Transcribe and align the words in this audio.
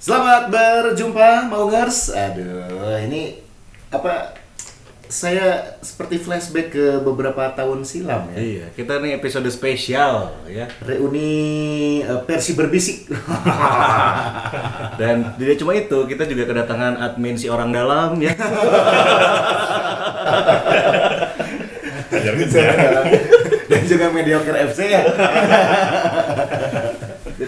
Selamat 0.00 0.48
berjumpa 0.48 1.52
Maungers. 1.52 2.08
Aduh, 2.08 2.96
ini 3.04 3.36
apa 3.92 4.32
saya 5.12 5.76
seperti 5.84 6.16
flashback 6.16 6.72
ke 6.72 7.04
beberapa 7.04 7.52
tahun 7.52 7.84
silam 7.84 8.32
ya. 8.32 8.40
Iya, 8.40 8.66
kita 8.72 8.96
nih 8.96 9.20
episode 9.20 9.44
spesial 9.52 10.32
ya. 10.48 10.72
Reuni 10.80 12.00
Persi 12.24 12.56
berbisik. 12.56 13.12
Dan 15.04 15.36
tidak 15.36 15.60
cuma 15.60 15.76
itu, 15.76 15.98
kita 16.08 16.24
juga 16.24 16.48
kedatangan 16.48 16.96
admin 16.96 17.36
si 17.36 17.52
orang 17.52 17.68
dalam 17.68 18.16
ya. 18.24 18.32
Dan 23.68 23.82
juga 23.84 24.08
mediocre 24.08 24.64
FC 24.64 24.96
ya. 24.96 25.04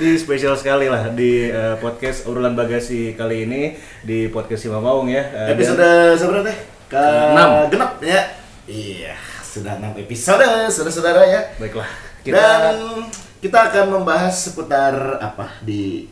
Jadi 0.02 0.18
spesial 0.18 0.58
sekali 0.58 0.90
lah 0.90 1.14
di 1.14 1.46
eh, 1.46 1.78
podcast 1.78 2.26
obrolan 2.26 2.58
bagasi 2.58 3.14
kali 3.14 3.46
ini 3.46 3.78
di 4.02 4.26
podcast 4.26 4.66
Sima 4.66 4.82
Maung 4.82 5.06
ya. 5.06 5.22
Dan- 5.30 5.54
Episode 5.54 6.18
seberapa 6.18 6.42
teh? 6.42 6.58
Ke 6.90 6.98
Enam. 7.30 7.70
genap 7.70 8.02
ya. 8.02 8.18
Iya, 8.66 9.14
sudah 9.46 9.78
6 9.78 9.94
episode, 10.02 10.42
saudara-saudara 10.74 11.22
ya. 11.22 11.40
baiklah. 11.54 11.86
Kita 12.18 12.34
Dan 12.34 13.06
kita 13.38 13.70
akan 13.70 14.02
membahas 14.02 14.34
seputar 14.34 15.22
apa 15.22 15.54
di 15.62 16.10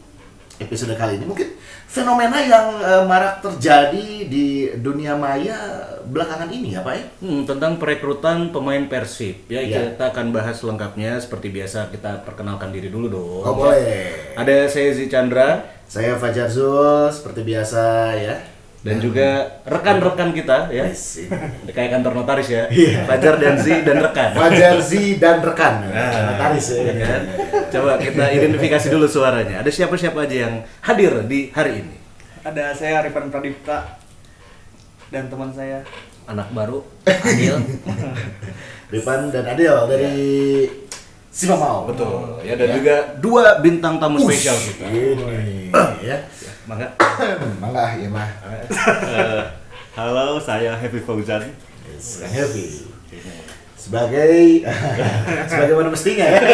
episode 0.63 0.95
kali 0.95 1.19
ini 1.19 1.27
mungkin 1.27 1.51
fenomena 1.91 2.39
yang 2.39 2.79
eh, 2.79 3.03
marak 3.03 3.43
terjadi 3.43 4.31
di 4.31 4.71
dunia 4.79 5.19
maya 5.19 5.59
belakangan 6.07 6.47
ini 6.47 6.79
ya 6.79 6.87
Pak 6.87 6.95
ya? 6.95 7.05
hmm, 7.27 7.43
tentang 7.51 7.83
perekrutan 7.83 8.55
pemain 8.55 8.87
Persib 8.87 9.51
ya. 9.51 9.59
Iya. 9.59 9.99
Kita 9.99 10.15
akan 10.15 10.31
bahas 10.31 10.63
lengkapnya 10.63 11.19
seperti 11.19 11.51
biasa 11.51 11.91
kita 11.91 12.23
perkenalkan 12.23 12.71
diri 12.71 12.95
dulu 12.95 13.07
dong. 13.11 13.43
Oh 13.43 13.55
boleh. 13.59 14.35
Ada 14.39 14.71
saya 14.71 14.95
Zi 14.95 15.11
Chandra 15.11 15.67
Saya 15.91 16.15
Fajar 16.15 16.47
Zul 16.47 17.11
seperti 17.11 17.43
biasa 17.43 18.15
ya. 18.15 18.39
Dan 18.81 18.97
juga 18.97 19.61
rekan-rekan 19.69 20.33
kita 20.33 20.73
ya. 20.73 20.89
Yes, 20.89 21.21
ini. 21.21 21.29
Kayak 21.69 22.01
kantor 22.01 22.13
notaris 22.25 22.49
ya. 22.49 22.65
Iya. 22.73 23.05
Fajar 23.05 23.35
dan 23.37 23.55
Zi 23.61 23.75
dan 23.85 23.97
rekan. 24.01 24.31
Fajar 24.33 24.77
Z 24.81 24.93
dan 25.21 25.37
rekan. 25.45 25.75
Notaris 25.85 26.67
ya. 26.73 26.81
Ya 26.89 26.95
kan? 27.05 27.23
Coba 27.69 28.01
kita 28.01 28.25
identifikasi 28.33 28.87
dulu 28.89 29.05
suaranya. 29.05 29.61
Ada 29.61 29.69
siapa-siapa 29.69 30.25
aja 30.25 30.37
yang 30.49 30.55
hadir 30.81 31.13
di 31.29 31.53
hari 31.53 31.85
ini? 31.85 31.97
Ada 32.41 32.73
saya 32.73 33.05
Arifan 33.05 33.29
Pradipta 33.29 34.01
dan 35.13 35.29
teman 35.29 35.53
saya 35.53 35.85
Anak 36.31 36.55
baru, 36.55 36.87
Adil. 37.11 37.59
Ripan 38.87 39.35
dan 39.35 39.51
Adil 39.51 39.75
dari 39.91 40.15
Simamau. 41.27 41.91
Betul. 41.91 42.39
Ya 42.47 42.55
dan 42.55 42.71
juga 42.79 43.19
dua 43.19 43.59
bintang 43.59 43.99
tamu 43.99 44.23
spesial 44.23 44.55
kita. 44.55 44.87
Ini 44.95 45.75
ya. 46.07 46.23
Mangga. 46.71 46.87
Mangga 47.63 47.99
ya 47.99 48.07
mah. 48.07 48.31
Eh, 48.71 49.43
halo, 49.99 50.39
saya 50.39 50.79
Happy 50.79 51.03
Fauzan. 51.03 51.43
Yes, 51.91 52.23
yang 52.23 52.31
heavy. 52.31 52.87
Sebagai 53.75 54.63
sebagaimana 55.51 55.91
mestinya 55.91 56.31
ya. 56.31 56.39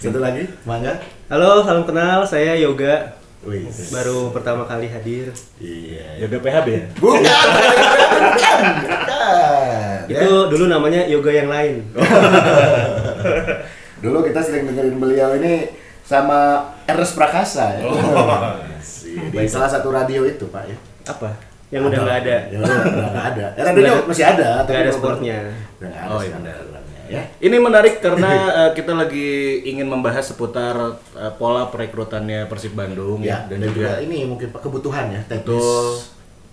Satu 0.00 0.16
lagi, 0.16 0.48
mangga. 0.64 0.96
Halo, 1.28 1.60
salam 1.60 1.84
kenal. 1.84 2.24
Saya 2.24 2.56
Yoga. 2.56 3.20
Wih. 3.44 3.68
Baru 3.92 4.32
pertama 4.32 4.64
kali 4.64 4.88
hadir. 4.88 5.36
Iya. 5.60 6.24
Yoga 6.24 6.40
PHB 6.40 6.68
ya? 6.72 6.88
Bukan, 6.96 7.20
bukan, 7.20 8.60
bukan. 8.80 10.00
Ya. 10.08 10.24
Itu 10.24 10.48
dulu 10.48 10.72
namanya 10.72 11.04
yoga 11.04 11.36
yang 11.36 11.52
lain. 11.52 11.84
Dulu 13.96 14.22
kita 14.28 14.40
sering 14.44 14.68
dengerin 14.70 15.00
beliau 15.00 15.34
ini 15.40 15.66
sama 16.06 16.62
Ernest 16.86 17.18
Prakasa 17.18 17.74
ya. 17.74 17.82
Sih, 18.80 19.18
Di 19.18 19.46
salah 19.50 19.66
satu 19.66 19.90
radio 19.90 20.22
itu, 20.22 20.46
Pak 20.46 20.64
ya. 20.64 20.76
Apa? 21.10 21.30
Yang 21.66 21.82
udah 21.90 21.98
nggak 21.98 22.18
ada. 22.22 22.36
Ya, 22.46 22.58
udah 22.62 22.76
nggak 23.10 23.26
ada. 23.34 23.46
Ya, 23.58 23.62
radionya 23.66 23.92
masih 24.06 24.24
ada, 24.24 24.48
Nggak 24.62 24.82
ada 24.86 24.92
sportnya. 24.94 25.38
Udah 25.82 25.90
ada 25.90 26.14
Oh, 26.14 26.20
iya, 26.22 26.38
ya. 27.06 27.22
Ini 27.38 27.56
menarik 27.58 27.98
karena 27.98 28.30
eh, 28.66 28.70
kita 28.74 28.94
lagi 28.94 29.28
ingin 29.62 29.86
membahas 29.86 30.26
seputar 30.26 30.74
eh, 31.14 31.32
pola 31.34 31.66
perekrutannya 31.70 32.46
Persib 32.46 32.74
Bandung 32.74 33.22
Ya, 33.22 33.46
ya, 33.46 33.58
dan, 33.58 33.66
juga, 33.66 33.98
ini 33.98 34.26
mungkin 34.26 34.50
kebutuhan 34.50 35.10
ya 35.10 35.20
teknis 35.26 35.46
Betul. 35.58 35.86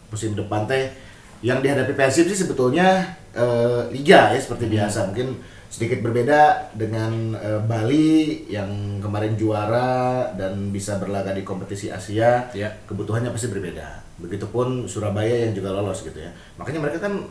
musim 0.09 0.31
depan 0.33 0.69
teh 0.69 0.93
yang 1.41 1.57
dihadapi 1.57 1.93
Persib 1.93 2.29
sih 2.29 2.37
sebetulnya 2.37 3.01
eh, 3.33 3.81
liga 3.89 4.29
ya 4.29 4.37
seperti 4.37 4.69
Hmm. 4.69 4.73
biasa 4.77 4.99
mungkin 5.09 5.27
sedikit 5.73 6.05
berbeda 6.05 6.69
dengan 6.77 7.33
eh, 7.33 7.57
Bali 7.65 8.45
yang 8.45 9.01
kemarin 9.01 9.33
juara 9.33 10.29
dan 10.37 10.69
bisa 10.69 11.01
berlaga 11.01 11.33
di 11.33 11.41
kompetisi 11.41 11.89
Asia 11.89 12.45
Ya. 12.53 12.69
kebutuhannya 12.85 13.33
pasti 13.33 13.49
berbeda 13.49 14.05
begitupun 14.21 14.85
Surabaya 14.85 15.49
yang 15.49 15.57
juga 15.57 15.73
lolos 15.73 16.05
gitu 16.05 16.21
ya 16.21 16.29
makanya 16.61 16.77
mereka 16.85 17.09
kan 17.09 17.25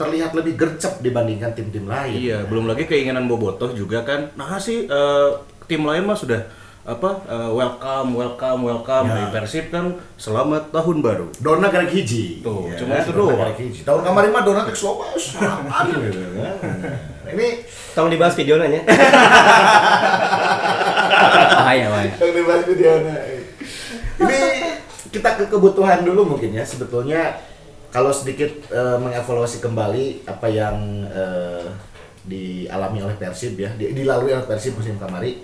terlihat 0.00 0.32
lebih 0.32 0.56
gercep 0.56 1.04
dibandingkan 1.04 1.52
tim-tim 1.52 1.84
lain 1.84 2.16
Iya, 2.16 2.48
belum 2.48 2.64
lagi 2.64 2.88
keinginan 2.88 3.28
Bobotoh 3.28 3.72
juga 3.76 4.04
kan. 4.04 4.32
Nah 4.40 4.56
sih 4.56 4.88
eh, 4.88 5.28
tim 5.68 5.84
lain 5.84 6.04
mah 6.08 6.16
sudah 6.16 6.48
apa 6.86 7.10
eh, 7.28 7.50
welcome, 7.52 8.16
welcome, 8.16 8.60
welcome. 8.64 9.08
Ya. 9.08 9.28
Persib 9.32 9.68
kan 9.68 10.00
selamat 10.16 10.72
tahun 10.72 11.04
baru. 11.04 11.26
Dona 11.40 11.68
karek 11.68 11.92
hiji. 11.92 12.40
Tuh, 12.40 12.72
Ya, 12.72 12.80
cuma 12.80 12.96
itu 13.00 13.12
doang. 13.12 13.36
Tahun 13.60 14.00
kemarin 14.00 14.30
mah 14.32 14.42
Dona 14.44 14.64
tek 14.64 14.76
slow 14.76 15.00
gitu 15.12 16.20
kan. 16.40 16.56
Ini 17.26 17.48
Tolong 17.96 18.12
dibahas 18.12 18.36
video 18.36 18.60
nanya. 18.60 18.84
Bahaya, 21.56 21.88
bahaya. 21.90 22.12
yang 22.22 22.34
dibahas 22.36 22.64
video 22.68 22.92
Ini 24.20 24.40
kita 25.10 25.30
ke 25.40 25.44
kebutuhan 25.48 26.04
dulu 26.04 26.36
mungkin 26.36 26.52
ya. 26.54 26.62
Sebetulnya 26.62 27.40
kalau 27.90 28.12
sedikit 28.12 28.50
eh, 28.68 28.98
mengevaluasi 29.00 29.58
kembali 29.64 30.28
apa 30.28 30.46
yang 30.46 30.76
eh, 31.08 31.66
dialami 32.26 33.00
oleh 33.02 33.16
Persib 33.16 33.56
ya, 33.56 33.70
di- 33.74 33.94
dilalui 33.96 34.34
oleh 34.34 34.44
Persib 34.44 34.76
musim 34.76 34.98
kemarin 35.00 35.40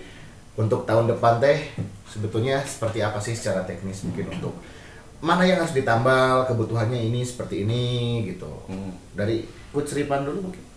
untuk 0.52 0.84
tahun 0.84 1.08
depan 1.08 1.40
teh 1.40 1.72
sebetulnya 2.04 2.60
seperti 2.60 3.00
apa 3.00 3.16
sih 3.16 3.32
secara 3.32 3.64
teknis 3.64 4.04
mungkin 4.04 4.28
untuk 4.36 4.52
mana 5.22 5.46
yang 5.48 5.62
harus 5.64 5.72
ditambal 5.72 6.44
kebutuhannya 6.44 6.98
ini 6.98 7.22
seperti 7.24 7.64
ini 7.64 7.84
gitu. 8.28 8.50
Hmm. 8.68 8.92
Dari 9.16 9.46
Coach 9.72 9.94
Ripan 9.96 10.26
dulu 10.28 10.50
mungkin. 10.52 10.71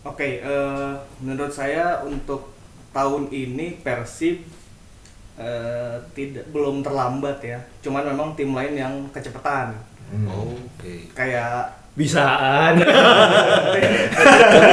Oke, 0.00 0.40
eh, 0.40 0.92
menurut 1.20 1.52
saya 1.52 2.00
untuk 2.04 2.52
tahun 2.90 3.28
ini 3.28 3.84
Persib 3.84 4.40
eh, 5.40 5.96
tidak 6.16 6.48
belum 6.52 6.80
terlambat 6.80 7.38
ya. 7.44 7.60
Cuman 7.84 8.08
memang 8.08 8.32
tim 8.32 8.52
lain 8.52 8.76
yang 8.76 8.94
kecepatan. 9.12 9.76
Hmm. 10.08 10.26
Oke. 10.28 11.08
Kayak 11.12 11.79
Bisaan. 11.92 12.78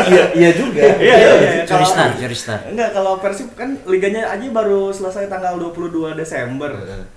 iya, 0.08 0.24
iya 0.32 0.50
juga. 0.54 0.80
Iya, 0.80 0.94
iya, 0.96 1.32
iya. 1.34 1.52
Curi 1.64 1.76
Kalau- 1.76 1.90
start, 1.90 2.14
curi 2.16 2.38
start. 2.38 2.62
enggak 2.70 2.90
kalau 2.94 3.18
Persib 3.18 3.50
kan 3.52 3.74
liganya 3.84 4.30
aja 4.30 4.48
baru 4.48 4.90
selesai 4.90 5.26
tanggal 5.26 5.58
22 5.58 6.14
Desember. 6.14 6.72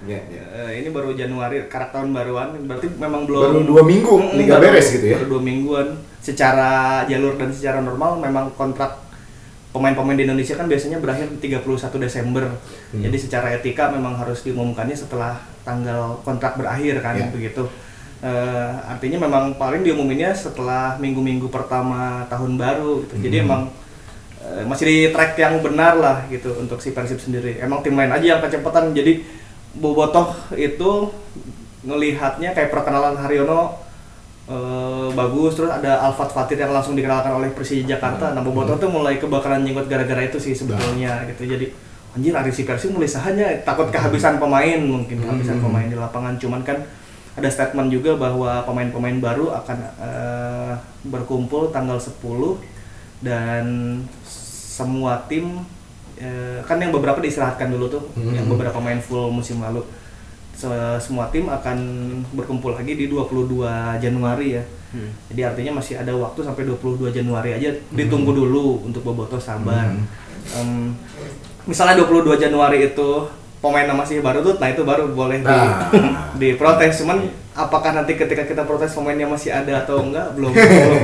Ya, 0.04 0.18
ya. 0.26 0.42
Eh, 0.66 0.80
ini 0.80 0.88
baru 0.88 1.12
Januari, 1.12 1.62
karak 1.66 1.92
tahun 1.92 2.10
baruan. 2.10 2.56
Berarti 2.64 2.88
memang 2.92 3.24
belum 3.24 3.40
Baru 3.44 3.60
dua 3.62 3.82
minggu 3.82 4.14
liga 4.34 4.56
baru- 4.56 4.72
beres 4.72 4.88
gitu 4.90 5.06
ya. 5.06 5.16
Baru 5.16 5.26
dua 5.30 5.42
mingguan. 5.42 5.88
Secara 6.20 6.70
jalur 7.06 7.36
dan 7.36 7.48
secara 7.48 7.80
normal 7.80 8.16
memang 8.18 8.52
kontrak 8.52 8.92
pemain-pemain 9.70 10.18
di 10.18 10.24
Indonesia 10.26 10.52
kan 10.52 10.66
biasanya 10.66 10.98
berakhir 10.98 11.30
31 11.38 11.62
Desember. 11.96 12.44
Hmm. 12.90 13.00
Jadi 13.00 13.16
secara 13.16 13.54
etika 13.54 13.88
memang 13.88 14.16
harus 14.16 14.42
diumumkannya 14.42 14.92
setelah 14.92 15.38
tanggal 15.62 16.18
kontrak 16.20 16.56
berakhir 16.56 16.98
kan 16.98 17.14
Ya. 17.14 17.28
begitu. 17.30 17.68
Eh, 18.20 18.72
artinya 18.84 19.16
memang 19.16 19.56
paling 19.56 19.80
diumuminnya 19.80 20.36
setelah 20.36 20.92
minggu-minggu 21.00 21.48
pertama 21.48 22.28
tahun 22.28 22.60
baru 22.60 23.00
gitu. 23.08 23.16
Jadi 23.24 23.36
Hmm. 23.40 23.46
emang 23.48 23.62
eh, 24.40 24.64
masih 24.64 24.84
di 24.84 24.96
track 25.08 25.36
yang 25.36 25.60
benar 25.60 25.96
lah 25.96 26.28
gitu 26.28 26.52
untuk 26.56 26.80
si 26.80 26.92
Persib 26.92 27.16
sendiri. 27.16 27.56
Emang 27.56 27.80
tim 27.80 27.96
lain 27.96 28.08
aja 28.08 28.36
yang 28.36 28.40
kecepatan. 28.40 28.92
Jadi 28.92 29.24
Bobotoh 29.70 30.34
itu 30.52 31.08
ngelihatnya 31.80 32.52
kayak 32.52 32.68
perkenalan 32.68 33.16
Haryono 33.16 33.80
eh, 34.50 35.08
bagus 35.14 35.54
terus 35.54 35.70
ada 35.70 36.02
Alfat 36.02 36.34
Fatir 36.34 36.58
yang 36.58 36.74
langsung 36.74 36.92
dikenalkan 36.92 37.30
oleh 37.30 37.54
Persija 37.54 37.96
Jakarta. 37.96 38.34
Nah, 38.34 38.42
Bobotoh 38.42 38.76
tuh 38.76 38.90
mulai 38.90 39.16
kebakaran 39.16 39.62
jenggot 39.62 39.86
gara-gara 39.86 40.20
itu 40.20 40.36
sih 40.36 40.52
sebetulnya 40.52 41.22
gitu. 41.30 41.46
Jadi 41.46 41.70
anjir 42.10 42.34
hari 42.34 42.50
si 42.50 42.66
Persib 42.66 42.90
mulai 42.90 43.06
sahanya 43.06 43.46
takut 43.62 43.88
kehabisan 43.88 44.36
pemain 44.36 44.76
mungkin 44.76 45.22
kehabisan 45.22 45.56
Hmm. 45.56 45.70
pemain 45.70 45.86
di 45.86 45.94
lapangan 45.94 46.34
cuman 46.36 46.60
kan 46.60 46.76
ada 47.40 47.48
statement 47.48 47.88
juga 47.88 48.14
bahwa 48.14 48.60
pemain-pemain 48.62 49.18
baru 49.18 49.50
akan 49.54 49.78
eh, 49.98 50.72
berkumpul 51.02 51.68
tanggal 51.70 51.96
10 51.96 52.20
dan 53.20 53.64
semua 54.70 55.24
tim 55.24 55.64
eh, 56.16 56.60
kan 56.62 56.76
yang 56.76 56.88
beberapa 56.90 57.18
diistirahatkan 57.18 57.68
dulu 57.68 57.88
tuh 57.90 58.04
Hmm. 58.12 58.32
yang 58.32 58.46
beberapa 58.46 58.76
main 58.76 59.00
full 59.00 59.28
musim 59.28 59.58
lalu 59.58 59.80
Se- 60.52 60.68
semua 61.00 61.24
tim 61.26 61.48
akan 61.48 61.78
berkumpul 62.30 62.76
lagi 62.76 62.92
di 62.92 63.08
22 63.08 63.64
Januari 63.96 64.56
ya 64.56 64.64
Hmm. 64.90 65.08
jadi 65.28 65.48
artinya 65.48 65.78
masih 65.78 65.96
ada 65.96 66.12
waktu 66.12 66.42
sampai 66.42 66.66
22 66.66 67.08
Januari 67.10 67.54
aja 67.54 67.70
ditunggu 67.90 68.34
dulu 68.34 68.84
untuk 68.84 69.00
Boboto 69.00 69.38
sabar 69.38 69.88
Hmm. 69.88 70.04
Em, 70.50 70.70
misalnya 71.62 71.94
22 71.96 72.34
Januari 72.36 72.88
itu 72.88 73.10
pemainnya 73.60 73.92
masih 73.92 74.24
baru 74.24 74.40
tuh, 74.40 74.56
nah 74.56 74.72
itu 74.72 74.82
baru 74.82 75.12
boleh 75.12 75.44
di, 75.44 75.48
Nah. 75.48 75.92
diprotes. 76.40 77.04
Cuman 77.04 77.28
apakah 77.52 77.92
nanti 77.92 78.16
ketika 78.16 78.48
kita 78.48 78.64
protes 78.64 78.96
pemainnya 78.96 79.28
masih 79.28 79.52
ada 79.52 79.84
atau 79.84 80.00
enggak 80.00 80.32
belum 80.36 80.52
belum, 80.52 81.02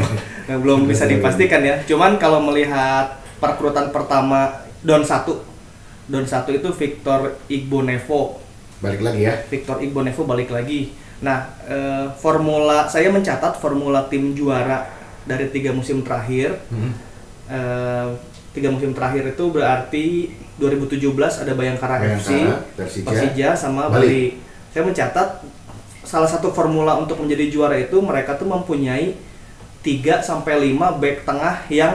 nah, 0.48 0.56
belum 0.58 0.80
bisa 0.88 1.04
dipastikan 1.04 1.60
ya. 1.60 1.84
Cuman 1.84 2.16
kalau 2.16 2.40
melihat 2.40 3.20
perekrutan 3.36 3.92
pertama 3.92 4.64
Don 4.80 5.04
1 5.04 6.08
Don 6.08 6.24
1 6.24 6.32
itu 6.56 6.68
Victor 6.72 7.36
Igbonevo 7.52 8.46
Balik 8.80 9.00
lagi 9.00 9.20
ya. 9.24 9.34
Victor 9.48 9.80
Igbonevo 9.80 10.22
balik 10.28 10.52
lagi. 10.52 10.92
Nah, 11.24 11.48
eh, 11.64 12.06
formula 12.20 12.84
saya 12.84 13.08
mencatat 13.08 13.56
formula 13.56 14.04
tim 14.12 14.36
juara 14.36 14.84
dari 15.24 15.48
tiga 15.48 15.72
musim 15.72 16.04
terakhir. 16.04 16.60
Hmm. 16.68 16.92
Eh, 17.48 18.08
tiga 18.52 18.68
musim 18.68 18.92
terakhir 18.92 19.32
itu 19.32 19.44
berarti 19.48 20.06
2017 20.56 21.12
ada 21.38 21.52
Bayangkara, 21.52 21.94
Bayangkara, 21.96 22.16
FC, 22.16 22.30
Persija, 22.74 23.06
Persija 23.06 23.48
sama 23.52 23.86
Bali. 23.86 24.00
Bali. 24.00 24.22
Saya 24.70 24.82
mencatat 24.82 25.28
salah 26.00 26.26
satu 26.26 26.48
formula 26.50 26.94
untuk 26.94 27.18
menjadi 27.18 27.48
juara 27.48 27.76
itu 27.76 27.98
mereka 27.98 28.34
tuh 28.34 28.46
mempunyai 28.46 29.16
3 29.80 29.92
sampai 30.20 30.54
5 30.70 30.96
back 30.96 31.22
tengah 31.22 31.56
yang 31.68 31.94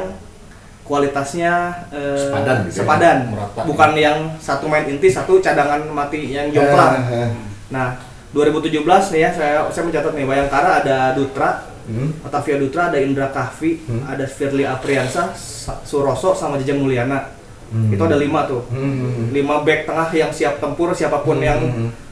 kualitasnya 0.81 1.53
eh, 1.89 2.17
Sepadan 2.19 2.57
gitu 2.63 2.69
ya, 2.69 2.77
sepadan. 2.83 3.17
merata. 3.29 3.61
bukan 3.63 3.91
yang 3.95 4.17
satu 4.37 4.65
main 4.65 4.83
inti 4.85 5.07
satu 5.07 5.39
cadangan 5.39 5.85
mati 5.87 6.29
yang 6.29 6.49
jomplang. 6.49 6.99
Eh, 6.99 7.15
eh. 7.17 7.29
Nah, 7.69 7.95
2017 8.31 8.83
nih 9.11 9.21
ya 9.21 9.29
saya 9.31 9.53
saya 9.67 9.83
mencatat 9.85 10.11
nih 10.11 10.25
Bayangkara 10.25 10.81
ada 10.81 10.97
Dutra, 11.13 11.67
Hmm. 11.81 12.13
Otavia 12.21 12.55
Dutra, 12.55 12.87
ada 12.87 12.99
Indra 12.99 13.27
Kahvi, 13.27 13.81
Hmm. 13.81 14.05
ada 14.05 14.21
Firly 14.23 14.63
Apriansa, 14.63 15.33
Sa- 15.33 15.81
Suroso 15.81 16.31
sama 16.31 16.55
Jejang 16.55 16.77
Mulyana. 16.77 17.25
Hmm. 17.71 17.87
Itu 17.89 18.03
ada 18.03 18.15
lima 18.15 18.43
tuh. 18.43 18.61
Hmm. 18.67 19.31
Lima 19.31 19.63
back 19.63 19.85
tengah 19.85 20.11
yang 20.11 20.29
siap 20.29 20.59
tempur 20.59 20.91
siapa 20.91 21.19
pun 21.19 21.39
Hmm. 21.39 21.47
yang 21.47 21.59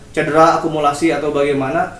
cedera, 0.10 0.58
akumulasi 0.58 1.12
atau 1.12 1.30
bagaimana 1.30 2.00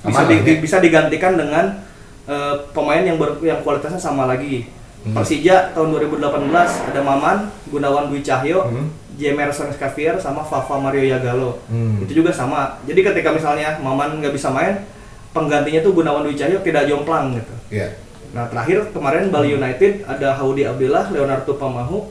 bisa 0.00 0.20
Aman 0.20 0.28
di- 0.28 0.42
di- 0.42 0.56
ya. 0.56 0.60
bisa 0.60 0.76
digantikan 0.78 1.34
dengan 1.34 1.86
eh, 2.26 2.54
pemain 2.70 3.00
yang 3.00 3.16
ber- 3.16 3.40
yang 3.40 3.62
kualitasnya 3.62 3.96
sama 3.96 4.26
lagi. 4.26 4.68
Hmm. 5.00 5.14
Persija 5.14 5.72
tahun 5.72 5.94
2018 5.94 6.52
ada 6.84 7.00
Maman, 7.00 7.48
Gunawan 7.66 8.10
Dwi 8.10 8.20
Cahyo, 8.20 8.66
Hmm. 8.66 8.92
Jemerson 9.14 9.72
Xavier 9.72 10.14
sama 10.16 10.42
Fafa 10.42 10.76
Mario 10.76 11.02
Yagalo 11.02 11.58
Hmm. 11.66 11.98
itu 11.98 12.14
juga 12.14 12.30
sama 12.30 12.78
jadi 12.84 13.02
ketika 13.04 13.30
misalnya 13.30 13.78
Maman 13.78 14.18
nggak 14.18 14.30
bisa 14.30 14.46
main 14.48 14.86
penggantinya 15.28 15.80
tuh 15.80 15.90
Gunawan 15.92 16.22
Dwi 16.22 16.34
Cahyo 16.34 16.60
tidak 16.60 16.84
jomplang 16.84 17.32
gitu 17.32 17.50
Iya. 17.72 17.98
nah 18.30 18.46
terakhir 18.46 18.92
kemarin 18.92 19.26
Bali 19.28 19.54
United 19.54 20.04
ada 20.04 20.34
Haudi 20.34 20.62
Abdillah 20.62 21.10
Leonardo 21.10 21.50
Pamahu 21.52 22.06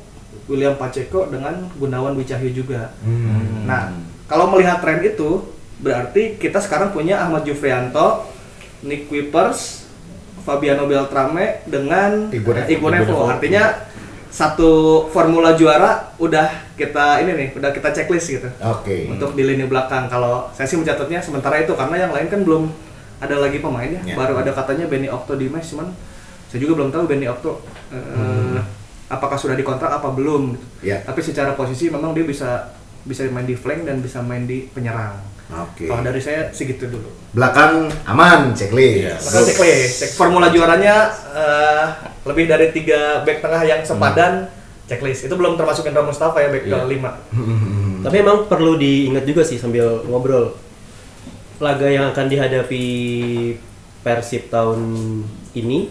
William 0.48 0.76
Pacheco 0.76 1.28
dengan 1.28 1.68
Gunawan 1.76 2.16
Dwi 2.16 2.26
Cahyo 2.26 2.52
juga 2.52 2.92
Hmm. 3.04 3.68
nah 3.68 3.92
kalau 4.28 4.52
melihat 4.52 4.80
tren 4.80 5.00
itu 5.00 5.44
berarti 5.78 6.36
kita 6.36 6.58
sekarang 6.58 6.90
punya 6.90 7.22
Ahmad 7.22 7.46
Jufrianto 7.46 8.26
Nick 8.84 9.08
Kuipers 9.08 9.86
Fabiano 10.42 10.88
Beltrame 10.88 11.60
dengan. 11.68 12.32
Igbonevo 12.32 12.72
Igbonevo. 12.72 13.28
artinya 13.28 13.84
satu 14.28 15.04
formula 15.10 15.56
juara 15.56 16.14
udah 16.20 16.48
kita 16.76 17.20
ini 17.24 17.32
nih 17.36 17.50
udah 17.56 17.72
kita 17.72 17.90
checklist 17.92 18.28
gitu 18.32 18.48
Oke. 18.64 19.08
untuk 19.12 19.36
di 19.36 19.44
lini 19.44 19.68
belakang. 19.68 20.08
Kalau 20.08 20.48
saya 20.52 20.68
sih 20.68 20.80
mencatatnya 20.80 21.20
sementara 21.20 21.60
itu 21.60 21.76
karena 21.76 22.08
yang 22.08 22.12
lain 22.16 22.28
kan 22.28 22.44
belum 22.44 22.72
ada 23.20 23.36
lagi 23.40 23.60
pemain 23.60 23.92
ya. 23.92 24.02
Ya. 24.04 24.16
Baru 24.16 24.40
ada 24.40 24.52
katanya 24.52 24.88
Benny 24.88 25.12
Okto 25.12 25.36
Dimas 25.36 25.68
cuman 25.68 25.92
saya 26.48 26.60
juga 26.60 26.80
belum 26.80 26.96
tahu 26.96 27.04
Benny 27.08 27.28
Okto 27.28 27.60
eh, 27.92 28.60
apakah 29.08 29.40
sudah 29.40 29.56
dikontrak 29.56 29.90
apa 29.90 30.12
belum. 30.12 30.56
gitu. 30.56 30.66
Ya. 30.94 31.04
Tapi 31.04 31.20
secara 31.24 31.56
posisi 31.56 31.88
memang 31.88 32.12
dia 32.12 32.24
bisa 32.24 32.72
bisa 33.08 33.24
main 33.32 33.48
di 33.48 33.56
flank 33.56 33.88
dan 33.88 34.04
bisa 34.04 34.20
main 34.20 34.44
di 34.44 34.68
penyerang. 34.68 35.16
Oke. 35.48 35.88
Kalau 35.88 36.04
dari 36.04 36.20
saya 36.20 36.52
segitu 36.52 36.92
dulu. 36.92 37.08
Belakang 37.32 37.88
aman, 38.04 38.52
checklist. 38.52 39.32
Maka 39.32 39.48
checklist. 39.48 39.96
Cek 40.04 40.12
formula 40.20 40.52
juaranya 40.52 41.08
eh, 41.32 41.86
lebih 42.28 42.52
dari 42.52 42.76
tiga 42.76 43.24
back 43.24 43.40
tengah 43.40 43.64
yang 43.64 43.80
sepadan 43.88 44.52
checklist. 44.92 45.32
Itu 45.32 45.40
belum 45.40 45.56
termasuk 45.56 45.88
Indra 45.88 46.04
Mustafa 46.04 46.44
ya 46.44 46.52
back 46.52 46.68
Iya. 46.68 46.84
kelima. 46.84 47.12
Hmm. 47.32 48.04
Tapi 48.04 48.16
emang 48.20 48.52
perlu 48.52 48.76
diingat 48.76 49.24
juga 49.24 49.48
sih 49.48 49.56
sambil 49.56 50.04
ngobrol. 50.04 50.52
Laga 51.64 51.88
yang 51.88 52.12
akan 52.12 52.26
dihadapi 52.28 52.86
Persib 54.04 54.48
tahun 54.48 54.80
ini 55.52 55.90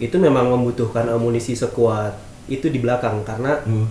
itu 0.00 0.16
memang 0.16 0.48
membutuhkan 0.48 1.06
amunisi 1.06 1.52
sekuat 1.52 2.16
itu 2.48 2.66
di 2.66 2.80
belakang 2.80 3.20
karena 3.22 3.60
Hmm. 3.62 3.86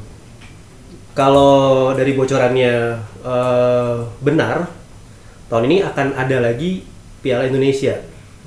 kalau 1.14 1.92
dari 1.94 2.14
bocorannya 2.14 2.74
eh, 3.22 3.96
benar 4.20 4.68
tahun 5.48 5.66
ini 5.68 5.78
akan 5.84 6.08
ada 6.16 6.38
lagi 6.42 6.86
Piala 7.20 7.46
Indonesia 7.46 8.00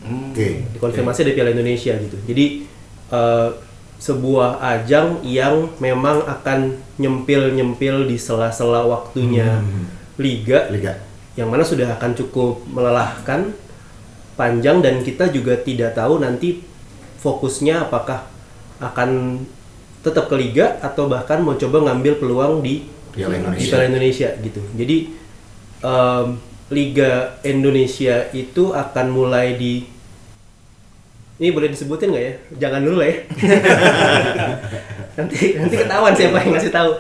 Oke. 0.03 0.67
dikonfirmasi 0.75 1.23
ada 1.23 1.33
Piala 1.33 1.51
Indonesia 1.53 1.95
gitu. 1.95 2.17
Jadi 2.25 2.67
eh, 3.09 3.49
sebuah 4.03 4.59
ajang 4.59 5.23
yang 5.23 5.71
memang 5.79 6.27
akan 6.27 6.75
nyempil-nyempil 6.99 8.11
di 8.11 8.19
sela-sela 8.19 8.83
waktunya 8.83 9.63
Hmm. 9.63 9.87
liga 10.19 10.67
Liga. 10.69 10.99
yang 11.33 11.49
mana 11.49 11.65
sudah 11.65 11.97
akan 11.97 12.13
cukup 12.13 12.61
melelahkan 12.69 13.57
panjang 14.35 14.85
dan 14.85 15.01
kita 15.01 15.33
juga 15.33 15.57
tidak 15.57 15.97
tahu 15.97 16.21
nanti 16.21 16.61
fokusnya 17.23 17.87
apakah 17.87 18.27
akan 18.83 19.41
tetap 20.03 20.27
ke 20.27 20.35
liga 20.35 20.83
atau 20.83 21.07
bahkan 21.07 21.39
mau 21.39 21.55
coba 21.55 21.87
ngambil 21.87 22.19
peluang 22.19 22.59
di 22.61 22.91
Piala 23.15 23.39
di 23.39 23.39
Indonesia. 23.39 23.71
Piala 23.71 23.85
Indonesia 23.87 24.29
gitu. 24.43 24.61
Jadi 24.75 24.97
em, 25.85 26.27
Liga 26.73 27.37
Indonesia 27.45 28.33
itu 28.33 28.73
akan 28.73 29.07
mulai 29.13 29.61
di 29.61 29.85
ini 31.43 31.51
boleh 31.51 31.69
disebutin 31.75 32.15
nggak 32.15 32.25
ya? 32.25 32.35
Jangan 32.67 32.81
dulu 32.87 32.97
lah 33.03 33.09
ya. 33.11 33.17
nanti 35.19 35.59
nanti 35.59 35.75
ketahuan 35.75 36.15
siapa 36.15 36.39
yang 36.39 36.55
ngasih 36.55 36.73
tahu. 36.73 36.91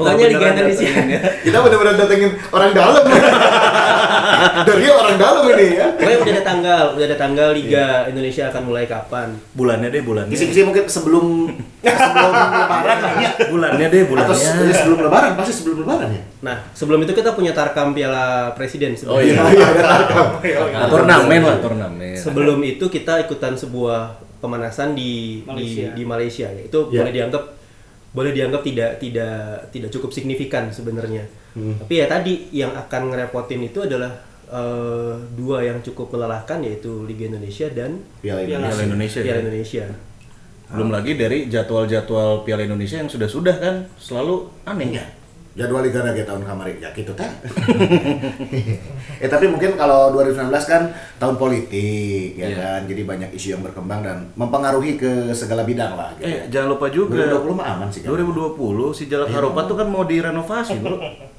Pokoknya 0.00 0.26
Liga 0.32 0.46
Indonesia. 0.56 0.90
Kita 1.44 1.58
benar-benar 1.60 1.94
datengin 2.00 2.32
orang 2.50 2.70
dalam. 2.72 3.04
Dari 4.62 4.86
orang 4.86 5.14
dalam 5.14 5.42
ini 5.48 5.66
ya. 5.74 5.86
Pokoknya 5.90 6.18
udah 6.18 6.32
ada 6.32 6.44
tanggal, 6.44 6.82
udah 6.92 7.06
ada 7.06 7.16
tanggal 7.16 7.48
Liga 7.50 7.84
Indonesia 8.06 8.42
akan 8.46 8.62
mulai 8.64 8.84
kapan. 8.84 9.28
Bulannya 9.50 9.88
deh, 9.88 10.00
bulannya. 10.00 10.30
Kisi-kisi 10.30 10.62
mungkin 10.62 10.84
sebelum 10.84 11.24
sebelum 12.04 12.32
lebaran 12.34 12.98
lah 12.98 13.12
ya. 13.18 13.30
Bulannya 13.46 13.86
deh, 13.86 14.00
Atau 14.00 14.10
bulannya. 14.10 14.34
se- 14.34 14.76
sebelum 14.76 14.98
lebaran, 15.02 15.30
pasti 15.34 15.52
sebelum 15.54 15.76
lebaran 15.80 16.08
ya. 16.10 16.22
Nah, 16.42 16.56
sebelum 16.70 17.00
itu 17.00 17.12
kita 17.12 17.30
punya 17.32 17.50
tarkam 17.50 17.92
Piala 17.92 18.24
Presiden 18.52 18.92
Oh 19.02 19.18
sebenarnya. 19.18 19.24
iya. 19.24 19.42
Iya, 19.54 19.66
ada 19.66 19.82
tarkam. 19.82 20.26
Nah, 20.72 20.88
turnamen 20.92 21.40
lah, 21.42 21.56
turnamen. 21.58 22.14
Sebelum 22.14 22.58
itu 22.60 22.84
kita 22.86 23.20
ikutan 23.20 23.54
sebuah 23.54 24.00
pemanasan 24.38 24.92
di 24.92 25.40
Malaysia. 25.42 25.88
di, 25.88 25.96
di 25.96 26.04
Malaysia. 26.04 26.48
Itu 26.52 26.88
Ya. 26.88 27.00
boleh 27.00 27.12
dianggap 27.12 27.44
boleh 28.10 28.30
dianggap 28.30 28.62
tidak 28.62 28.90
tidak 28.98 29.38
tidak 29.68 29.90
cukup 29.90 30.10
signifikan 30.10 30.70
sebenarnya. 30.70 31.26
Hmm. 31.50 31.74
Tapi 31.76 31.94
ya 31.96 32.06
tadi 32.06 32.46
yang 32.52 32.70
akan 32.70 33.10
ngerepotin 33.10 33.62
itu 33.64 33.80
adalah 33.80 34.10
eh, 34.46 35.14
dua 35.32 35.62
yang 35.62 35.78
cukup 35.80 36.10
melelahkan 36.10 36.60
yaitu 36.60 37.04
Liga 37.04 37.26
Indonesia 37.26 37.68
dan 37.68 38.00
Piala 38.18 38.42
Piala 38.42 38.68
Piala 38.68 38.82
Indonesia. 38.84 39.20
Piala 39.20 39.38
ya. 39.38 39.42
Indonesia. 39.42 39.84
Belum 40.66 40.90
lagi 40.90 41.12
dari 41.14 41.46
jadwal-jadwal 41.46 42.42
Piala 42.42 42.64
Indonesia 42.64 42.96
yang 42.96 43.06
sudah-sudah 43.06 43.56
kan 43.56 43.74
selalu 43.94 44.48
aneh. 44.64 44.96
Iya. 44.96 45.06
Jadwal 45.54 45.86
Liga 45.86 46.02
Naga 46.02 46.26
tahun 46.26 46.42
kemarin 46.42 46.82
ya 46.82 46.90
gitu 46.90 47.14
kan. 47.14 47.30
eh 49.22 49.28
tapi 49.30 49.46
mungkin 49.46 49.78
kalau 49.78 50.10
2019 50.10 50.50
kan 50.66 50.82
tahun 51.16 51.36
politik 51.38 52.34
ya 52.34 52.50
Iya. 52.50 52.56
kan. 52.58 52.80
Jadi 52.90 53.02
banyak 53.04 53.30
isu 53.32 53.54
yang 53.54 53.62
berkembang 53.62 54.02
dan 54.02 54.26
mempengaruhi 54.34 54.98
ke 54.98 55.30
segala 55.30 55.62
bidang 55.62 55.94
lah 55.94 56.10
gitu. 56.18 56.26
Eh, 56.26 56.50
jangan 56.50 56.74
lupa 56.74 56.90
juga 56.90 57.22
2020 57.30 57.54
mah 57.54 57.66
aman 57.70 57.86
sih 57.86 58.02
kan. 58.02 58.10
2020 58.10 58.58
si 58.90 59.06
Jalak 59.06 59.30
Iya. 59.30 59.36
Harupat 59.38 59.64
tuh 59.66 59.76
kan 59.78 59.86
mau 59.86 60.02
direnovasi, 60.02 60.82
Bro. 60.82 60.98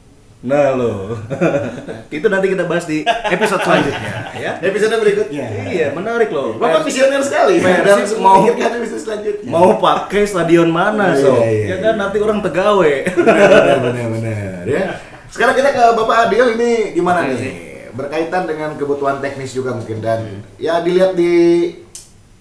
Nah, 0.45 0.77
lo. 0.77 1.17
itu 2.15 2.27
nanti 2.29 2.53
kita 2.53 2.69
bahas 2.69 2.85
di 2.85 3.01
episode 3.03 3.65
selanjutnya, 3.65 4.13
ya. 4.37 4.51
Episode 4.61 4.93
berikutnya. 4.95 5.45
Iya, 5.65 5.87
menarik 5.91 6.29
loh. 6.29 6.53
Bapak 6.55 6.85
visioner 6.85 7.17
sekali. 7.19 7.57
Persib 7.65 7.81
Dan 7.81 8.21
mau- 8.21 8.45
memikirkan 8.45 8.77
episode 8.77 9.01
selanjutnya. 9.01 9.49
Mau 9.49 9.81
pakai 9.81 10.23
stadion 10.23 10.69
mana, 10.69 11.17
Iya, 11.17 11.19
so? 11.19 11.33
iya, 11.35 11.49
iya. 11.49 11.65
Ya 11.65 11.75
kan 11.81 11.93
nanti 11.97 12.17
orang 12.19 12.39
tegawe. 12.39 12.93
benar 13.09 13.77
benar 13.89 14.07
benar 14.13 14.61
ya. 14.63 14.85
Sekarang 15.27 15.57
kita 15.57 15.69
ke 15.73 15.83
Bapak 15.97 16.29
Adil 16.29 16.45
ini 16.55 16.71
gimana 16.93 17.25
nih? 17.25 17.53
Berkaitan 17.91 18.45
dengan 18.45 18.77
kebutuhan 18.77 19.17
teknis 19.19 19.49
juga 19.49 19.73
mungkin 19.73 19.97
dan 19.97 20.45
ya 20.55 20.79
dilihat 20.79 21.17
di 21.17 21.33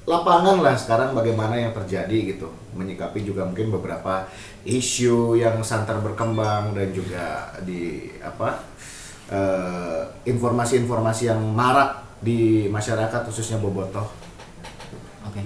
lapangan 0.05 0.61
lah 0.61 0.77
sekarang 0.77 1.17
bagaimana 1.17 1.57
yang 1.57 1.73
terjadi 1.73 2.37
gitu. 2.37 2.49
Menyikapi 2.77 3.25
juga 3.25 3.49
mungkin 3.49 3.73
beberapa 3.73 4.29
isu 4.69 5.37
yang 5.41 5.61
santer 5.65 5.97
berkembang 6.01 6.77
dan 6.77 6.93
juga 6.93 7.57
di 7.65 8.13
apa 8.21 8.61
eh, 9.33 10.03
informasi-informasi 10.29 11.33
yang 11.33 11.41
marak 11.41 12.05
di 12.25 12.69
masyarakat 12.73 13.21
khususnya 13.29 13.61
Bobotoh. 13.61 14.09
Oke. 15.29 15.45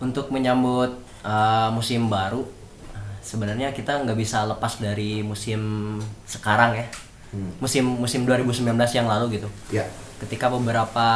Untuk 0.00 0.32
menyambut 0.32 0.96
uh, 1.26 1.68
musim 1.74 2.08
baru 2.08 2.46
sebenarnya 3.20 3.70
kita 3.76 4.00
nggak 4.02 4.16
bisa 4.16 4.48
lepas 4.48 4.80
dari 4.80 5.20
musim 5.20 5.60
sekarang 6.24 6.78
ya. 6.78 6.86
Musim 7.62 7.86
musim 7.86 8.26
2019 8.26 8.66
yang 8.96 9.06
lalu 9.06 9.38
gitu. 9.38 9.48
Ya. 9.70 9.86
Ketika 10.18 10.50
beberapa 10.50 11.08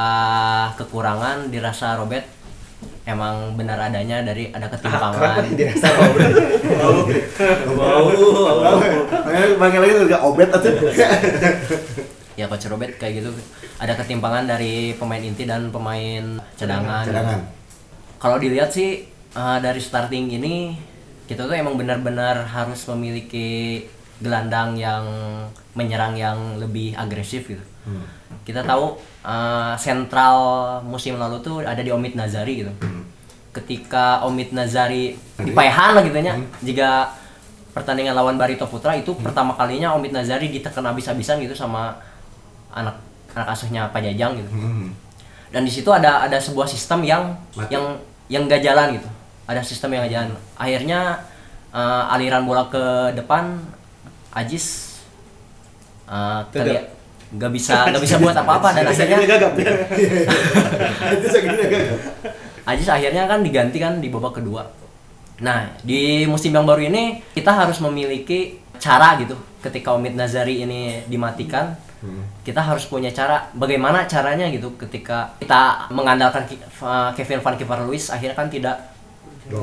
kekurangan 0.78 1.50
dirasa 1.50 1.98
Robert 1.98 2.24
emang 3.04 3.56
benar 3.58 3.78
adanya 3.78 4.24
dari 4.24 4.48
ada 4.50 4.66
ketimpangan. 4.68 5.44
dirasa 5.58 5.88
mau 5.94 6.10
mau 7.76 8.08
mau 8.10 8.76
Panggil 9.60 9.80
lagi 9.80 9.94
juga 10.08 10.18
obet 10.24 10.48
atau 10.50 10.70
ya 12.38 12.50
coach 12.50 12.66
Robert 12.66 12.98
kayak 12.98 13.22
gitu 13.22 13.30
ada 13.78 13.94
ketimpangan 13.94 14.50
dari 14.50 14.94
pemain 14.98 15.22
inti 15.22 15.46
dan 15.46 15.70
pemain 15.70 16.38
cadangan. 16.58 17.06
cadangan. 17.06 17.40
Kalau 18.18 18.36
dilihat 18.42 18.70
sih 18.74 19.06
eh, 19.10 19.58
dari 19.62 19.78
starting 19.78 20.34
ini 20.34 20.74
kita 21.24 21.48
tuh 21.48 21.56
emang 21.56 21.78
benar-benar 21.80 22.44
harus 22.44 22.84
memiliki 22.92 23.82
gelandang 24.20 24.76
yang 24.78 25.04
menyerang 25.74 26.14
yang 26.14 26.38
lebih 26.60 26.94
agresif 26.94 27.50
gitu. 27.50 27.64
Kita 28.44 28.64
tahu 28.64 28.96
eh, 29.24 29.74
sentral 29.76 30.38
musim 30.84 31.16
lalu 31.20 31.40
tuh 31.44 31.60
ada 31.64 31.80
di 31.80 31.92
Omid 31.92 32.16
Nazari 32.16 32.64
gitu. 32.64 32.72
Ketika 33.54 34.24
Omid 34.26 34.50
Nazari 34.50 35.14
di 35.38 35.52
Payahan 35.54 35.94
lah 35.94 36.02
gitu 36.02 36.18
nya, 36.18 36.34
jika 36.64 37.12
pertandingan 37.74 38.14
lawan 38.14 38.38
Barito 38.38 38.66
Putra 38.70 38.94
itu 38.94 39.14
pertama 39.18 39.54
kalinya 39.54 39.94
Omid 39.98 40.14
Nazari 40.14 40.50
ditekan 40.50 40.86
habis-habisan 40.86 41.42
gitu 41.42 41.54
sama 41.54 41.94
anak 42.74 42.98
anak 43.34 43.48
asuhnya 43.50 43.90
Pak 43.90 44.02
Jajang 44.02 44.38
gitu. 44.38 44.50
Dan 45.50 45.62
di 45.62 45.70
situ 45.70 45.90
ada 45.90 46.26
ada 46.26 46.38
sebuah 46.38 46.66
sistem 46.66 47.02
yang 47.06 47.34
Mati. 47.54 47.74
yang 47.74 47.84
yang 48.30 48.42
gak 48.50 48.62
jalan 48.62 48.98
gitu. 48.98 49.06
Ada 49.46 49.60
sistem 49.60 49.94
yang 49.94 50.06
gak 50.08 50.14
jalan. 50.14 50.28
Akhirnya 50.58 51.00
eh, 51.74 52.14
aliran 52.14 52.46
bola 52.46 52.66
ke 52.70 53.14
depan 53.14 53.58
Ajis 54.34 54.98
eh, 56.10 56.40
terlihat 56.50 56.93
nggak 57.34 57.50
bisa 57.50 57.90
nggak 57.90 58.02
bisa 58.02 58.16
buat 58.22 58.36
apa-apa 58.38 58.78
dan 58.78 58.86
akhirnya 58.86 59.26
gagap 59.26 59.54
ya. 59.58 59.72
Itu 61.18 61.26
segini 61.26 61.66
gagap. 61.66 61.98
Ajis 62.64 62.88
akhirnya 62.88 63.28
kan 63.28 63.44
diganti 63.44 63.76
kan 63.82 64.00
di 64.00 64.08
babak 64.08 64.40
kedua. 64.40 64.64
Nah, 65.42 65.66
di 65.82 66.24
musim 66.30 66.54
yang 66.54 66.62
baru 66.62 66.86
ini 66.86 67.18
kita 67.34 67.50
harus 67.50 67.82
memiliki 67.82 68.62
cara 68.78 69.18
gitu. 69.18 69.34
Ketika 69.58 69.92
Omid 69.92 70.14
Nazari 70.14 70.62
ini 70.62 71.02
dimatikan, 71.10 71.74
kita 72.46 72.62
harus 72.62 72.86
punya 72.86 73.10
cara. 73.10 73.50
Bagaimana 73.52 74.06
caranya 74.06 74.46
gitu 74.48 74.78
ketika 74.78 75.34
kita 75.42 75.90
mengandalkan 75.90 76.46
Kevin 77.18 77.42
Van 77.42 77.56
Kiper 77.58 77.82
Lewis 77.84 78.14
akhirnya 78.14 78.38
kan 78.38 78.48
tidak 78.48 78.76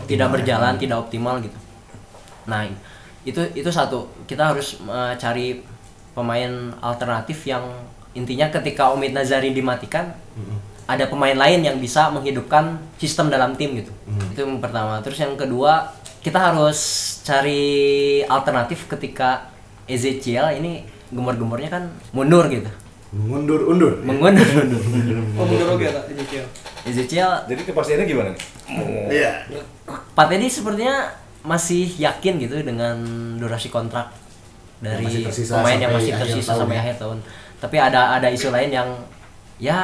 tidak 0.06 0.30
berjalan, 0.30 0.78
tidak 0.78 1.08
optimal 1.08 1.40
gitu. 1.42 1.58
Nah, 2.46 2.68
itu 3.26 3.42
itu 3.56 3.70
satu. 3.72 4.12
Kita 4.28 4.54
harus 4.54 4.78
uh, 4.86 5.16
cari 5.18 5.62
pemain 6.12 6.76
alternatif 6.84 7.48
yang 7.48 7.64
intinya 8.12 8.52
ketika 8.52 8.92
Omid 8.92 9.16
Nazari 9.16 9.56
dimatikan 9.56 10.12
ada 10.84 11.08
pemain 11.08 11.36
lain 11.36 11.64
yang 11.64 11.78
bisa 11.80 12.12
menghidupkan 12.12 12.76
sistem 13.00 13.32
dalam 13.32 13.56
tim 13.56 13.80
gitu. 13.80 13.92
Itu 14.36 14.44
yang 14.44 14.60
pertama. 14.60 15.00
Terus 15.00 15.24
yang 15.24 15.40
kedua, 15.40 15.88
kita 16.20 16.52
harus 16.52 16.80
cari 17.24 18.20
alternatif 18.28 18.92
ketika 18.92 19.48
Ezekiel 19.88 20.52
ini 20.60 20.84
gemur-gemurnya 21.12 21.70
kan 21.72 21.84
mundur 22.12 22.48
gitu. 22.52 22.68
Mundur 23.12 23.68
undur. 23.68 24.00
Mengundur. 24.04 24.48
Oh, 25.40 25.48
mundur 25.48 25.74
oke 25.76 25.84
tak 25.84 26.06
Ezekiel. 26.12 26.46
Ezekiel 26.86 27.32
Jadi 27.50 27.62
kepastiannya 27.66 28.06
gimana 28.06 28.30
nih? 28.36 28.42
Iya. 29.10 29.32
Pak 30.16 30.26
Teddy 30.28 30.48
sepertinya 30.48 31.12
masih 31.42 31.90
yakin 31.98 32.38
gitu 32.38 32.62
dengan 32.62 32.96
durasi 33.42 33.74
kontrak 33.74 34.14
dari 34.82 35.06
Yang 35.06 35.14
masih 35.14 35.24
tersisa 35.30 35.54
pemain 35.62 35.80
yang 35.80 35.94
masih 35.94 36.12
akhir 36.12 36.26
tersisa 36.26 36.52
tahun 36.52 36.60
sampai 36.66 36.76
ya. 36.76 36.82
akhir 36.82 36.96
tahun. 36.98 37.18
Tapi 37.62 37.78
ada 37.78 38.02
ada 38.18 38.28
isu 38.34 38.50
lain 38.50 38.70
yang 38.74 38.90
ya 39.62 39.80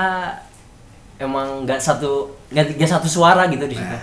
emang 1.22 1.64
nggak 1.64 1.78
satu 1.78 2.34
nggak 2.50 2.90
satu 2.90 3.08
suara 3.08 3.46
gitu 3.48 3.70
di 3.70 3.78
situ. 3.78 3.98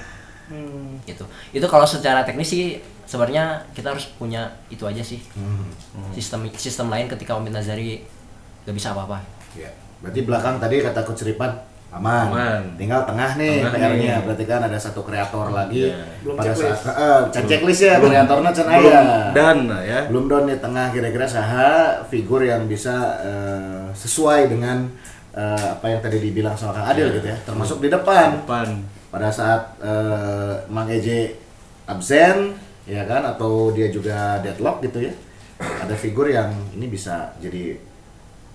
Hmm. 0.54 1.02
Gitu. 1.02 1.24
Itu 1.50 1.66
kalau 1.66 1.84
secara 1.84 2.22
teknis 2.22 2.54
sih 2.54 2.78
sebenarnya 3.04 3.66
kita 3.74 3.90
harus 3.90 4.06
punya 4.14 4.46
itu 4.70 4.86
aja 4.86 5.02
sih. 5.02 5.18
Hmm. 5.34 5.66
Sistem 6.14 6.46
sistem 6.54 6.86
lain 6.88 7.10
ketika 7.10 7.34
Omid 7.34 7.50
Nazari 7.50 8.06
nggak 8.62 8.74
bisa 8.78 8.94
apa-apa. 8.94 9.18
Ya. 9.58 9.74
Berarti 9.98 10.20
belakang 10.22 10.62
tadi 10.62 10.78
kata 10.78 11.02
Coach 11.02 11.26
Ripan 11.26 11.73
aman. 11.94 12.26
Aman. 12.30 12.62
Tinggal 12.74 13.06
tengah 13.06 13.30
nih 13.34 13.62
PR-nya. 13.62 14.14
Berarti 14.26 14.44
kan 14.44 14.60
ada 14.62 14.74
satu 14.74 15.00
kreator 15.02 15.50
lagi 15.50 15.94
Iya. 15.94 16.02
Belum 16.20 16.34
pada 16.34 16.50
checklist. 16.50 16.82
saat 16.82 16.96
eh, 16.98 17.20
can 17.30 17.44
checklist 17.46 17.82
ya 17.82 17.94
kreatornya 17.98 18.50
can 18.50 18.66
Belum 18.66 18.90
aya. 18.90 19.02
dan 19.30 19.58
ya. 19.80 20.00
Belum 20.10 20.24
down 20.26 20.44
nih 20.50 20.58
tengah 20.58 20.86
kira-kira 20.90 21.26
saha 21.26 21.70
figur 22.06 22.42
yang 22.42 22.66
bisa 22.66 22.94
eh, 23.22 23.84
sesuai 23.94 24.50
dengan 24.50 24.90
eh, 25.32 25.66
apa 25.74 25.86
yang 25.86 26.00
tadi 26.02 26.18
dibilang 26.18 26.54
sama 26.54 26.74
Kang 26.74 26.90
Adil 26.90 27.14
gitu 27.14 27.26
ya. 27.30 27.38
Termasuk 27.42 27.78
di 27.78 27.88
depan. 27.88 28.42
Depan. 28.42 28.68
pada 29.08 29.30
saat 29.30 29.78
eh, 29.78 30.54
Mang 30.66 30.90
Eje 30.90 31.38
absen 31.86 32.58
ya 32.82 33.06
kan 33.06 33.22
atau 33.24 33.70
dia 33.70 33.86
juga 33.88 34.42
deadlock 34.42 34.82
gitu 34.82 35.06
ya 35.06 35.14
ada 35.56 35.94
figur 35.94 36.26
yang 36.26 36.50
ini 36.74 36.90
bisa 36.90 37.30
jadi 37.38 37.78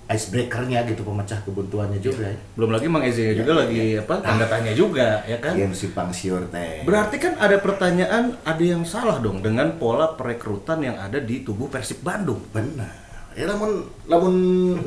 icebreakernya 0.09 0.89
gitu 0.89 1.05
pemecah 1.05 1.37
kebuntuannya 1.45 2.01
juga 2.01 2.33
ya. 2.33 2.37
Belum 2.57 2.73
lagi 2.73 2.89
Mang 2.89 3.05
Eze 3.05 3.37
juga 3.37 3.61
lagi 3.61 3.93
apa 3.93 4.17
tanda 4.25 4.49
tanya 4.49 4.73
juga 4.73 5.21
ya 5.29 5.37
kan. 5.37 5.53
game 5.53 5.77
simpang 5.77 6.09
siur 6.09 6.49
teh. 6.49 6.81
Berarti 6.81 7.21
kan 7.21 7.37
ada 7.37 7.61
pertanyaan, 7.61 8.33
ada 8.41 8.63
yang 8.65 8.81
salah 8.89 9.21
dong 9.21 9.45
dengan 9.45 9.77
pola 9.77 10.17
perekrutan 10.17 10.81
yang 10.81 10.97
ada 10.97 11.21
di 11.21 11.45
tubuh 11.45 11.69
Persib 11.69 12.01
Bandung. 12.01 12.41
benar. 12.49 12.89
Ya 13.37 13.45
namun 13.45 13.85
namun 14.09 14.33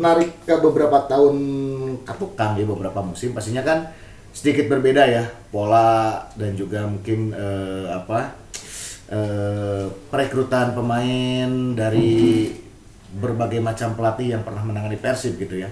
narik 0.02 0.42
ke 0.42 0.58
beberapa 0.58 1.06
tahun 1.06 1.36
ke 2.02 2.14
tukang 2.18 2.58
ya 2.58 2.66
beberapa 2.66 2.98
musim 2.98 3.30
pastinya 3.30 3.62
kan 3.62 3.94
sedikit 4.34 4.66
berbeda 4.66 5.06
ya 5.06 5.24
pola 5.54 6.26
dan 6.34 6.58
juga 6.58 6.82
mungkin 6.90 7.30
eh, 7.30 7.86
apa 7.94 8.34
eh, 9.06 9.86
perekrutan 10.10 10.74
pemain 10.74 11.48
dari 11.78 12.50
berbagai 13.18 13.60
macam 13.60 13.92
pelatih 13.96 14.36
yang 14.38 14.42
pernah 14.46 14.64
menangani 14.64 14.96
Persib 14.96 15.36
gitu 15.36 15.60
ya. 15.60 15.68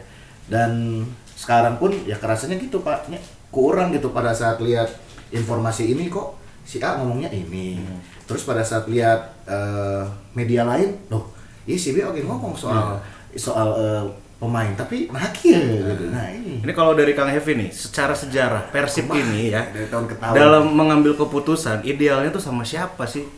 Dan 0.51 1.05
sekarang 1.39 1.81
pun 1.81 1.95
ya 2.05 2.19
kerasanya 2.21 2.61
gitu 2.61 2.85
pak. 2.85 3.09
Ya, 3.09 3.21
kurang 3.49 3.91
gitu 3.95 4.13
pada 4.13 4.35
saat 4.37 4.61
lihat 4.61 4.89
informasi 5.33 5.93
ini 5.93 6.11
kok. 6.13 6.37
Si 6.67 6.79
A 6.85 7.01
ngomongnya 7.01 7.33
ini. 7.33 7.81
Terus 8.29 8.47
pada 8.47 8.63
saat 8.63 8.87
lihat 8.87 9.35
eh, 9.49 10.05
media 10.37 10.63
lain 10.63 10.95
loh 11.11 11.41
iya 11.69 11.79
si 11.79 11.93
B 11.93 12.03
oke 12.03 12.21
ngomong 12.25 12.57
soal 12.57 12.99
soal 13.37 13.69
eh, 13.77 14.05
pemain 14.41 14.73
tapi 14.73 15.13
nah 15.13 15.29
kieu 15.31 15.61
gitu. 15.61 16.09
Nah 16.09 16.27
ini. 16.33 16.65
Ini 16.65 16.73
kalau 16.73 16.97
dari 16.97 17.13
Kang 17.13 17.29
Hevi 17.29 17.61
nih, 17.61 17.71
secara 17.71 18.17
sejarah 18.17 18.73
Persib 18.73 19.07
ini 19.13 19.53
ya 19.53 19.69
dari 19.69 19.85
tahun 19.87 20.09
ke 20.09 20.17
tahun. 20.17 20.35
dalam 20.35 20.65
mengambil 20.73 21.13
keputusan 21.15 21.85
idealnya 21.85 22.33
tuh 22.33 22.41
sama 22.41 22.65
siapa 22.65 23.05
sih? 23.05 23.29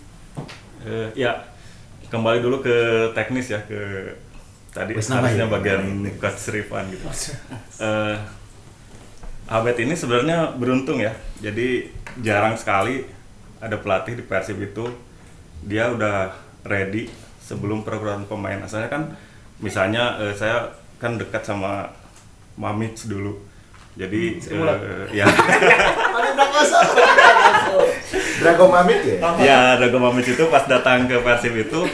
Eh, 0.87 1.11
ya, 1.19 1.43
kembali 2.13 2.45
dulu 2.45 2.61
ke 2.61 2.77
teknis 3.17 3.49
ya 3.49 3.65
ke 3.65 4.13
tadi 4.69 4.93
nama 4.93 5.25
harusnya 5.25 5.49
ya. 5.49 5.53
bagian 5.53 5.83
coach 6.21 6.53
Rifan 6.53 6.85
gitu. 6.93 7.09
Eh, 7.81 8.17
Abed 9.49 9.77
ini 9.81 9.97
sebenarnya 9.97 10.53
beruntung 10.61 11.01
ya. 11.01 11.17
Jadi 11.41 11.89
jarang 12.21 12.61
sekali 12.61 13.09
ada 13.65 13.81
pelatih 13.81 14.21
di 14.21 14.25
Persib 14.29 14.61
itu 14.61 14.93
dia 15.65 15.89
udah 15.89 16.37
ready 16.69 17.09
sebelum 17.41 17.81
perekrutan 17.81 18.29
pemain. 18.29 18.61
Asalnya 18.61 18.93
kan 18.93 19.17
misalnya 19.65 20.21
eh, 20.21 20.37
saya 20.37 20.69
kan 21.01 21.17
dekat 21.17 21.49
sama 21.49 21.89
Mamit 22.61 23.09
dulu. 23.09 23.41
Jadi 23.97 24.37
eh, 24.37 25.05
ya 25.17 25.25
Drago 28.43 28.67
Mamit 28.67 29.01
ya? 29.07 29.17
Ya 29.39 29.61
Dago 29.79 29.99
Mamic 30.03 30.35
itu 30.35 30.45
pas 30.51 30.67
datang 30.67 31.07
ke 31.07 31.17
Persib 31.23 31.55
itu 31.55 31.87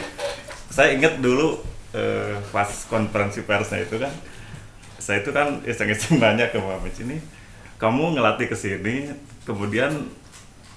saya 0.69 0.93
inget 0.93 1.21
dulu 1.21 1.61
eh, 1.93 2.37
pas 2.49 2.69
konferensi 2.89 3.45
persnya 3.45 3.85
itu 3.85 3.97
kan 4.01 4.13
saya 4.99 5.21
itu 5.21 5.29
kan 5.33 5.61
iseng-iseng 5.65 6.17
nanya 6.21 6.49
ke 6.49 6.57
Mamic 6.57 6.95
ini 7.05 7.17
kamu 7.79 8.17
ngelatih 8.17 8.51
ke 8.51 8.57
sini 8.57 9.13
kemudian 9.47 10.09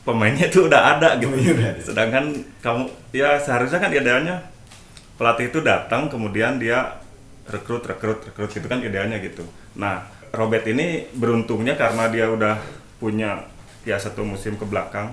pemainnya 0.02 0.50
itu 0.50 0.66
udah 0.66 0.99
ada 0.99 1.19
gitu. 1.19 1.31
Udah 1.31 1.75
ada. 1.75 1.81
sedangkan 1.83 2.25
kamu 2.62 2.85
ya 3.14 3.38
seharusnya 3.38 3.78
kan 3.83 3.90
idealnya 3.90 4.37
pelatih 5.19 5.50
itu 5.50 5.59
datang 5.62 6.11
kemudian 6.11 6.59
dia 6.59 6.99
rekrut 7.47 7.85
rekrut 7.87 8.23
rekrut 8.33 8.50
gitu 8.50 8.66
kan 8.66 8.83
idealnya 8.83 9.19
gitu. 9.19 9.47
Nah 9.78 10.07
Robert 10.33 10.64
ini 10.64 11.07
beruntungnya 11.12 11.76
karena 11.76 12.09
dia 12.09 12.26
udah 12.31 12.57
punya 12.97 13.51
ya 13.83 13.97
satu 13.97 14.23
musim 14.23 14.55
ke 14.55 14.65
belakang. 14.65 15.12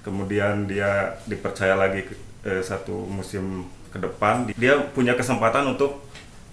Kemudian 0.00 0.64
dia 0.64 1.18
dipercaya 1.24 1.74
lagi 1.74 2.06
ke- 2.06 2.18
eh, 2.42 2.62
satu 2.62 3.04
musim 3.04 3.66
ke 3.90 3.98
depan. 3.98 4.48
Dia 4.54 4.78
punya 4.92 5.12
kesempatan 5.12 5.74
untuk 5.74 6.00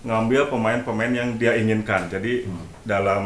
ngambil 0.03 0.49
pemain-pemain 0.49 1.11
yang 1.11 1.29
dia 1.35 1.55
inginkan. 1.55 2.05
Jadi 2.07 2.45
dalam 2.83 3.25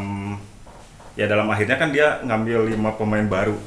ya 1.14 1.28
dalam 1.28 1.50
akhirnya 1.50 1.76
kan 1.76 1.90
dia 1.90 2.20
ngambil 2.24 2.70
lima 2.70 2.92
pemain 2.96 3.26
baru. 3.26 3.58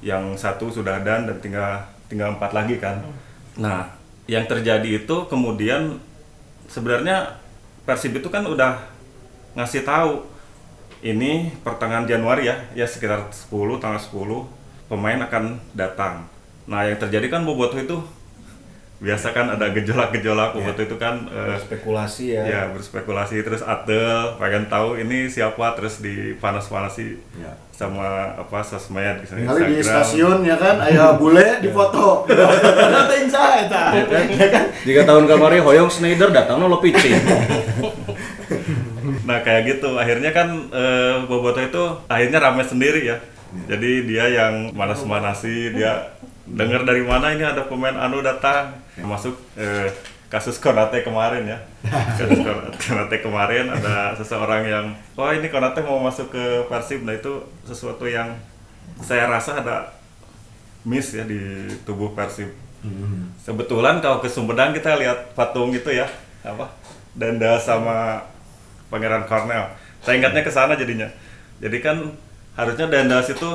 Yang 0.00 0.38
satu 0.38 0.70
sudah 0.70 1.02
dan 1.02 1.26
dan 1.26 1.38
tinggal 1.40 1.84
tinggal 2.06 2.38
empat 2.38 2.54
lagi 2.54 2.78
kan. 2.78 3.02
Nah, 3.58 3.90
yang 4.26 4.46
terjadi 4.46 5.02
itu 5.02 5.16
kemudian 5.26 5.98
sebenarnya 6.66 7.38
Persib 7.86 8.18
itu 8.18 8.26
kan 8.26 8.42
udah 8.42 8.82
ngasih 9.54 9.86
tahu 9.86 10.26
ini 11.06 11.30
pertengahan 11.60 12.02
Januari 12.04 12.46
ya, 12.46 12.56
ya 12.72 12.84
sekitar 12.84 13.30
10 13.30 13.50
tanggal 13.78 13.96
10 13.96 14.10
pemain 14.86 15.18
akan 15.20 15.44
datang. 15.72 16.26
Nah, 16.64 16.82
yang 16.82 16.98
terjadi 16.98 17.26
kan 17.28 17.42
Boboto 17.42 17.76
itu 17.76 17.98
biasa 18.96 19.28
kan 19.30 19.44
ada 19.46 19.68
gejolak-gejolak 19.70 20.56
Boboto 20.56 20.80
itu 20.80 20.96
kan 20.96 21.28
eh, 21.28 21.60
spekulasi 21.60 22.32
ya. 22.32 22.42
ya 22.42 22.60
berspekulasi 22.72 23.44
terus 23.44 23.60
Adel 23.60 24.40
pengen 24.40 24.72
tahu 24.72 24.96
ini 24.96 25.28
siapa 25.28 25.76
terus 25.76 26.00
dipanas-panasi 26.00 27.20
Ya. 27.36 27.52
sama 27.68 28.32
apa 28.32 28.64
sosmed 28.64 29.20
gitu, 29.20 29.36
Kali 29.36 29.44
di 29.68 29.84
Instagram. 29.84 30.00
stasiun 30.00 30.38
ya 30.42 30.56
kan, 30.56 30.80
ayah 30.80 31.12
bule 31.20 31.60
di 31.60 31.68
foto. 31.68 32.24
Ternyata 32.24 33.12
insya 33.20 33.42
eta. 33.68 33.82
Ya 34.40 34.48
kan? 34.48 34.64
Jika 34.80 35.04
tahun 35.04 35.28
kemarin 35.28 35.60
Hoyong 35.60 35.92
Schneider 35.92 36.32
datang 36.32 36.56
lo 36.56 36.80
pitching. 36.80 37.20
Nah 39.26 39.42
kayak 39.42 39.62
gitu, 39.66 39.98
akhirnya 39.98 40.30
kan 40.30 40.70
eh, 40.70 41.18
Boboto 41.26 41.58
itu 41.58 41.82
akhirnya 42.06 42.38
rame 42.38 42.62
sendiri 42.62 43.02
ya. 43.02 43.18
Jadi 43.66 44.06
dia 44.06 44.30
yang 44.30 44.70
manas-manasi, 44.74 45.74
dia 45.74 46.14
dengar 46.46 46.86
dari 46.86 47.02
mana 47.02 47.34
ini 47.34 47.42
ada 47.42 47.66
pemain 47.66 47.94
anu 47.98 48.22
datang, 48.22 48.78
masuk 49.02 49.34
eh, 49.58 49.90
kasus 50.30 50.62
Konate 50.62 51.02
kemarin 51.02 51.46
ya. 51.46 51.58
Kasus 52.18 52.42
Konate 52.82 53.16
kemarin 53.22 53.70
ada 53.70 54.14
seseorang 54.18 54.62
yang, 54.66 54.86
wah 55.14 55.34
ini 55.34 55.50
Konate 55.50 55.82
mau 55.82 56.02
masuk 56.02 56.34
ke 56.34 56.44
Persib, 56.66 57.06
nah 57.06 57.14
itu 57.14 57.42
sesuatu 57.62 58.06
yang 58.06 58.34
saya 59.02 59.30
rasa 59.30 59.62
ada 59.62 59.94
miss 60.86 61.14
ya 61.14 61.26
di 61.26 61.70
tubuh 61.86 62.14
Persib. 62.14 62.50
Sebetulan 63.42 63.98
kalau 63.98 64.22
ke 64.22 64.30
Sumedang 64.30 64.70
kita 64.70 64.94
lihat 64.94 65.34
patung 65.34 65.74
itu 65.74 65.90
ya, 65.90 66.06
apa? 66.46 66.70
Danda 67.16 67.58
sama 67.58 68.22
Pangeran 68.88 69.24
Cornell. 69.24 69.66
Saya 70.00 70.18
ingatnya 70.18 70.42
ke 70.42 70.50
sana 70.50 70.74
jadinya. 70.74 71.08
Jadi 71.58 71.78
kan 71.80 71.96
harusnya 72.54 72.86
Dandas 72.86 73.28
itu 73.28 73.50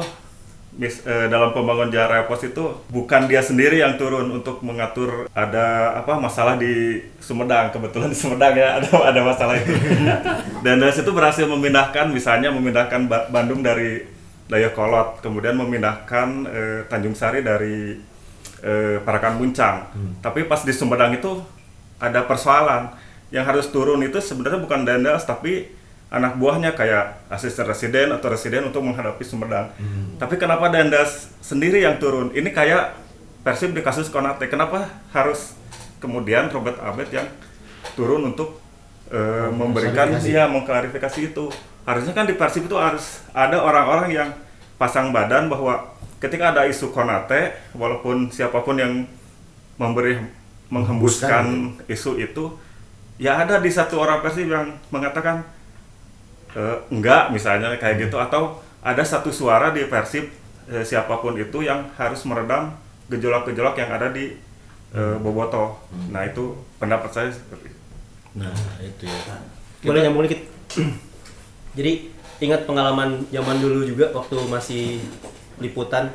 mis- 0.72 1.04
eh, 1.04 1.28
dalam 1.28 1.52
pembangun 1.52 1.90
jalan 1.90 2.24
pos 2.26 2.42
itu 2.42 2.64
bukan 2.88 3.28
dia 3.28 3.40
sendiri 3.40 3.78
yang 3.78 3.96
turun 3.96 4.32
untuk 4.32 4.60
mengatur 4.62 5.28
ada 5.32 5.96
apa 5.96 6.18
masalah 6.18 6.56
di 6.56 7.00
Sumedang. 7.20 7.72
Kebetulan 7.72 8.10
di 8.10 8.18
Sumedang 8.18 8.54
ya 8.54 8.74
ada 8.82 8.90
ada 8.90 9.22
masalah 9.22 9.56
itu. 9.56 9.72
Dandas 10.62 10.98
itu 10.98 11.12
berhasil 11.12 11.46
memindahkan 11.46 12.10
misalnya 12.10 12.52
memindahkan 12.52 13.08
Ba- 13.08 13.28
Bandung 13.30 13.62
dari 13.62 14.04
Dayakolot 14.48 15.24
kemudian 15.24 15.56
memindahkan 15.56 16.28
eh, 16.52 16.80
Tanjung 16.92 17.16
Sari 17.16 17.40
dari 17.40 17.96
eh, 18.60 18.98
Parakan 19.00 19.40
Muncang 19.40 19.88
tapi 20.20 20.44
pas 20.44 20.60
di 20.62 20.76
Sumedang 20.76 21.16
itu 21.16 21.40
ada 21.96 22.28
persoalan 22.28 22.92
yang 23.32 23.48
harus 23.48 23.72
turun 23.72 24.04
itu 24.04 24.20
sebenarnya 24.20 24.60
bukan 24.60 24.84
Dandas 24.84 25.24
tapi 25.24 25.72
anak 26.12 26.36
buahnya 26.36 26.76
kayak 26.76 27.32
asisten 27.32 27.64
residen 27.64 28.12
atau 28.12 28.28
residen 28.28 28.68
untuk 28.68 28.84
menghadapi 28.84 29.24
Sumedang. 29.24 29.72
Tapi 30.20 30.36
kenapa 30.36 30.68
Dandas 30.68 31.32
sendiri 31.40 31.80
yang 31.88 31.96
turun? 31.98 32.36
Ini 32.36 32.52
kayak 32.52 33.00
Persib 33.42 33.74
di 33.74 33.82
kasus 33.82 34.12
Konate. 34.12 34.46
Kenapa 34.52 34.86
harus 35.16 35.56
kemudian 36.04 36.52
Robert 36.52 36.78
Abed 36.84 37.10
yang 37.10 37.26
turun 37.96 38.28
untuk 38.28 38.60
eh, 39.10 39.50
memberikan 39.50 40.14
Klarifikasi. 40.14 40.28
dia 40.28 40.44
mengklarifikasi 40.52 41.20
itu? 41.32 41.48
Harusnya 41.88 42.14
kan 42.14 42.28
di 42.28 42.36
Persib 42.36 42.68
itu 42.68 42.78
harus 42.78 43.24
ada 43.32 43.58
orang-orang 43.64 44.14
yang 44.14 44.30
pasang 44.76 45.16
badan 45.16 45.48
bahwa 45.48 45.96
ketika 46.22 46.54
ada 46.54 46.68
isu 46.68 46.94
Konate, 46.94 47.56
walaupun 47.74 48.30
siapa 48.30 48.62
pun 48.62 48.78
yang 48.78 49.08
memberi 49.80 50.22
menghembuskan 50.70 51.74
isu 51.90 52.22
itu, 52.22 52.54
ya 53.22 53.46
ada 53.46 53.62
di 53.62 53.70
satu 53.70 54.02
orang 54.02 54.26
Persib 54.26 54.50
yang 54.50 54.74
mengatakan 54.90 55.46
eh, 56.58 56.78
enggak 56.90 57.30
misalnya 57.30 57.78
kayak 57.78 58.10
gitu 58.10 58.18
atau 58.18 58.58
ada 58.82 59.06
satu 59.06 59.30
suara 59.30 59.70
di 59.70 59.86
Persib 59.86 60.26
eh, 60.74 60.82
siapa 60.82 61.22
pun 61.22 61.38
itu 61.38 61.62
yang 61.62 61.86
harus 62.02 62.26
meredam 62.26 62.74
gejolak-gejolak 63.14 63.78
yang 63.78 63.94
ada 63.94 64.10
di 64.10 64.34
eh, 64.98 65.16
Boboto. 65.22 65.78
Nah 66.10 66.26
itu 66.26 66.58
pendapat 66.82 67.14
saya 67.14 67.30
seperti 67.30 67.70
itu. 67.70 67.82
Nah, 68.42 68.56
itu 68.82 69.06
ya. 69.06 69.38
Boleh 69.86 70.02
nyambung 70.08 70.26
dikit. 70.26 70.42
Jadi 71.78 72.10
ingat 72.42 72.66
pengalaman 72.66 73.22
zaman 73.30 73.62
dulu 73.62 73.86
juga 73.86 74.10
waktu 74.18 74.36
masih 74.50 74.98
liputan 75.62 76.10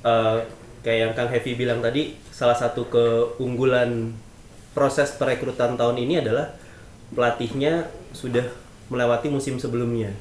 eh, 0.00 0.38
kayak 0.80 0.98
yang 1.02 1.12
Kang 1.12 1.28
Heavy 1.28 1.60
bilang 1.60 1.84
tadi 1.84 2.16
salah 2.32 2.56
satu 2.56 2.88
keunggulan 2.88 4.16
proses 4.76 5.16
perekrutan 5.16 5.80
tahun 5.80 5.96
ini 5.96 6.20
adalah 6.20 6.52
pelatihnya 7.16 7.88
sudah 8.12 8.44
melewati 8.92 9.32
musim 9.32 9.56
sebelumnya. 9.56 10.12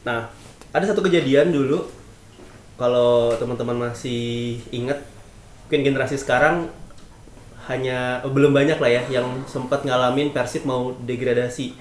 Nah, 0.00 0.32
ada 0.72 0.84
satu 0.88 1.04
kejadian 1.04 1.52
dulu 1.52 1.84
kalau 2.80 3.36
teman-teman 3.36 3.92
masih 3.92 4.56
ingat 4.72 5.04
mungkin 5.68 5.92
generasi 5.92 6.16
sekarang 6.16 6.72
hanya 7.68 8.24
belum 8.26 8.50
banyak 8.50 8.80
lah 8.80 8.90
ya 8.90 9.02
yang 9.22 9.44
sempat 9.46 9.86
ngalamin 9.86 10.34
Persib 10.34 10.66
mau 10.66 10.90
degradasi 11.04 11.78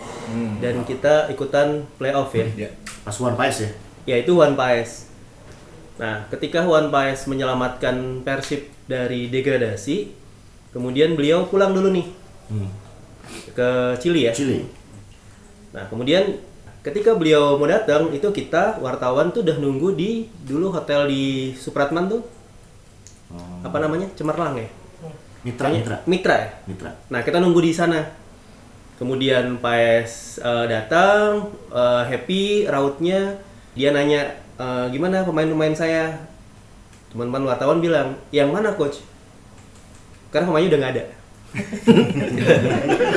dan 0.61 0.83
kita 0.85 1.31
ikutan 1.31 1.87
playoff 1.95 2.35
ya. 2.35 2.45
Ya. 2.53 2.69
Pas 3.07 3.15
One 3.17 3.39
Pies 3.39 3.57
ya. 3.65 3.71
Yaitu 4.05 4.35
Juan 4.35 4.53
Paes. 4.53 5.09
Nah, 5.97 6.25
ketika 6.29 6.61
Juan 6.61 6.93
Paes 6.93 7.25
menyelamatkan 7.25 8.21
Persib 8.21 8.69
dari 8.85 9.29
degradasi, 9.29 10.20
kemudian 10.71 11.15
beliau 11.19 11.47
pulang 11.47 11.75
dulu 11.75 11.91
nih 11.91 12.07
ke 13.55 13.69
Chili 13.99 14.27
ya. 14.27 14.33
Chili. 14.35 14.67
Nah, 15.71 15.87
kemudian 15.87 16.39
ketika 16.83 17.15
beliau 17.15 17.55
mau 17.55 17.69
datang 17.69 18.11
itu 18.11 18.27
kita 18.33 18.81
wartawan 18.83 19.31
tuh 19.31 19.45
udah 19.45 19.57
nunggu 19.61 19.95
di 19.95 20.27
dulu 20.43 20.73
hotel 20.73 21.07
di 21.07 21.55
Supratman 21.55 22.11
tuh. 22.11 22.21
Apa 23.63 23.79
namanya? 23.79 24.11
Cemerlang 24.17 24.59
ya? 24.59 24.67
Mitra, 25.41 25.71
mitra. 25.71 25.97
Mitra 26.05 26.35
ya? 26.35 26.49
Mitra. 26.67 26.91
Nah, 27.07 27.23
kita 27.23 27.39
nunggu 27.39 27.63
di 27.63 27.71
sana. 27.71 28.03
Kemudian 28.99 29.57
Paes 29.57 30.37
eh, 30.37 30.65
datang, 30.69 31.49
eh, 31.73 32.03
happy 32.05 32.69
rautnya, 32.69 33.33
dia 33.73 33.89
nanya 33.89 34.37
"Eh, 34.61 34.85
gimana 34.93 35.25
pemain-pemain 35.25 35.73
saya. 35.73 36.13
Teman-teman 37.09 37.49
wartawan 37.49 37.81
bilang, 37.81 38.13
yang 38.29 38.53
mana 38.53 38.77
coach? 38.77 39.01
Karena 40.31 40.47
pemainnya 40.47 40.71
udah 40.71 40.79
nggak 40.79 40.93
ada. 40.95 41.03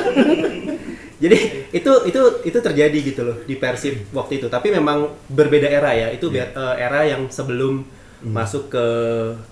Jadi 1.15 1.37
itu 1.71 1.91
itu 2.11 2.21
itu 2.43 2.57
terjadi 2.59 2.97
gitu 2.99 3.21
loh 3.23 3.37
di 3.47 3.55
Persib 3.55 4.11
waktu 4.11 4.43
itu. 4.43 4.51
Tapi 4.51 4.67
memang 4.75 5.15
berbeda 5.31 5.71
era 5.71 5.95
ya. 5.95 6.11
Itu 6.11 6.27
be- 6.27 6.51
eh, 6.51 6.75
era 6.75 7.07
yang 7.07 7.31
sebelum 7.31 7.87
masuk 8.25 8.73
ke 8.73 8.87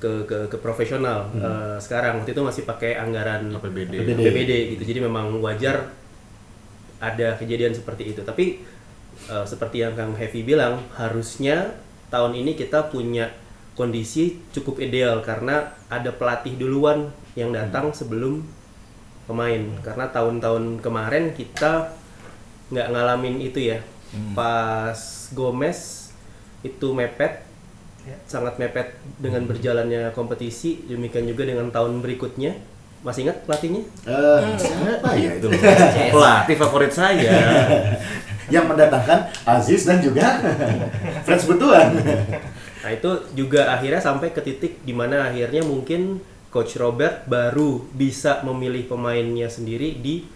ke 0.04 0.12
ke, 0.28 0.38
ke 0.52 0.58
profesional. 0.60 1.32
Eh, 1.34 1.78
sekarang 1.80 2.20
waktu 2.20 2.36
itu 2.36 2.44
masih 2.44 2.68
pakai 2.68 3.00
anggaran 3.00 3.48
APBD. 3.56 3.96
APBD. 3.96 4.20
APBD 4.20 4.52
gitu. 4.76 4.84
Jadi 4.84 5.00
memang 5.08 5.40
wajar 5.40 5.96
ada 7.00 7.40
kejadian 7.40 7.72
seperti 7.72 8.12
itu. 8.12 8.28
Tapi 8.28 8.60
eh, 9.32 9.46
seperti 9.48 9.88
yang 9.88 9.96
Kang 9.96 10.20
Heavy 10.20 10.44
bilang, 10.44 10.84
harusnya 11.00 11.80
tahun 12.12 12.36
ini 12.36 12.60
kita 12.60 12.92
punya 12.92 13.32
kondisi 13.74 14.38
cukup 14.54 14.78
ideal 14.82 15.26
karena 15.26 15.74
ada 15.90 16.14
pelatih 16.14 16.54
duluan 16.58 17.10
yang 17.34 17.50
datang 17.50 17.90
sebelum 17.90 18.46
pemain. 19.26 19.62
Karena 19.82 20.06
tahun-tahun 20.10 20.82
kemarin 20.82 21.34
kita 21.34 21.94
nggak 22.70 22.88
ngalamin 22.94 23.42
itu 23.42 23.74
ya. 23.74 23.80
Pas 24.38 25.30
Gomez 25.34 26.10
itu 26.62 26.94
mepet, 26.94 27.42
sangat 28.30 28.62
mepet 28.62 28.94
dengan 29.18 29.50
berjalannya 29.50 30.14
kompetisi. 30.14 30.86
Demikian 30.86 31.26
juga 31.26 31.50
dengan 31.50 31.74
tahun 31.74 32.00
berikutnya. 32.06 32.54
Masih 33.04 33.28
ingat 33.28 33.44
pelatihnya? 33.44 33.84
Eh, 34.08 34.40
siapa 34.56 35.12
ya 35.20 35.36
itu? 35.36 35.52
Pelatih 36.16 36.56
favorit 36.56 36.94
saya. 36.94 37.36
Yang 38.54 38.66
mendatangkan 38.70 39.28
Aziz 39.44 39.84
dan 39.84 40.00
juga 40.00 40.40
Frans 41.28 41.44
Betuan. 41.44 42.00
Nah 42.84 42.92
itu 42.92 43.10
juga 43.34 43.72
akhirnya 43.72 44.04
sampai 44.04 44.36
ke 44.36 44.44
titik 44.44 44.84
di 44.84 44.92
mana 44.92 45.32
akhirnya 45.32 45.64
mungkin 45.64 46.20
Coach 46.52 46.78
Robert 46.78 47.26
baru 47.26 47.82
bisa 47.96 48.44
memilih 48.44 48.86
pemainnya 48.86 49.48
sendiri 49.48 49.98
di 49.98 50.28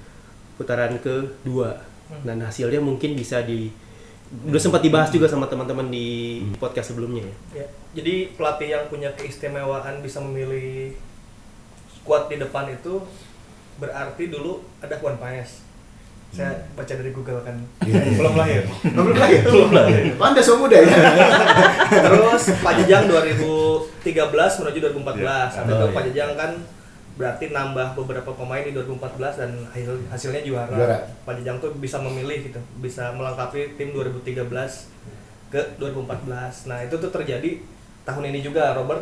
putaran 0.55 0.97
kedua. 0.97 1.83
Dan 2.23 2.39
hasilnya 2.39 2.79
mungkin 2.79 3.19
bisa 3.19 3.43
di 3.43 3.67
udah 4.27 4.59
sempat 4.59 4.83
dibahas 4.83 5.07
juga 5.07 5.27
sama 5.27 5.47
teman-teman 5.47 5.87
di 5.87 6.43
podcast 6.59 6.91
sebelumnya 6.91 7.23
ya. 7.23 7.35
Ya, 7.63 7.67
jadi 7.99 8.31
pelatih 8.35 8.69
yang 8.75 8.83
punya 8.91 9.11
keistimewaan 9.15 10.03
bisa 10.03 10.19
memilih 10.19 10.95
squad 11.95 12.27
di 12.31 12.39
depan 12.39 12.67
itu 12.71 13.03
berarti 13.79 14.27
dulu 14.27 14.63
ada 14.83 14.99
Juan 14.99 15.19
Paes. 15.19 15.66
Saya 16.37 16.53
baca 16.77 16.93
dari 16.93 17.09
Google 17.09 17.41
kan. 17.41 17.57
Belum 17.81 18.37
lahir. 18.37 18.61
Belum 18.93 19.09
lagi. 19.17 19.41
Belum 19.41 19.71
lagi. 19.73 20.13
Anda 20.13 20.41
so 20.45 20.61
muda 20.61 20.77
ya. 20.77 20.93
Terus 22.05 22.43
Pak 22.61 22.73
Jejang 22.77 23.09
2013 23.09 23.97
2013 24.05 24.61
menuju 24.63 24.77
2014. 24.93 25.19
Iya. 25.19 25.37
Saat 25.51 25.65
itu 25.67 25.75
Oh, 25.75 25.87
iya. 25.89 25.95
Pak 25.95 26.03
Jajang 26.11 26.31
kan 26.37 26.51
berarti 27.17 27.45
nambah 27.49 27.97
beberapa 27.97 28.29
pemain 28.37 28.61
di 28.61 28.71
2014 28.77 29.41
dan 29.41 29.51
hasil 29.73 29.91
hasilnya 30.13 30.41
juara. 30.45 30.69
Juara. 30.77 30.97
Pak 31.25 31.33
Jajang 31.41 31.57
tuh 31.57 31.73
bisa 31.81 31.97
memilih 31.97 32.45
gitu, 32.45 32.61
bisa 32.79 33.09
melengkapi 33.17 33.73
tim 33.75 33.89
2013 33.91 34.45
ke 35.49 35.61
2014. 35.81 36.69
Nah, 36.69 36.77
itu 36.85 36.95
tuh 37.01 37.09
terjadi 37.09 37.57
tahun 38.05 38.29
ini 38.29 38.39
juga 38.45 38.77
Robert 38.77 39.01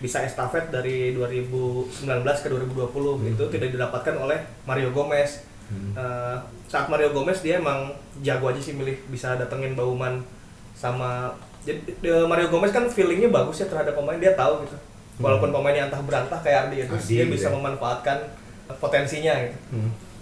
bisa 0.00 0.24
estafet 0.24 0.72
dari 0.72 1.12
2019 1.12 1.92
ke 2.24 2.48
2020 2.48 3.36
itu 3.36 3.44
tidak 3.52 3.68
didapatkan 3.76 4.16
oleh 4.16 4.40
Mario 4.64 4.88
Gomez. 4.96 5.44
Eh, 5.92 6.36
saat 6.66 6.86
Mario 6.86 7.10
Gomez 7.10 7.40
dia 7.40 7.56
emang 7.56 7.90
jago 8.20 8.46
aja 8.46 8.58
sih 8.58 8.72
milih 8.72 8.98
bisa 9.06 9.34
datengin 9.34 9.72
Bauman 9.72 10.18
sama 10.72 11.30
jadi 11.60 11.78
Mario 12.24 12.48
Gomez 12.48 12.70
kan 12.70 12.86
feelingnya 12.86 13.28
bagus 13.28 13.58
ya 13.58 13.66
terhadap 13.66 13.92
pemain 13.92 14.16
dia 14.16 14.32
tahu 14.32 14.64
gitu. 14.64 14.76
Walaupun 15.20 15.50
pemainnya 15.50 15.86
entah 15.86 16.00
berantah 16.00 16.40
kayak 16.40 16.58
Ardi 16.64 16.76
itu 16.80 16.94
Ardi 16.96 17.12
dia 17.12 17.24
bisa 17.28 17.46
ya. 17.46 17.54
memanfaatkan 17.54 18.18
potensinya 18.76 19.34
gitu. 19.38 19.58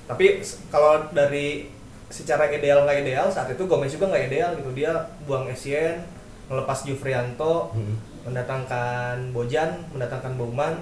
Tapi 0.04 0.24
s- 0.40 0.58
kalau 0.66 0.98
dari 1.11 1.70
secara 2.08 2.48
ideal 2.48 2.82
nggak 2.82 2.98
ideal 3.02 3.28
saat 3.28 3.46
itu 3.48 3.62
Gomez 3.62 3.88
juga 3.90 4.08
nggak 4.08 4.24
ideal 4.26 4.50
gitu. 4.54 4.70
Dia 4.74 4.90
buang 5.22 5.46
Essien 5.46 6.02
melepas 6.46 6.82
Jufrianto 6.82 7.70
mendatangkan 8.24 9.30
Bojan 9.30 9.70
mendatangkan 9.88 10.34
Bauman. 10.34 10.74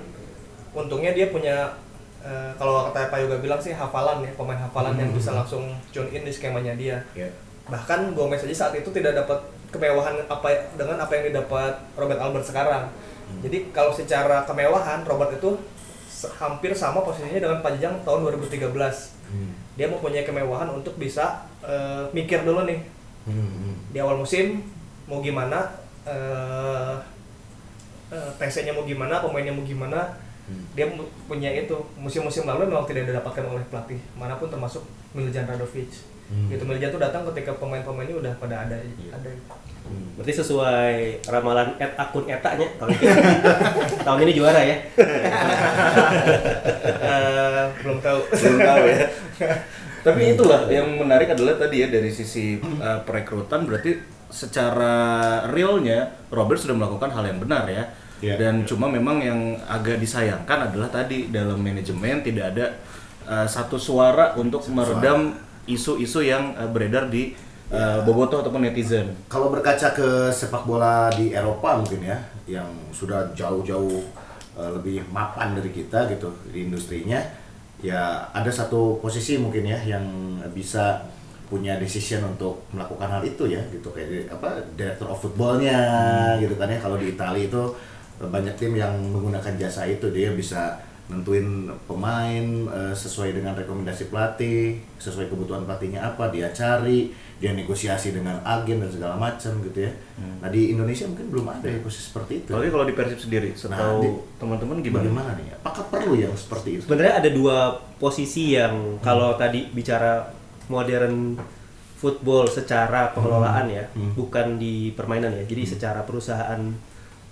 Untungnya 0.72 1.10
dia 1.10 1.28
punya 1.28 1.72
eh, 2.26 2.50
kalau 2.58 2.90
kata 2.90 3.06
Pak 3.06 3.18
Yoga 3.22 3.38
bilang 3.38 3.60
sih 3.62 3.70
hafalan 3.70 4.26
ya 4.26 4.34
pemain 4.34 4.58
hafalan 4.58 4.98
yang 4.98 5.14
bisa 5.14 5.30
langsung 5.30 5.70
tune 5.94 6.10
in 6.10 6.26
di 6.26 6.32
skemanya 6.34 6.74
dia 6.74 6.98
Ya. 7.14 7.30
bahkan 7.66 8.10
Gomez 8.12 8.42
aja 8.42 8.66
saat 8.66 8.74
itu 8.74 8.90
tidak 8.90 9.14
dapat 9.14 9.38
kemewahan 9.70 10.14
apa 10.26 10.48
dengan 10.74 10.98
apa 10.98 11.12
yang 11.12 11.24
didapat 11.30 11.72
Robert 11.94 12.18
Albert 12.18 12.46
sekarang. 12.46 12.86
Jadi 13.42 13.74
kalau 13.74 13.90
secara 13.90 14.46
kemewahan 14.46 15.02
Robert 15.02 15.34
itu 15.34 15.58
hampir 16.38 16.70
sama 16.72 17.02
posisinya 17.02 17.42
dengan 17.42 17.58
Pajang 17.60 17.98
tahun 18.02 18.22
2013. 18.38 18.62
Dia 19.74 19.86
mempunyai 19.90 20.22
kemewahan 20.22 20.70
untuk 20.70 20.94
bisa 20.96 21.44
eh, 21.60 22.06
mikir 22.10 22.42
dulu 22.42 22.62
nih 22.64 22.78
di 23.90 23.98
awal 23.98 24.14
musim 24.16 24.62
mau 25.10 25.18
gimana 25.18 25.74
eh 26.06 26.94
eh, 28.08 28.30
TC-nya 28.38 28.70
mau 28.70 28.86
gimana, 28.86 29.18
pemainnya 29.18 29.50
mau 29.50 29.66
gimana. 29.66 30.14
Dia 30.78 30.86
punya 31.26 31.50
itu. 31.50 31.76
Musim-musim 31.98 32.46
lalu 32.46 32.70
memang 32.70 32.86
tidak 32.86 33.10
didapatkan 33.10 33.44
oleh 33.46 33.64
pelatih 33.66 33.98
mana 34.14 34.38
pun 34.38 34.50
termasuk 34.50 34.86
Miljan 35.16 35.46
Radovic. 35.46 35.90
Gitu 36.26 36.62
Miljan 36.66 36.90
tuh 36.90 36.98
datang 36.98 37.22
ketika 37.30 37.54
pemain-pemainnya 37.58 38.18
udah 38.18 38.32
pada 38.38 38.66
ada 38.66 38.76
ada. 39.14 39.30
Berarti 40.18 40.32
sesuai 40.42 41.22
ramalan 41.28 41.78
et 41.78 41.92
akun 41.94 42.26
etanya 42.26 42.66
tahun 42.80 42.90
ini. 42.98 43.06
tahun 44.06 44.18
ini 44.26 44.32
juara 44.34 44.60
ya. 44.64 44.76
Eh, 47.06 47.66
belum 47.82 47.98
tahu. 48.02 48.20
belum 48.34 48.58
tahu 48.58 48.82
ya. 48.90 48.98
Tapi 50.06 50.22
itulah 50.34 50.70
yang 50.70 50.86
menarik 51.02 51.34
adalah 51.34 51.58
tadi 51.58 51.82
ya 51.82 51.88
dari 51.90 52.10
sisi 52.10 52.58
uh, 52.62 53.02
perekrutan 53.02 53.66
berarti 53.66 53.98
secara 54.30 54.94
realnya 55.50 56.14
Robert 56.30 56.58
sudah 56.58 56.74
melakukan 56.74 57.10
hal 57.14 57.26
yang 57.26 57.38
benar 57.42 57.66
ya. 57.70 57.86
Iya. 58.24 58.40
Dan 58.40 58.64
cuma 58.64 58.88
memang 58.88 59.20
yang 59.20 59.60
agak 59.68 60.00
disayangkan 60.00 60.72
adalah 60.72 60.88
tadi 60.88 61.28
dalam 61.28 61.60
manajemen 61.60 62.24
tidak 62.24 62.56
ada 62.56 62.66
uh, 63.28 63.46
satu 63.48 63.76
suara 63.76 64.32
untuk 64.40 64.64
meredam 64.72 65.36
isu-isu 65.68 66.24
yang 66.24 66.56
uh, 66.56 66.70
beredar 66.70 67.12
di 67.12 67.36
uh, 67.70 68.00
bobotoh 68.06 68.40
ataupun 68.40 68.64
netizen. 68.64 69.12
Kalau 69.26 69.50
berkaca 69.50 69.92
ke 69.92 70.30
sepak 70.30 70.64
bola 70.64 71.10
di 71.12 71.34
Eropa 71.34 71.76
mungkin 71.76 72.06
ya, 72.06 72.18
yang 72.46 72.68
sudah 72.94 73.34
jauh-jauh 73.34 74.00
eh, 74.56 74.70
lebih 74.78 75.02
mapan 75.10 75.58
dari 75.58 75.74
kita 75.74 76.06
gitu 76.14 76.30
di 76.48 76.70
industrinya, 76.70 77.18
ya 77.82 78.30
ada 78.30 78.48
satu 78.48 79.02
posisi 79.02 79.36
mungkin 79.36 79.66
ya 79.66 79.78
yang 79.84 80.06
bisa 80.54 81.04
punya 81.46 81.78
decision 81.78 82.26
untuk 82.26 82.66
melakukan 82.74 83.06
hal 83.06 83.22
itu 83.22 83.46
ya 83.46 83.62
gitu 83.70 83.94
kayak 83.94 84.26
apa 84.34 84.58
director 84.74 85.06
of 85.06 85.18
footballnya 85.22 85.78
gitu 86.42 86.58
kan 86.58 86.66
ya 86.66 86.78
kalau 86.82 86.98
di 86.98 87.14
Italia 87.14 87.46
itu 87.46 87.62
eh, 87.62 87.70
banyak 88.18 88.54
tim 88.56 88.72
yang 88.72 88.92
menggunakan 89.10 89.54
jasa 89.56 89.84
itu. 89.84 90.08
Dia 90.08 90.32
bisa 90.32 90.80
nentuin 91.06 91.70
pemain 91.86 92.44
eh, 92.66 92.90
sesuai 92.90 93.30
dengan 93.30 93.54
rekomendasi 93.54 94.10
pelatih 94.10 94.82
sesuai 94.98 95.30
kebutuhan 95.30 95.62
pelatihnya 95.62 96.02
apa 96.02 96.34
dia 96.34 96.50
cari 96.50 97.14
dia 97.38 97.54
negosiasi 97.54 98.10
dengan 98.10 98.42
agen 98.42 98.82
dan 98.82 98.90
segala 98.90 99.14
macam 99.14 99.54
gitu 99.62 99.86
ya. 99.86 99.92
Nah 100.42 100.48
di 100.48 100.72
Indonesia 100.74 101.06
mungkin 101.06 101.28
belum 101.30 101.46
ada 101.46 101.68
ya 101.68 101.78
posisi 101.78 102.10
seperti 102.10 102.32
itu. 102.42 102.50
Tapi 102.50 102.72
kalau 102.72 102.82
di 102.82 102.94
Persib 102.96 103.20
sendiri, 103.20 103.52
setahu 103.54 104.00
di- 104.02 104.18
teman-teman 104.40 104.76
gimana? 104.82 105.04
bagaimana 105.04 105.30
nih? 105.36 105.46
Apakah 105.60 105.84
perlu 105.92 106.16
yang 106.16 106.32
seperti 106.34 106.80
itu? 106.80 106.82
Sebenarnya 106.88 107.14
ada 107.22 107.30
dua 107.30 107.56
posisi 108.00 108.56
yang 108.56 108.96
kalau 108.98 109.36
tadi 109.36 109.68
bicara 109.70 110.32
modern 110.66 111.36
football 111.96 112.48
secara 112.48 113.12
pengelolaan 113.12 113.68
ya, 113.70 113.84
bukan 114.16 114.56
di 114.56 114.90
permainan 114.92 115.32
ya. 115.32 115.44
Jadi 115.44 115.62
secara 115.76 116.02
perusahaan 116.02 116.60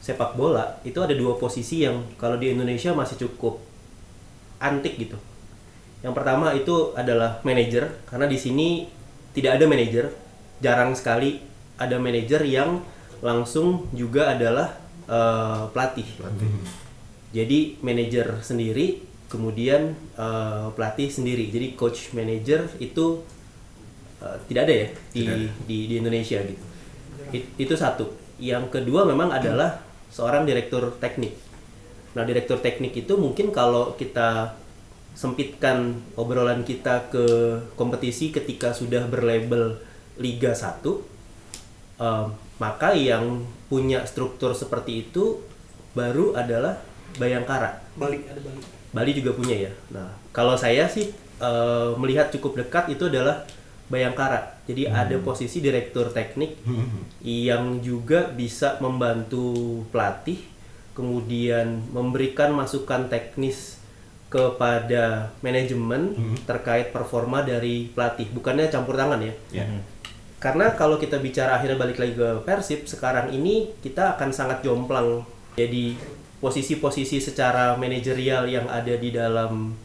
sepak 0.04 0.36
bola 0.36 0.76
itu 0.84 1.00
ada 1.00 1.16
dua 1.16 1.40
posisi 1.40 1.80
yang 1.80 2.04
kalau 2.20 2.36
di 2.36 2.52
Indonesia 2.52 2.92
masih 2.92 3.16
cukup 3.24 3.56
antik 4.60 5.00
gitu. 5.00 5.16
Yang 6.04 6.12
pertama 6.12 6.52
itu 6.52 6.92
adalah 6.92 7.40
manajer 7.40 7.88
karena 8.04 8.28
di 8.28 8.36
sini 8.36 8.68
tidak 9.32 9.56
ada 9.56 9.64
manajer, 9.64 10.12
jarang 10.60 10.92
sekali 10.92 11.40
ada 11.80 11.96
manajer 11.96 12.44
yang 12.44 12.84
langsung 13.24 13.88
juga 13.96 14.36
adalah 14.36 14.76
eh, 15.08 15.64
pelatih. 15.72 16.04
Jadi 17.32 17.80
manajer 17.80 18.44
sendiri, 18.44 19.00
kemudian 19.32 19.96
eh, 20.20 20.66
pelatih 20.76 21.08
sendiri. 21.08 21.48
Jadi 21.48 21.72
coach 21.80 22.12
manager 22.12 22.68
itu 22.76 23.24
eh, 24.20 24.36
tidak 24.52 24.68
ada 24.68 24.74
ya 24.84 24.88
di, 25.16 25.22
di 25.64 25.78
di 25.88 25.94
Indonesia 25.96 26.44
gitu. 26.44 26.64
It- 27.32 27.52
itu 27.56 27.74
satu. 27.74 28.12
Yang 28.36 28.68
kedua 28.68 29.08
memang 29.08 29.32
adalah 29.32 29.80
seorang 30.14 30.46
direktur 30.46 30.94
teknik. 31.02 31.34
Nah 32.14 32.22
direktur 32.22 32.62
teknik 32.62 32.94
itu 32.94 33.18
mungkin 33.18 33.50
kalau 33.50 33.98
kita 33.98 34.54
sempitkan 35.18 35.98
obrolan 36.14 36.62
kita 36.62 37.10
ke 37.10 37.26
kompetisi 37.74 38.30
ketika 38.30 38.70
sudah 38.70 39.10
berlabel 39.10 39.78
Liga 40.14 40.54
1 40.54 40.86
eh, 41.98 42.26
maka 42.62 42.94
yang 42.94 43.42
punya 43.66 44.06
struktur 44.06 44.54
seperti 44.54 45.10
itu 45.10 45.42
baru 45.98 46.38
adalah 46.38 46.78
Bayangkara. 47.14 47.78
Balik 47.94 48.26
ada 48.26 48.42
balik. 48.42 48.66
Bali 48.94 49.10
juga 49.14 49.30
punya 49.34 49.54
ya. 49.54 49.72
Nah, 49.90 50.14
kalau 50.30 50.54
saya 50.54 50.86
sih 50.86 51.10
eh, 51.42 51.90
melihat 51.98 52.30
cukup 52.30 52.62
dekat 52.62 52.90
itu 52.94 53.10
adalah 53.10 53.46
Bayangkara. 53.92 54.56
Jadi 54.64 54.88
ada 54.88 55.16
posisi 55.20 55.60
direktur 55.60 56.08
teknik 56.08 56.56
yang 57.20 57.84
juga 57.84 58.32
bisa 58.32 58.80
membantu 58.80 59.84
pelatih, 59.92 60.40
kemudian 60.96 61.84
memberikan 61.92 62.56
masukan 62.56 63.12
teknis 63.12 63.76
kepada 64.32 65.30
manajemen 65.44 66.16
terkait 66.48 66.90
performa 66.90 67.44
dari 67.44 67.92
pelatih. 67.92 68.32
Bukannya 68.32 68.72
campur 68.72 68.96
tangan 68.96 69.20
ya. 69.20 69.34
ya 69.52 69.64
Karena 70.40 70.72
kalau 70.76 70.96
kita 71.00 71.20
bicara 71.20 71.56
akhirnya 71.56 71.80
balik 71.80 71.96
lagi 72.00 72.16
ke 72.16 72.40
Persib, 72.44 72.84
sekarang 72.88 73.32
ini 73.32 73.72
kita 73.84 74.16
akan 74.16 74.32
sangat 74.32 74.64
jomplang. 74.64 75.24
Jadi 75.56 75.96
posisi-posisi 76.40 77.20
secara 77.20 77.76
manajerial 77.76 78.48
yang 78.48 78.68
ada 78.68 78.92
di 78.96 79.08
dalam 79.12 79.76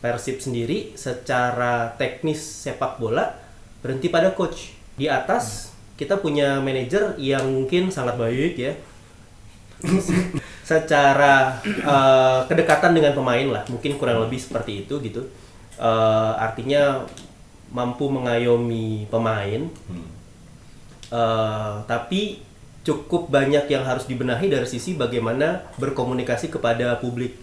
Persib 0.00 0.44
sendiri, 0.44 0.92
secara 0.92 1.96
teknis 1.96 2.40
sepak 2.40 3.00
bola 3.00 3.45
berhenti 3.86 4.10
pada 4.10 4.34
coach. 4.34 4.74
Di 4.98 5.06
atas 5.06 5.70
kita 5.94 6.18
punya 6.18 6.58
manajer 6.58 7.14
yang 7.22 7.46
mungkin 7.46 7.94
sangat 7.94 8.18
baik 8.18 8.58
ya. 8.58 8.74
secara 10.66 11.62
eh, 11.62 12.40
kedekatan 12.50 12.90
dengan 12.90 13.14
pemain 13.14 13.46
lah, 13.46 13.62
mungkin 13.70 13.94
kurang 13.94 14.26
lebih 14.26 14.42
seperti 14.42 14.82
itu 14.82 14.98
gitu. 14.98 15.22
Eh, 15.78 16.32
artinya 16.42 17.06
mampu 17.70 18.10
mengayomi 18.10 19.06
pemain, 19.06 19.70
Eh, 21.06 21.74
tapi 21.86 22.42
cukup 22.82 23.30
banyak 23.30 23.70
yang 23.70 23.86
harus 23.86 24.10
dibenahi 24.10 24.50
dari 24.50 24.66
sisi 24.66 24.98
bagaimana 24.98 25.62
berkomunikasi 25.78 26.50
kepada 26.50 26.98
publik, 26.98 27.38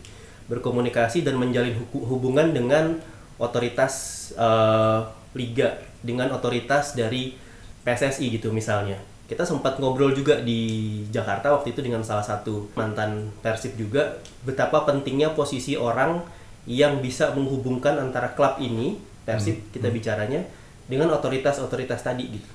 berkomunikasi 0.51 1.23
dan 1.23 1.39
menjalin 1.39 1.75
hubungan 1.95 2.51
dengan 2.51 2.99
otoritas 3.39 4.27
eh, 4.35 4.99
liga, 5.33 5.77
dengan 6.01 6.29
otoritas 6.33 6.93
dari 6.97 7.37
PSSI 7.83 8.33
gitu 8.39 8.53
misalnya. 8.53 8.97
Kita 9.23 9.47
sempat 9.47 9.79
ngobrol 9.79 10.13
juga 10.13 10.39
di 10.43 11.01
Jakarta 11.09 11.55
waktu 11.55 11.73
itu 11.73 11.81
dengan 11.81 12.03
salah 12.03 12.21
satu 12.21 12.69
mantan 12.77 13.31
Persib 13.39 13.73
juga 13.79 14.19
betapa 14.43 14.83
pentingnya 14.83 15.31
posisi 15.31 15.73
orang 15.79 16.21
yang 16.69 16.99
bisa 17.03 17.31
menghubungkan 17.33 17.97
antara 17.97 18.35
klub 18.35 18.59
ini 18.59 18.99
Persib 19.23 19.71
kita 19.71 19.89
bicaranya 19.89 20.43
dengan 20.85 21.11
otoritas-otoritas 21.15 22.03
tadi 22.03 22.35
gitu. 22.35 22.49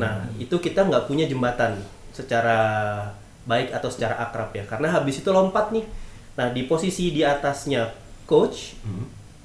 Nah, 0.00 0.26
itu 0.42 0.58
kita 0.58 0.82
nggak 0.82 1.06
punya 1.06 1.28
jembatan 1.28 1.78
secara 2.10 2.58
baik 3.46 3.74
atau 3.74 3.90
secara 3.90 4.18
akrab 4.22 4.54
ya 4.54 4.62
karena 4.66 4.90
habis 4.90 5.18
itu 5.18 5.30
lompat 5.30 5.74
nih. 5.74 5.86
Nah 6.38 6.48
di 6.54 6.64
posisi 6.64 7.12
di 7.12 7.26
atasnya 7.26 7.92
coach 8.24 8.78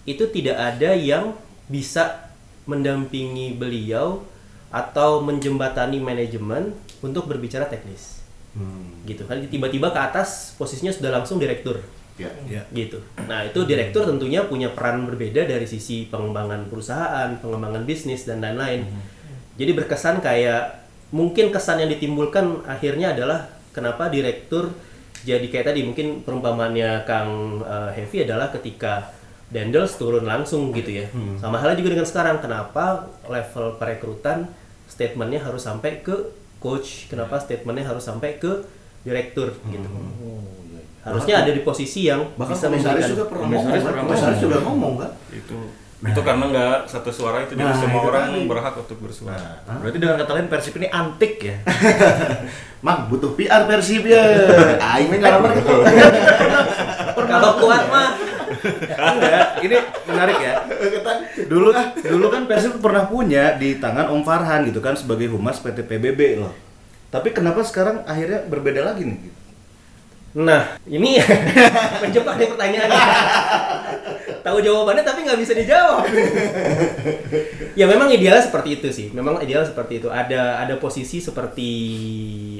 itu 0.08 0.24
tidak 0.32 0.56
ada 0.56 0.93
yang 0.96 1.36
bisa 1.67 2.27
mendampingi 2.67 3.56
beliau 3.56 4.21
atau 4.69 5.23
menjembatani 5.23 5.97
manajemen 5.97 6.75
untuk 6.99 7.25
berbicara 7.25 7.65
teknis 7.65 8.19
Hmm. 8.58 9.06
gitu 9.06 9.21
kan 9.30 9.38
tiba-tiba 9.38 9.93
ke 9.93 9.99
atas 10.01 10.58
posisinya 10.58 10.89
sudah 10.89 11.13
langsung 11.13 11.38
direktur 11.38 11.77
Ya. 12.17 12.34
Ya. 12.49 12.65
gitu. 12.73 12.97
Nah 13.30 13.45
itu 13.45 13.62
direktur 13.69 14.01
tentunya 14.01 14.41
punya 14.41 14.73
peran 14.73 15.06
berbeda 15.06 15.45
dari 15.45 15.69
sisi 15.69 16.10
pengembangan 16.10 16.65
perusahaan, 16.65 17.38
pengembangan 17.38 17.86
bisnis 17.86 18.25
dan 18.25 18.41
lain-lain. 18.41 18.89
Jadi 19.53 19.71
berkesan 19.77 20.25
kayak 20.25 20.89
mungkin 21.13 21.53
kesan 21.53 21.86
yang 21.86 21.93
ditimbulkan 21.93 22.65
akhirnya 22.65 23.13
adalah 23.13 23.45
kenapa 23.69 24.10
direktur 24.10 24.73
jadi 25.21 25.45
kayak 25.45 25.69
tadi 25.69 25.86
mungkin 25.86 26.25
perumpamannya 26.25 27.06
Kang 27.06 27.62
eh, 27.62 27.89
Heavy 28.01 28.25
adalah 28.25 28.49
ketika 28.49 29.13
Dendels 29.48 29.96
turun 29.96 30.24
langsung 30.24 30.70
gitu 30.72 30.92
ya. 30.92 31.08
Sama 31.38 31.56
halnya 31.56 31.76
juga 31.76 31.96
dengan 31.96 32.04
sekarang 32.04 32.38
kenapa 32.38 33.08
level 33.24 33.76
perekrutan 33.76 34.52
statementnya 34.86 35.40
harus 35.40 35.64
sampai 35.64 36.00
ke 36.00 36.16
coach, 36.58 37.08
kenapa 37.08 37.38
statementnya 37.38 37.88
harus 37.88 38.04
sampai 38.04 38.36
ke 38.36 38.66
direktur 39.02 39.56
gitu. 39.68 39.88
Harusnya 41.00 41.40
ada 41.40 41.52
di 41.52 41.64
posisi 41.64 42.04
yang 42.04 42.28
Bahkan 42.36 42.52
bisa 42.52 42.68
komisaris 42.68 42.84
memberikan 43.00 43.10
juga 43.10 43.24
pernah 43.26 43.44
Komisaris 43.48 43.80
ngomong 43.80 44.04
Komisaris 44.04 44.20
ngomong. 44.28 44.44
juga 44.44 44.58
ngomong 44.60 44.94
kan? 45.00 45.12
itu 45.32 45.58
itu 45.98 46.22
karena 46.22 46.46
nggak 46.46 46.76
satu 46.86 47.10
suara 47.10 47.42
itu 47.42 47.58
jadi 47.58 47.64
Nah, 47.64 47.74
semua 47.74 47.98
itu 47.98 48.10
orang 48.12 48.26
tadi. 48.30 48.46
berhak 48.46 48.74
untuk 48.78 48.98
bersuara 49.02 49.50
Nah, 49.66 49.76
berarti 49.82 49.98
dengan 49.98 50.16
kata 50.22 50.32
lain 50.36 50.46
Persib 50.46 50.74
ini 50.78 50.88
antik 50.92 51.34
ya. 51.42 51.56
Mang 52.86 53.08
butuh 53.08 53.34
PR 53.34 53.66
Persib 53.66 54.04
ya. 54.06 54.22
Aing 54.94 55.10
mah 55.18 55.52
gitu. 55.56 55.74
Kalau 57.18 57.52
kuat 57.58 57.84
mah 57.90 58.10
Enggak, 58.98 59.46
ini 59.63 59.78
menarik 60.10 60.38
ya. 60.41 60.54
Dulu 61.48 61.70
dulu 62.02 62.26
kan 62.34 62.43
Persib 62.50 62.80
pernah 62.82 63.06
punya 63.06 63.56
di 63.56 63.78
tangan 63.78 64.10
Om 64.12 64.22
Farhan 64.26 64.67
gitu 64.67 64.82
kan 64.82 64.98
sebagai 64.98 65.30
humas 65.30 65.62
PT 65.62 65.86
PBB 65.86 66.41
loh. 66.41 66.54
Tapi 67.08 67.32
kenapa 67.32 67.63
sekarang 67.63 68.04
akhirnya 68.04 68.43
berbeda 68.46 68.84
lagi 68.84 69.08
nih? 69.08 69.20
Nah, 70.38 70.78
ini 70.86 71.17
menjebak 72.04 72.38
nih 72.38 72.50
pertanyaannya. 72.52 73.04
Tahu 74.46 74.58
jawabannya 74.62 75.02
tapi 75.02 75.26
nggak 75.26 75.39
bisa 75.41 75.58
dijawab. 75.58 76.06
ya 77.80 77.86
memang 77.89 78.12
idealnya 78.13 78.43
seperti 78.46 78.78
itu 78.78 78.88
sih. 78.93 79.08
Memang 79.15 79.41
ideal 79.41 79.65
seperti 79.65 80.04
itu. 80.04 80.13
Ada 80.13 80.62
ada 80.62 80.76
posisi 80.78 81.17
seperti 81.17 81.70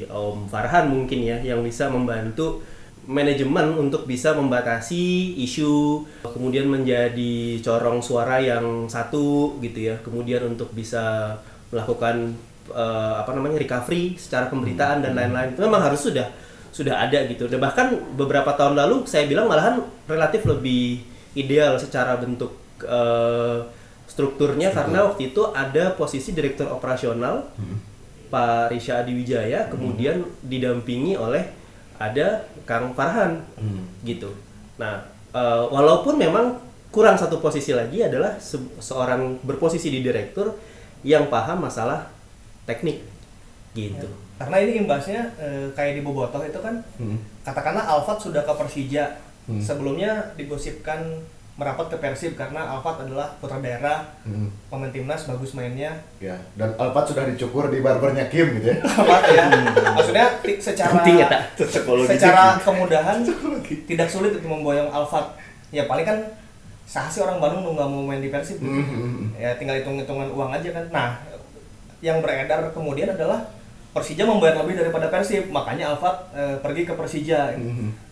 Om 0.10 0.50
Farhan 0.50 0.90
mungkin 0.90 1.22
ya 1.22 1.38
yang 1.44 1.62
bisa 1.62 1.92
membantu 1.92 2.66
manajemen 3.08 3.74
untuk 3.80 4.04
bisa 4.04 4.36
membatasi 4.36 5.34
isu, 5.40 6.04
kemudian 6.28 6.68
menjadi 6.68 7.58
corong 7.64 8.04
suara 8.04 8.44
yang 8.44 8.92
satu 8.92 9.58
gitu 9.64 9.90
ya. 9.92 9.96
Kemudian 10.04 10.44
untuk 10.44 10.76
bisa 10.76 11.36
melakukan 11.72 12.36
eh, 12.70 13.14
apa 13.16 13.32
namanya 13.32 13.58
recovery 13.64 14.20
secara 14.20 14.52
pemberitaan 14.52 15.02
dan 15.02 15.16
lain-lain. 15.16 15.56
Itu 15.56 15.64
memang 15.64 15.88
harus 15.88 16.04
sudah 16.04 16.28
sudah 16.70 17.08
ada 17.08 17.24
gitu. 17.32 17.48
Dan 17.48 17.64
bahkan 17.64 17.96
beberapa 18.20 18.54
tahun 18.54 18.76
lalu 18.76 19.08
saya 19.08 19.26
bilang 19.26 19.48
malahan 19.48 19.82
relatif 20.06 20.44
lebih 20.44 21.02
ideal 21.34 21.80
secara 21.80 22.20
bentuk 22.20 22.60
eh, 22.84 23.64
strukturnya 24.08 24.74
karena 24.74 25.08
waktu 25.08 25.32
itu 25.32 25.48
ada 25.54 25.94
posisi 25.94 26.34
direktur 26.34 26.72
operasional 26.74 27.54
Pak 28.34 28.74
Risha 28.74 29.04
Adiwijaya 29.04 29.70
kemudian 29.70 30.26
didampingi 30.42 31.14
oleh 31.16 31.48
ada 32.02 32.46
Kang 32.68 32.92
Farhan 32.92 33.40
gitu. 34.04 34.30
Nah, 34.76 35.02
eh, 35.32 35.64
walaupun 35.66 36.16
memang 36.16 36.60
kurang 36.88 37.16
satu 37.16 37.40
posisi 37.40 37.72
lagi 37.72 38.00
adalah 38.00 38.36
se- 38.38 38.60
seorang 38.78 39.40
berposisi 39.42 39.88
di 39.88 40.00
direktur 40.02 40.54
yang 41.02 41.28
paham 41.28 41.64
masalah 41.64 42.12
teknik 42.66 43.02
gitu. 43.72 44.08
Karena 44.38 44.58
ini 44.60 44.78
imbasnya 44.78 45.34
eh, 45.38 45.72
kayak 45.72 45.98
di 45.98 46.02
Bobotoh 46.02 46.44
itu 46.44 46.60
kan 46.60 46.84
Hmm. 46.98 47.18
katakanlah 47.42 47.88
Alfat 47.88 48.22
sudah 48.22 48.44
ke 48.44 48.54
Persija. 48.54 49.06
Sebelumnya 49.48 50.36
digosipkan 50.36 51.24
merapat 51.58 51.90
ke 51.90 51.98
Persib 51.98 52.34
karena 52.34 52.70
Alfat 52.70 53.02
adalah 53.02 53.34
putra 53.36 53.58
daerah, 53.58 54.06
Hmm. 54.22 54.46
pemain 54.68 54.88
timnas 54.88 55.26
bagus 55.26 55.52
mainnya. 55.52 55.90
Ya, 56.18 56.38
dan 56.54 56.70
Alpat 56.76 57.10
sudah 57.10 57.26
dicukur 57.26 57.68
di 57.68 57.82
barbernya 57.82 58.30
Kim 58.30 58.54
gitu 58.56 58.70
ya. 58.70 58.78
Alfat 58.94 59.24
ya. 59.28 59.44
Maksudnya 59.92 60.26
ti- 60.40 60.62
secara 60.62 60.94
Penting 60.96 61.18
ya, 61.18 61.30
secara 62.14 62.44
kemudahan 62.58 63.26
tidak 63.84 64.06
sulit 64.08 64.32
untuk 64.34 64.50
memboyong 64.52 64.88
Alfat. 64.88 65.34
Ya 65.70 65.84
paling 65.84 66.06
kan 66.06 66.18
sah 66.86 67.10
sih 67.10 67.20
orang 67.20 67.42
Bandung 67.42 67.66
nggak 67.68 67.90
mau 67.90 68.06
main 68.06 68.22
di 68.22 68.30
Persib. 68.30 68.58
gitu. 68.58 68.70
Hmm. 68.70 69.34
Ya 69.34 69.58
tinggal 69.58 69.76
hitung-hitungan 69.76 70.30
uang 70.30 70.54
aja 70.54 70.70
kan. 70.72 70.86
Nah, 70.88 71.10
yang 72.00 72.22
beredar 72.22 72.70
kemudian 72.70 73.10
adalah 73.10 73.42
Persija 73.90 74.24
membayar 74.24 74.62
lebih 74.62 74.78
daripada 74.78 75.10
Persib, 75.10 75.50
makanya 75.50 75.90
Alfat 75.90 76.30
eh, 76.32 76.56
pergi 76.62 76.86
ke 76.86 76.94
Persija. 76.94 77.58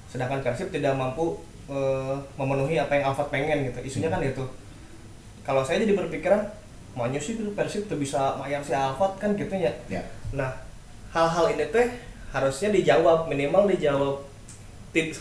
Sedangkan 0.09 0.41
Persib 0.41 0.73
tidak 0.73 0.97
mampu 0.97 1.37
eh, 1.69 2.15
memenuhi 2.37 2.75
apa 2.77 2.97
yang 2.97 3.13
Alfat 3.13 3.27
pengen 3.29 3.69
gitu. 3.69 3.79
Isunya 3.83 4.09
kan 4.11 4.21
itu. 4.21 4.43
Kalau 5.45 5.61
saya 5.61 5.81
jadi 5.85 5.93
berpikiran, 5.93 6.41
maunya 6.97 7.21
sih 7.21 7.37
gitu 7.37 7.53
Persib 7.53 7.85
tuh 7.85 8.01
bisa 8.01 8.33
mayar 8.41 8.65
si 8.65 8.73
Alfat 8.73 9.17
kan 9.21 9.37
gitu 9.37 9.53
ya. 9.53 9.71
Ya. 9.85 10.01
Nah, 10.33 10.51
hal-hal 11.13 11.55
ini 11.55 11.69
teh 11.69 11.87
harusnya 12.35 12.69
dijawab 12.75 13.31
minimal 13.31 13.71
dijawab 13.71 14.19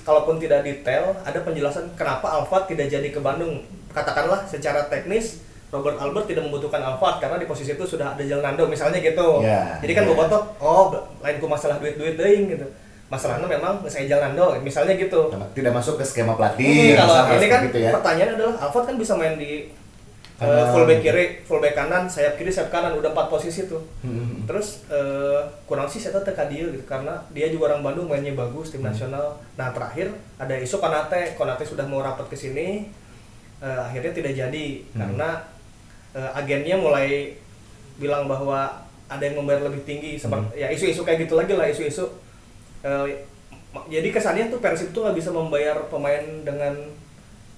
kalaupun 0.07 0.39
tidak 0.39 0.63
detail 0.63 1.15
ada 1.27 1.39
penjelasan 1.43 1.91
kenapa 1.99 2.31
Alphard 2.31 2.71
tidak 2.71 2.87
jadi 2.91 3.11
ke 3.11 3.19
Bandung 3.19 3.63
katakanlah 3.91 4.47
secara 4.47 4.87
teknis 4.87 5.43
Robert 5.75 5.99
Albert 5.99 6.31
tidak 6.31 6.47
membutuhkan 6.47 6.79
Alphard 6.79 7.19
karena 7.19 7.39
di 7.43 7.47
posisi 7.51 7.75
itu 7.75 7.83
sudah 7.83 8.15
ada 8.15 8.23
Nando 8.23 8.71
misalnya 8.71 9.03
gitu 9.03 9.43
Ya, 9.43 9.79
jadi 9.83 9.93
kan 9.99 10.03
ya. 10.07 10.09
bobotoh 10.15 10.43
oh 10.63 10.95
lain 11.23 11.43
ku 11.43 11.47
masalah 11.51 11.83
duit-duit 11.83 12.15
deing 12.15 12.55
gitu 12.55 12.67
masalahnya 13.07 13.47
memang 13.47 13.85
saya 13.85 14.17
Nando 14.19 14.57
misalnya 14.59 14.95
gitu 14.95 15.29
Tidak 15.29 15.71
masuk 15.71 15.97
ke 15.97 16.05
skema 16.05 16.33
Hmm, 16.33 16.41
pelatih. 16.41 16.95
kalau 16.95 17.15
misalnya 17.15 17.35
ini 17.35 17.47
kan 17.47 17.61
seperti 17.61 17.69
itu 17.71 17.79
ya. 17.81 17.91
pertanyaan 17.93 18.31
adalah 18.35 18.55
Alphard 18.61 18.85
kan 18.85 18.97
bisa 18.97 19.13
main 19.15 19.35
di 19.35 19.53
uh, 20.37 20.67
fullback 20.69 21.01
kiri, 21.01 21.25
fullback 21.43 21.75
kanan, 21.75 22.05
sayap 22.05 22.35
kiri, 22.35 22.51
sayap 22.51 22.69
kanan, 22.69 22.93
udah 22.93 23.11
empat 23.11 23.29
posisi 23.29 23.65
tuh. 23.65 23.79
Hmm. 24.01 24.43
Terus 24.45 24.83
eh, 24.89 25.41
kurang 25.65 25.87
sih 25.87 25.99
saya 25.99 26.19
teka 26.19 26.47
dia 26.47 26.65
gitu 26.67 26.83
karena 26.85 27.15
dia 27.31 27.47
juga 27.49 27.71
orang 27.71 27.85
Bandung 27.85 28.07
mainnya 28.07 28.35
bagus 28.35 28.69
tim 28.69 28.81
Hmm. 28.81 28.91
nasional. 28.91 29.37
Nah 29.55 29.71
terakhir 29.71 30.09
ada 30.35 30.55
isu 30.57 30.77
Konate, 30.77 31.35
Konate 31.35 31.63
sudah 31.63 31.85
mau 31.85 32.01
rapat 32.01 32.27
ke 32.27 32.35
sini, 32.35 32.89
eh, 33.61 33.81
akhirnya 33.81 34.11
tidak 34.13 34.33
jadi 34.35 34.67
Hmm. 34.87 34.99
karena 34.99 35.29
eh, 36.13 36.31
agennya 36.33 36.77
mulai 36.77 37.35
bilang 37.95 38.25
bahwa 38.25 38.71
ada 39.07 39.21
yang 39.21 39.37
membayar 39.37 39.63
lebih 39.65 39.85
tinggi 39.85 40.15
seperti 40.15 40.47
Hmm. 40.49 40.57
ya 40.57 40.69
isu-isu 40.69 41.03
kayak 41.03 41.23
gitu 41.23 41.35
lagi 41.35 41.53
lah 41.53 41.69
isu-isu. 41.69 42.07
Ma- 43.73 43.89
jadi 43.89 44.07
kesannya 44.07 44.47
tuh 44.49 44.61
Persib 44.61 44.93
tuh 44.93 45.03
nggak 45.03 45.17
bisa 45.17 45.31
membayar 45.31 45.75
pemain 45.89 46.23
dengan 46.45 46.71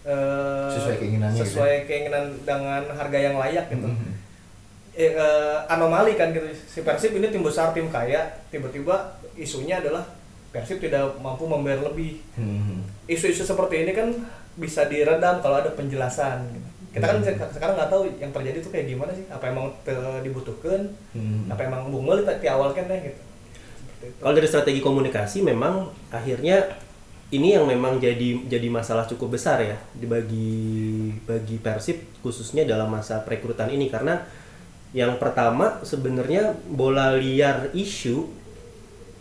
eh, 0.03 0.71
Sesuai 0.73 0.97
keinginannya 0.97 1.37
gitu 1.37 1.45
sesuai 1.51 1.75
keinginan 1.85 2.25
dengan 2.41 2.83
harga 2.89 3.19
yang 3.19 3.37
layak 3.37 3.67
gitu 3.69 3.85
Mhm. 3.85 4.11
eh, 4.95 5.13
eh, 5.13 5.57
anomali 5.67 6.15
kan 6.15 6.31
gitu 6.31 6.47
si 6.65 6.81
Persib 6.81 7.13
ini 7.13 7.29
tim 7.29 7.43
besar 7.43 7.75
tim 7.75 7.91
kaya 7.91 8.23
tiba-tiba 8.49 8.97
isunya 9.35 9.77
adalah 9.77 10.07
Persib 10.49 10.79
tidak 10.79 11.19
mampu 11.19 11.45
membayar 11.45 11.83
lebih 11.83 12.23
Hmm. 12.33 12.87
isu-isu 13.05 13.43
seperti 13.43 13.83
ini 13.83 13.93
kan 13.93 14.09
bisa 14.57 14.87
diredam 14.87 15.43
kalau 15.43 15.61
ada 15.61 15.69
penjelasan 15.71 16.49
gitu. 16.49 16.69
kita 16.95 17.05
kan 17.05 17.19
Hmm. 17.19 17.27
se- 17.29 17.53
sekarang 17.53 17.75
nggak 17.77 17.91
tahu 17.91 18.03
yang 18.17 18.33
terjadi 18.33 18.57
itu 18.57 18.71
kayak 18.71 18.87
gimana 18.89 19.13
sih 19.13 19.27
apa 19.29 19.45
emang 19.45 19.69
dibutuhkan 20.23 20.87
Hmm. 21.13 21.45
apa 21.51 21.61
emang 21.61 21.91
bungel 21.91 22.25
di 22.25 22.49
awal 22.49 22.73
kan 22.73 22.87
deh 22.87 23.01
gitu. 23.03 23.21
Kalau 23.97 24.35
dari 24.37 24.49
strategi 24.49 24.81
komunikasi 24.85 25.41
memang 25.41 25.89
akhirnya 26.13 26.77
ini 27.35 27.59
yang 27.59 27.67
memang 27.67 27.99
jadi 27.99 28.47
jadi 28.47 28.69
masalah 28.71 29.03
cukup 29.11 29.35
besar 29.35 29.59
ya 29.59 29.77
bagi 29.99 31.11
bagi 31.27 31.59
Persib 31.59 31.99
khususnya 32.23 32.63
dalam 32.63 32.87
masa 32.93 33.19
perekrutan 33.27 33.67
ini 33.73 33.91
karena 33.91 34.23
yang 34.95 35.19
pertama 35.19 35.83
sebenarnya 35.83 36.55
bola 36.71 37.19
liar 37.19 37.75
isu 37.75 38.31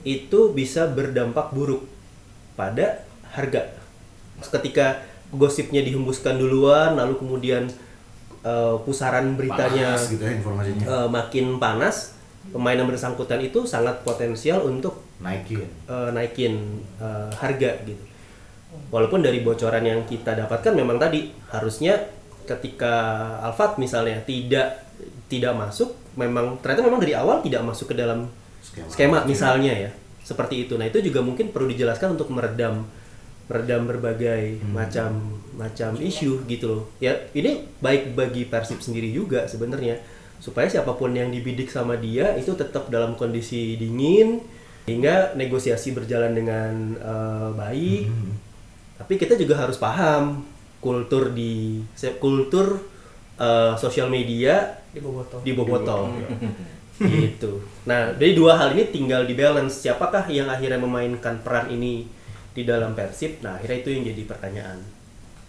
itu 0.05 0.39
bisa 0.53 0.85
berdampak 0.85 1.49
buruk 1.49 1.89
pada 2.53 3.01
harga. 3.33 3.73
Ketika 4.39 5.01
gosipnya 5.33 5.81
dihembuskan 5.81 6.37
duluan 6.37 6.93
lalu 6.95 7.17
kemudian 7.17 7.67
eh, 8.45 8.75
pusaran 8.85 9.33
beritanya 9.33 9.97
Panas 9.97 10.13
gitu 10.13 10.23
ya 10.23 10.33
informasinya. 10.37 10.85
eh, 10.85 11.07
makin 11.09 11.45
panas, 11.57 12.14
pemain 12.53 12.77
yang 12.77 12.89
bersangkutan 12.89 13.41
itu 13.41 13.65
sangat 13.65 14.01
potensial 14.05 14.65
untuk 14.65 15.01
Naikin. 15.21 15.65
eh, 15.65 16.09
naikin 16.13 16.53
eh, 16.99 17.29
harga 17.33 17.71
gitu. 17.87 18.03
Walaupun 18.91 19.23
dari 19.23 19.39
bocoran 19.39 19.81
yang 19.81 20.03
kita 20.03 20.35
dapatkan 20.35 20.75
memang 20.75 20.99
tadi 20.99 21.31
harusnya 21.49 21.95
ketika 22.45 22.93
Alfat 23.41 23.79
misalnya 23.81 24.21
tidak 24.27 24.85
tidak 25.25 25.57
masuk, 25.57 25.95
memang 26.19 26.59
ternyata 26.61 26.85
memang 26.85 27.01
dari 27.01 27.17
awal 27.17 27.41
tidak 27.41 27.65
masuk 27.65 27.91
ke 27.91 27.95
dalam 27.97 28.29
Skema. 28.61 28.89
skema 28.91 29.19
misalnya 29.25 29.73
ya. 29.73 29.91
seperti 30.25 30.65
itu. 30.65 30.73
Nah 30.77 30.89
itu 30.89 31.05
juga 31.05 31.21
mungkin 31.21 31.53
perlu 31.53 31.69
dijelaskan 31.69 32.17
untuk 32.17 32.33
meredam 32.33 32.85
meredam 33.45 33.85
berbagai 33.85 34.57
macam 34.73 35.37
macam 35.53 35.93
isu 36.01 36.49
gitu 36.49 36.65
loh. 36.65 36.83
Ya 36.97 37.13
ini 37.37 37.69
baik 37.77 38.17
bagi 38.17 38.49
Persib 38.49 38.81
sendiri 38.81 39.13
juga 39.13 39.45
sebenarnya 39.45 40.01
supaya 40.39 40.69
siapa 40.69 40.93
pun 40.93 41.15
yang 41.15 41.31
dibidik 41.33 41.71
sama 41.71 41.97
dia 41.97 42.35
itu 42.37 42.53
tetap 42.53 42.91
dalam 42.91 43.17
kondisi 43.17 43.79
dingin 43.79 44.43
hingga 44.85 45.33
negosiasi 45.33 45.93
berjalan 45.97 46.33
dengan 46.37 46.71
eh, 46.97 47.49
baik. 47.57 48.03
Tapi 48.95 49.13
kita 49.19 49.35
juga 49.35 49.59
harus 49.59 49.75
paham 49.75 50.45
kultur 50.79 51.33
di 51.33 51.81
kultur 52.21 52.79
eh, 53.41 53.73
sosial 53.75 54.07
media 54.07 54.79
di 54.93 54.99
Boboto. 55.01 55.35
di 55.41 55.51
Boboto. 55.51 55.97
gitu. 57.03 57.59
Nah, 57.83 58.15
dari 58.15 58.31
dua 58.31 58.55
hal 58.55 58.71
ini 58.71 58.87
tinggal 58.87 59.27
di 59.27 59.35
balance 59.35 59.83
siapakah 59.83 60.31
yang 60.31 60.47
akhirnya 60.47 60.79
memainkan 60.79 61.43
peran 61.43 61.67
ini 61.67 62.07
di 62.55 62.63
dalam 62.63 62.95
Persib. 62.95 63.43
Nah, 63.43 63.59
akhirnya 63.59 63.83
itu 63.83 63.89
yang 63.91 64.03
jadi 64.15 64.23
pertanyaan. 64.23 64.79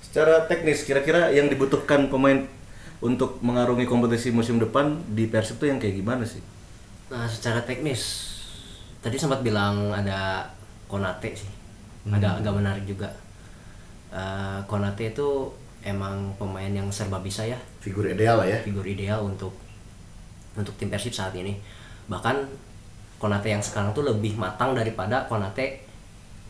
Secara 0.02 0.48
teknis 0.50 0.82
kira-kira 0.82 1.30
yang 1.30 1.46
dibutuhkan 1.46 2.10
pemain 2.10 2.50
untuk 3.00 3.38
mengarungi 3.44 3.84
kompetisi 3.84 4.32
musim 4.32 4.56
depan 4.56 4.96
di 5.12 5.28
Persib 5.28 5.60
tuh 5.60 5.68
yang 5.68 5.76
kayak 5.76 6.00
gimana 6.00 6.24
sih? 6.24 6.40
Nah, 7.12 7.28
secara 7.28 7.60
teknis 7.62 8.32
tadi 8.98 9.14
sempat 9.14 9.44
bilang 9.44 9.92
ada 9.92 10.48
Konate 10.86 11.34
sih. 11.34 11.50
Agak 12.06 12.40
agak 12.42 12.54
menarik 12.54 12.84
juga. 12.86 13.10
Eh, 14.10 14.58
Konate 14.70 15.10
itu 15.10 15.50
emang 15.82 16.34
pemain 16.38 16.70
yang 16.70 16.86
serba 16.90 17.18
bisa 17.20 17.46
ya, 17.46 17.58
Figur 17.78 18.06
ideal 18.06 18.42
lah 18.42 18.46
ya. 18.48 18.58
figur 18.62 18.82
ideal 18.82 19.22
untuk 19.22 19.54
untuk 20.56 20.74
tim 20.78 20.88
Persib 20.88 21.12
saat 21.12 21.34
ini. 21.36 21.58
Bahkan 22.06 22.36
Konate 23.18 23.48
yang 23.50 23.62
sekarang 23.62 23.92
tuh 23.92 24.06
lebih 24.06 24.38
matang 24.38 24.72
daripada 24.72 25.26
Konate 25.26 25.82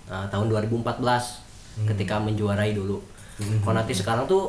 eh, 0.06 0.26
tahun 0.30 0.46
2014 0.48 1.02
ketika 1.84 2.16
menjuarai 2.16 2.72
dulu. 2.72 3.00
Konate 3.60 3.92
sekarang 3.92 4.24
tuh 4.24 4.48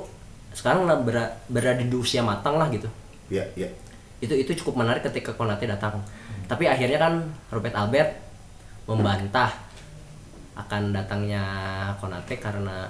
sekarang 0.58 0.90
lah 0.90 0.98
bera- 0.98 1.38
berada 1.46 1.78
di 1.78 1.94
usia 1.94 2.20
matang 2.20 2.58
lah 2.58 2.66
gitu 2.68 2.90
Ya, 3.30 3.46
ya. 3.54 3.70
itu 4.18 4.34
itu 4.34 4.52
cukup 4.58 4.82
menarik 4.82 5.04
ketika 5.04 5.30
Konate 5.32 5.68
datang. 5.68 6.00
Tapi 6.48 6.66
akhirnya 6.66 6.98
kan 6.98 7.14
Robert 7.48 7.76
Albert 7.76 8.12
membantah 8.84 9.52
akan 10.56 10.90
datangnya 10.90 11.44
Konate 12.00 12.40
karena 12.40 12.90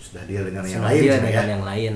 Sudah 0.00 0.24
dia 0.24 0.40
dengan 0.40 0.62
yang 0.62 0.80
lain 0.80 1.00
dia 1.00 1.12
sana 1.12 1.26
dengan 1.26 1.44
ya. 1.44 1.52
yang 1.52 1.64
lain. 1.64 1.94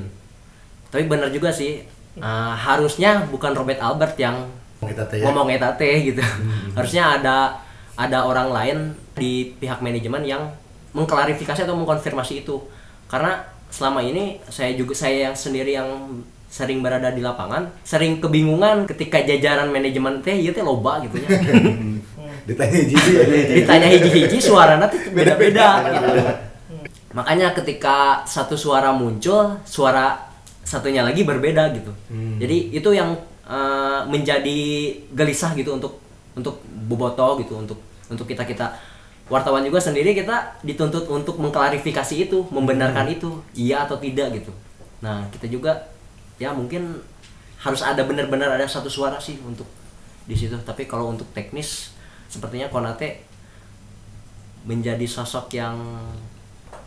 Tapi 0.90 1.04
benar 1.06 1.30
juga 1.30 1.48
sih, 1.48 1.80
uh, 2.18 2.52
harusnya 2.52 3.24
bukan 3.26 3.54
Robert 3.54 3.78
Albert 3.78 4.18
yang 4.18 4.36
Kita 4.78 5.06
teh 5.06 5.22
ya. 5.22 5.24
ngomong 5.24 5.48
etate 5.48 5.90
gitu. 6.04 6.22
harusnya 6.76 7.16
ada 7.16 7.36
ada 7.94 8.18
orang 8.22 8.50
lain 8.50 8.78
di 9.14 9.54
pihak 9.54 9.78
manajemen 9.78 10.22
yang 10.22 10.42
mengklarifikasi 10.92 11.62
atau 11.62 11.74
mengkonfirmasi 11.74 12.42
itu. 12.42 12.58
Karena 13.06 13.38
selama 13.68 14.00
ini 14.00 14.40
saya 14.48 14.72
juga 14.74 14.96
saya 14.96 15.30
yang 15.30 15.36
sendiri 15.36 15.76
yang 15.76 15.88
sering 16.48 16.80
berada 16.80 17.12
di 17.12 17.20
lapangan, 17.20 17.68
sering 17.84 18.24
kebingungan 18.24 18.88
ketika 18.88 19.20
jajaran 19.20 19.68
manajemen 19.68 20.24
teh 20.24 20.32
ieu 20.32 20.50
teh 20.50 20.64
loba 20.64 21.04
gitu 21.04 21.20
ya. 21.20 21.28
Ditanya 22.48 22.80
Jiji 22.80 23.10
ya. 23.12 23.24
Ditanya 23.60 23.88
hiji-hiji 23.92 24.38
suaranya 24.48 24.88
tuh 24.88 25.12
beda-beda 25.12 25.84
gitu. 25.92 26.08
Makanya 27.18 27.52
ketika 27.52 28.24
satu 28.24 28.56
suara 28.56 28.92
muncul, 28.96 29.60
suara 29.68 30.16
satunya 30.64 31.04
lagi 31.04 31.24
berbeda 31.24 31.72
gitu. 31.76 31.92
Jadi 32.40 32.72
itu 32.72 32.88
yang 32.92 33.16
eh, 33.44 34.00
menjadi 34.08 34.60
gelisah 35.12 35.52
gitu 35.52 35.76
untuk 35.76 36.00
untuk 36.32 36.64
Boboto 36.64 37.36
gitu, 37.44 37.60
untuk 37.60 37.78
untuk 38.08 38.24
kita 38.24 38.48
kita 38.48 38.72
wartawan 39.28 39.64
juga 39.64 39.80
sendiri 39.80 40.16
kita 40.16 40.60
dituntut 40.64 41.04
untuk 41.08 41.36
mengklarifikasi 41.40 42.28
itu, 42.28 42.44
membenarkan 42.48 43.08
itu, 43.12 43.40
iya 43.56 43.84
atau 43.84 44.00
tidak 44.00 44.40
gitu. 44.40 44.52
Nah 45.04 45.24
kita 45.30 45.48
juga 45.48 45.88
ya 46.40 46.52
mungkin 46.52 47.00
harus 47.60 47.82
ada 47.84 48.04
benar-benar 48.04 48.56
ada 48.56 48.66
satu 48.66 48.88
suara 48.88 49.20
sih 49.20 49.36
untuk 49.44 49.68
di 50.24 50.36
situ. 50.36 50.56
Tapi 50.64 50.88
kalau 50.88 51.12
untuk 51.12 51.28
teknis 51.36 51.92
sepertinya 52.28 52.68
Konate 52.72 53.24
menjadi 54.64 55.04
sosok 55.08 55.54
yang 55.56 55.76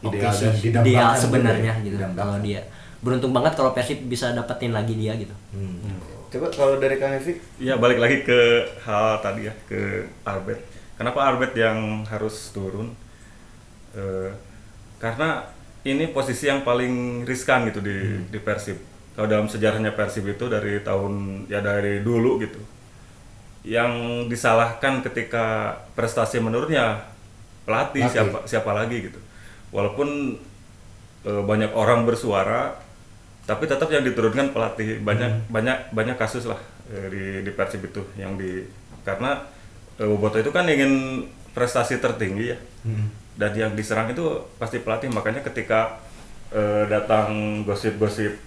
Ideal 0.02 0.34
sih, 0.34 0.50
dan 0.50 0.54
didambakan 0.58 0.90
ideal 0.90 1.10
juga 1.14 1.22
sebenarnya 1.22 1.74
ya, 1.78 1.86
gitu. 1.86 1.96
Kalau 2.02 2.36
dia 2.42 2.62
beruntung 3.02 3.34
banget 3.34 3.54
kalau 3.54 3.72
Persib 3.74 4.02
bisa 4.10 4.34
dapetin 4.34 4.74
lagi 4.74 4.98
dia 4.98 5.14
gitu. 5.14 5.34
Hmm. 5.54 5.98
Coba 6.32 6.48
kalau 6.50 6.82
dari 6.82 6.98
Kang 6.98 7.14
Evi, 7.14 7.38
Ya 7.62 7.78
balik 7.78 8.02
lagi 8.02 8.26
ke 8.26 8.66
hal 8.82 9.22
tadi 9.22 9.46
ya 9.46 9.54
ke 9.70 10.10
Albert. 10.26 10.62
Kenapa 11.02 11.26
Albert 11.26 11.58
yang 11.58 12.06
harus 12.06 12.54
turun? 12.54 12.94
Eh, 13.98 14.30
karena 15.02 15.50
ini 15.82 16.06
posisi 16.14 16.46
yang 16.46 16.62
paling 16.62 17.26
riskan 17.26 17.66
gitu 17.74 17.82
di 17.82 18.22
di 18.30 18.38
Persib. 18.38 18.78
Kalau 19.18 19.26
dalam 19.26 19.50
sejarahnya 19.50 19.98
Persib 19.98 20.30
itu 20.30 20.46
dari 20.46 20.78
tahun 20.86 21.46
ya 21.50 21.58
dari 21.66 22.06
dulu 22.06 22.38
gitu. 22.46 22.62
Yang 23.66 23.94
disalahkan 24.30 25.02
ketika 25.02 25.74
prestasi 25.98 26.38
menurunnya 26.38 27.02
pelatih 27.66 28.06
Pelatih. 28.06 28.14
siapa 28.14 28.38
siapa 28.46 28.72
lagi 28.78 29.10
gitu. 29.10 29.18
Walaupun 29.74 30.38
eh, 31.26 31.42
banyak 31.42 31.74
orang 31.74 32.06
bersuara 32.06 32.78
tapi 33.50 33.66
tetap 33.66 33.90
yang 33.90 34.06
diturunkan 34.06 34.54
pelatih 34.54 35.02
banyak 35.02 35.50
banyak 35.50 35.90
banyak 35.98 36.14
kasus 36.14 36.46
lah 36.46 36.62
eh, 36.94 37.10
di 37.10 37.24
di 37.42 37.52
Persib 37.58 37.90
itu 37.90 38.06
yang 38.22 38.38
di 38.38 38.70
karena 39.02 39.50
Boboto 40.08 40.40
itu 40.42 40.50
kan 40.50 40.66
ingin 40.66 41.26
prestasi 41.54 42.00
tertinggi 42.02 42.56
ya. 42.56 42.58
Dan 43.38 43.52
yang 43.58 43.72
diserang 43.76 44.10
itu 44.10 44.24
pasti 44.58 44.80
pelatih. 44.82 45.10
Makanya 45.14 45.42
ketika 45.46 46.00
eh, 46.54 46.88
datang 46.90 47.62
gosip-gosip 47.68 48.38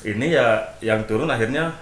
ini 0.00 0.32
ya 0.32 0.74
yang 0.80 1.04
turun 1.04 1.30
akhirnya 1.30 1.72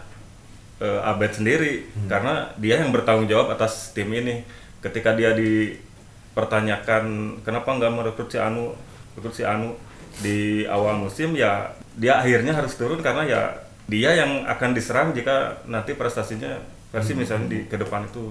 eh, 0.83 1.01
Abed 1.09 1.33
sendiri. 1.38 1.87
Karena 2.11 2.53
dia 2.61 2.83
yang 2.83 2.92
bertanggung 2.92 3.29
jawab 3.31 3.55
atas 3.55 3.94
tim 3.97 4.12
ini. 4.12 4.44
Ketika 4.79 5.14
dia 5.14 5.35
dipertanyakan 5.35 7.05
kenapa 7.42 7.68
nggak 7.75 7.92
merekrut 7.94 8.31
si 8.31 8.38
Anu? 8.38 8.75
Rekrut 9.18 9.35
si 9.35 9.42
Anu 9.42 9.75
di 10.23 10.66
awal 10.66 10.99
musim? 11.01 11.35
Ya 11.35 11.75
dia 11.99 12.23
akhirnya 12.23 12.55
harus 12.55 12.79
turun 12.79 13.03
karena 13.03 13.27
ya 13.27 13.59
dia 13.90 14.14
yang 14.14 14.44
akan 14.47 14.71
diserang 14.77 15.16
jika 15.16 15.64
nanti 15.66 15.97
prestasinya 15.97 16.61
versi 16.92 17.12
misalnya 17.16 17.49
di 17.51 17.59
ke 17.66 17.75
depan 17.81 18.07
itu 18.07 18.31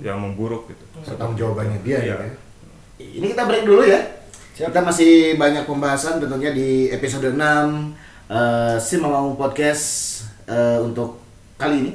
yang 0.00 0.20
memburuk 0.20 0.68
gitu. 0.68 0.84
Pertanggung 1.00 1.36
jawabannya 1.36 1.80
dia 1.80 1.98
Iya. 2.04 2.16
ya. 2.20 2.30
Ini 2.98 3.26
kita 3.32 3.48
break 3.48 3.64
dulu 3.64 3.82
ya. 3.82 4.00
Kita 4.52 4.82
masih 4.82 5.38
banyak 5.38 5.64
pembahasan 5.64 6.18
tentunya 6.18 6.50
di 6.50 6.90
episode 6.90 7.30
6 7.30 7.94
eh 8.28 8.76
si 8.76 9.00
Mamang 9.00 9.32
Podcast 9.34 9.84
eh, 10.44 10.76
untuk 10.78 11.22
kali 11.56 11.76
ini. 11.80 11.92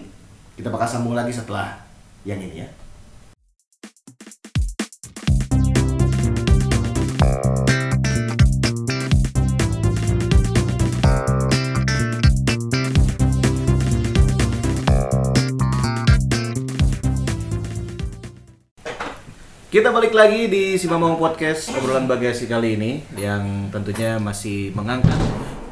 Kita 0.57 0.69
bakal 0.69 0.87
sambung 0.87 1.13
lagi 1.13 1.29
setelah 1.29 1.77
yang 2.23 2.39
ini 2.39 2.65
ya. 2.65 2.69
Kita 19.73 19.89
balik 19.89 20.13
lagi 20.13 20.53
di 20.53 20.77
Simamong 20.77 21.17
Podcast 21.17 21.73
obrolan 21.73 22.05
bagasi 22.05 22.45
kali 22.45 22.77
ini 22.77 23.01
yang 23.17 23.73
tentunya 23.73 24.21
masih 24.21 24.69
mengangkat 24.77 25.17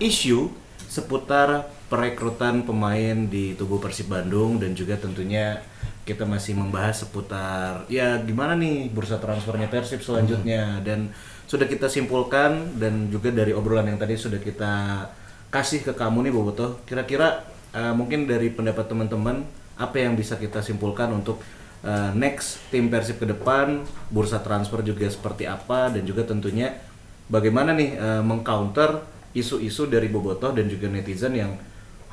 isu 0.02 0.50
seputar 0.90 1.70
perekrutan 1.86 2.66
pemain 2.66 3.30
di 3.30 3.54
tubuh 3.54 3.78
Persib 3.78 4.10
Bandung 4.10 4.58
dan 4.58 4.74
juga 4.74 4.98
tentunya 4.98 5.62
kita 6.02 6.26
masih 6.26 6.58
membahas 6.58 7.06
seputar 7.06 7.86
ya 7.94 8.18
gimana 8.26 8.58
nih 8.58 8.90
bursa 8.90 9.22
transfernya 9.22 9.70
Persib 9.70 10.02
selanjutnya. 10.02 10.82
Dan 10.82 11.14
sudah 11.46 11.70
kita 11.70 11.86
simpulkan 11.86 12.82
dan 12.82 13.06
juga 13.14 13.30
dari 13.30 13.54
obrolan 13.54 13.86
yang 13.86 14.02
tadi 14.02 14.18
sudah 14.18 14.42
kita 14.42 15.06
kasih 15.54 15.86
ke 15.86 15.94
kamu 15.94 16.26
nih 16.26 16.34
Boboto 16.34 16.82
kira-kira 16.90 17.46
eh, 17.70 17.94
mungkin 17.94 18.26
dari 18.26 18.50
pendapat 18.50 18.90
teman-teman 18.90 19.46
apa 19.78 20.02
yang 20.02 20.18
bisa 20.18 20.42
kita 20.42 20.66
simpulkan 20.66 21.14
untuk 21.14 21.38
Uh, 21.82 22.14
next 22.14 22.62
tim 22.70 22.94
Persib 22.94 23.18
ke 23.18 23.26
depan 23.26 23.82
bursa 24.14 24.38
transfer 24.38 24.86
juga 24.86 25.10
seperti 25.10 25.50
apa 25.50 25.90
dan 25.90 26.06
juga 26.06 26.22
tentunya 26.22 26.78
bagaimana 27.26 27.74
nih 27.74 27.98
uh, 27.98 28.22
mengcounter 28.22 29.02
isu-isu 29.34 29.90
dari 29.90 30.06
Bobotoh 30.06 30.54
dan 30.54 30.70
juga 30.70 30.86
netizen 30.94 31.34
yang 31.34 31.58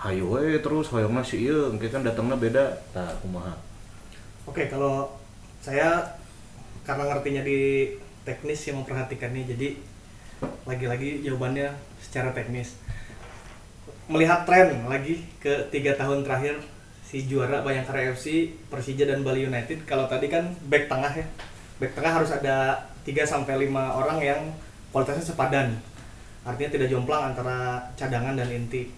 hayo 0.00 0.32
we 0.32 0.56
terus 0.64 0.88
hoyong 0.88 1.12
masih 1.12 1.36
iya 1.36 1.58
mungkin 1.68 1.90
kan 1.92 2.00
datangnya 2.00 2.40
beda 2.40 2.64
tak 2.96 3.20
kumaha 3.20 3.68
Oke, 4.48 4.64
kalau 4.72 5.12
saya 5.60 6.16
karena 6.80 7.04
ngertinya 7.04 7.44
di 7.44 7.92
teknis 8.24 8.64
yang 8.64 8.80
memperhatikannya, 8.80 9.44
jadi 9.44 9.76
lagi-lagi 10.64 11.20
jawabannya 11.20 11.76
secara 12.00 12.32
teknis. 12.32 12.80
Melihat 14.08 14.48
tren 14.48 14.88
lagi 14.88 15.28
ke 15.36 15.68
tiga 15.68 16.00
tahun 16.00 16.24
terakhir 16.24 16.64
si 17.08 17.24
juara 17.24 17.64
Bayangkara 17.64 18.12
FC, 18.12 18.52
Persija 18.68 19.08
dan 19.08 19.24
Bali 19.24 19.48
United. 19.48 19.88
Kalau 19.88 20.04
tadi 20.04 20.28
kan 20.28 20.52
back 20.68 20.92
tengah 20.92 21.08
ya. 21.16 21.24
Back 21.80 21.96
tengah 21.96 22.20
harus 22.20 22.28
ada 22.28 22.76
3 23.08 23.24
sampai 23.24 23.64
5 23.64 23.72
orang 23.72 24.18
yang 24.20 24.40
kualitasnya 24.92 25.32
sepadan. 25.32 25.72
Artinya 26.44 26.76
tidak 26.76 26.92
jomplang 26.92 27.32
antara 27.32 27.80
cadangan 27.96 28.36
dan 28.36 28.52
inti. 28.52 28.92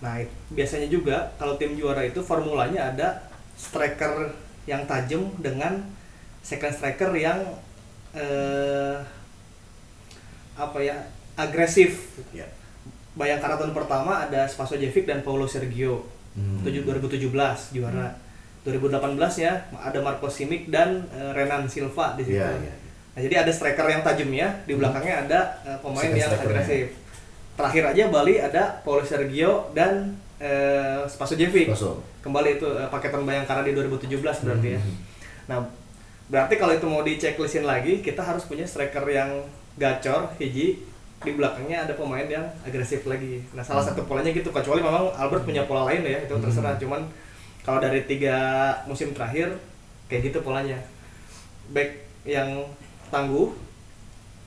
Nah, 0.00 0.16
biasanya 0.48 0.88
juga 0.88 1.28
kalau 1.36 1.60
tim 1.60 1.76
juara 1.76 2.00
itu 2.08 2.24
formulanya 2.24 2.88
ada 2.88 3.28
striker 3.52 4.32
yang 4.64 4.88
tajam 4.88 5.28
dengan 5.36 5.84
second 6.40 6.72
striker 6.72 7.12
yang 7.12 7.36
eh, 8.16 8.96
apa 10.56 10.78
ya 10.80 10.96
agresif. 11.36 12.16
Ya. 12.32 12.48
Bayangkara 13.12 13.60
tahun 13.60 13.76
pertama 13.76 14.24
ada 14.24 14.48
Spasojevic 14.48 15.04
dan 15.04 15.20
Paulo 15.20 15.44
Sergio. 15.44 16.21
Hmm. 16.32 16.64
Tujuh- 16.64 16.84
2017 16.84 17.28
juara. 17.72 18.08
2018 18.62 19.42
ya 19.42 19.52
ada 19.74 19.98
Marco 19.98 20.30
Simic 20.30 20.70
dan 20.70 21.02
eh, 21.10 21.30
Renan 21.34 21.66
Silva 21.66 22.14
di 22.14 22.22
situ. 22.22 22.38
Iya, 22.38 22.48
iya. 22.62 22.74
Nah, 23.12 23.20
jadi 23.20 23.34
ada 23.44 23.50
striker 23.52 23.84
yang 23.84 24.00
tajam 24.00 24.30
ya, 24.30 24.48
di 24.64 24.72
belakangnya 24.72 25.26
ada 25.26 25.40
eh, 25.62 25.76
pemain 25.82 26.00
Second 26.00 26.16
yang 26.16 26.30
strikernya. 26.30 26.62
agresif. 26.62 26.86
Terakhir 27.52 27.84
aja 27.90 28.02
Bali 28.08 28.34
ada 28.38 28.62
Paulo 28.80 29.02
Sergio 29.02 29.68
dan 29.74 30.14
eh, 30.38 31.04
Spasojevic. 31.04 31.68
Spaso. 31.68 32.00
Kembali 32.22 32.56
itu 32.56 32.68
eh, 32.70 32.88
paketan 32.88 33.26
Bayangkara 33.26 33.60
di 33.60 33.74
2017 33.74 34.16
berarti 34.22 34.68
ya. 34.72 34.80
Hmm. 34.80 34.96
Nah, 35.50 35.58
berarti 36.30 36.54
kalau 36.54 36.72
itu 36.72 36.86
mau 36.86 37.02
diceklistin 37.02 37.66
lagi, 37.66 38.00
kita 38.00 38.22
harus 38.22 38.46
punya 38.46 38.62
striker 38.62 39.02
yang 39.04 39.42
gacor, 39.74 40.32
hiji, 40.38 40.80
di 41.22 41.32
belakangnya 41.38 41.88
ada 41.88 41.94
pemain 41.94 42.26
yang 42.26 42.44
agresif 42.66 43.06
lagi. 43.06 43.42
Nah, 43.54 43.62
salah 43.62 43.82
satu 43.82 44.06
polanya 44.06 44.30
gitu, 44.30 44.50
kecuali 44.50 44.82
memang 44.82 45.10
Albert 45.14 45.46
punya 45.46 45.66
pola 45.66 45.88
lain 45.90 46.02
ya, 46.04 46.18
itu 46.22 46.34
terserah. 46.38 46.76
Cuman 46.78 47.06
kalau 47.62 47.78
dari 47.78 48.04
tiga 48.06 48.36
musim 48.86 49.14
terakhir, 49.14 49.54
kayak 50.06 50.30
gitu 50.30 50.38
polanya. 50.42 50.78
Back 51.70 52.04
yang 52.26 52.66
tangguh, 53.08 53.54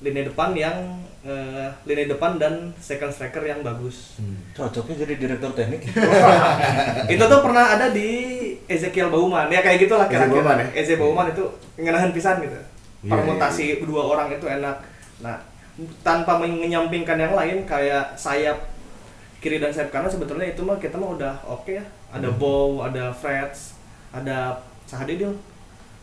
lini 0.03 0.21
depan 0.27 0.51
yang 0.53 1.01
eh, 1.25 1.67
lini 1.87 2.05
depan 2.05 2.37
dan 2.37 2.75
second 2.77 3.11
striker 3.11 3.41
yang 3.41 3.63
bagus. 3.63 4.19
Cocoknya 4.53 5.07
jadi 5.07 5.13
direktur 5.15 5.51
teknik. 5.55 5.87
itu 7.13 7.23
tuh 7.23 7.39
pernah 7.41 7.75
ada 7.75 7.89
di 7.89 8.09
Ezekiel 8.65 9.13
Bauman 9.13 9.45
ya 9.53 9.61
kayak 9.61 9.85
gitulah 9.85 10.09
Eze 10.09 10.25
Bauman 10.25 10.33
kira-kira 10.33 10.53
ya? 10.57 10.67
Eze 10.73 10.93
Bauman 10.97 11.27
itu 11.29 11.43
ngenahan 11.77 12.09
pisan 12.09 12.41
gitu 12.41 12.57
Iya, 13.05 13.11
permutasi 13.13 13.65
dua 13.85 14.01
orang 14.01 14.33
itu 14.33 14.45
enak 14.49 14.77
nah 15.21 15.37
tanpa 16.03 16.39
menyampingkan 16.39 17.19
yang 17.19 17.35
lain 17.35 17.67
kayak 17.67 18.15
sayap 18.15 18.55
kiri 19.43 19.59
dan 19.59 19.75
sayap 19.75 19.91
kanan 19.91 20.07
sebetulnya 20.07 20.47
itu 20.47 20.63
mah 20.63 20.79
kita 20.79 20.95
mah 20.95 21.11
udah 21.15 21.33
oke 21.45 21.75
ya. 21.75 21.83
Ada 22.15 22.31
Hmm. 22.31 22.39
Bow 22.39 22.79
ada 22.81 23.11
Freds 23.11 23.75
ada 24.15 24.63
Sahadidil 24.87 25.35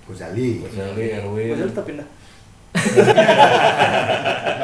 Gozali. 0.05 0.61
Jali, 0.67 1.15
Erwin. 1.15 1.55
Gozali 1.55 1.71
tetap 1.73 1.87
pindah. 1.87 2.09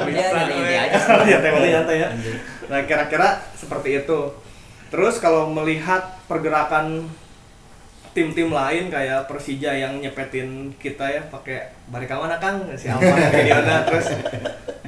Ya 1.69 1.81
ya. 1.95 2.09
Nah 2.69 2.81
kira-kira 2.85 3.29
seperti 3.57 4.05
itu. 4.05 4.21
Terus 4.89 5.21
kalau 5.21 5.53
melihat 5.53 6.17
pergerakan 6.27 7.09
tim-tim 8.19 8.51
lain 8.51 8.91
kayak 8.91 9.31
Persija 9.31 9.71
yang 9.71 10.03
nyepetin 10.03 10.75
kita 10.75 11.07
ya 11.07 11.23
pakai 11.31 11.71
Barika 11.87 12.19
mana 12.19 12.35
Kang 12.43 12.67
si 12.75 12.91
Mediona 12.91 13.83
terus 13.87 14.11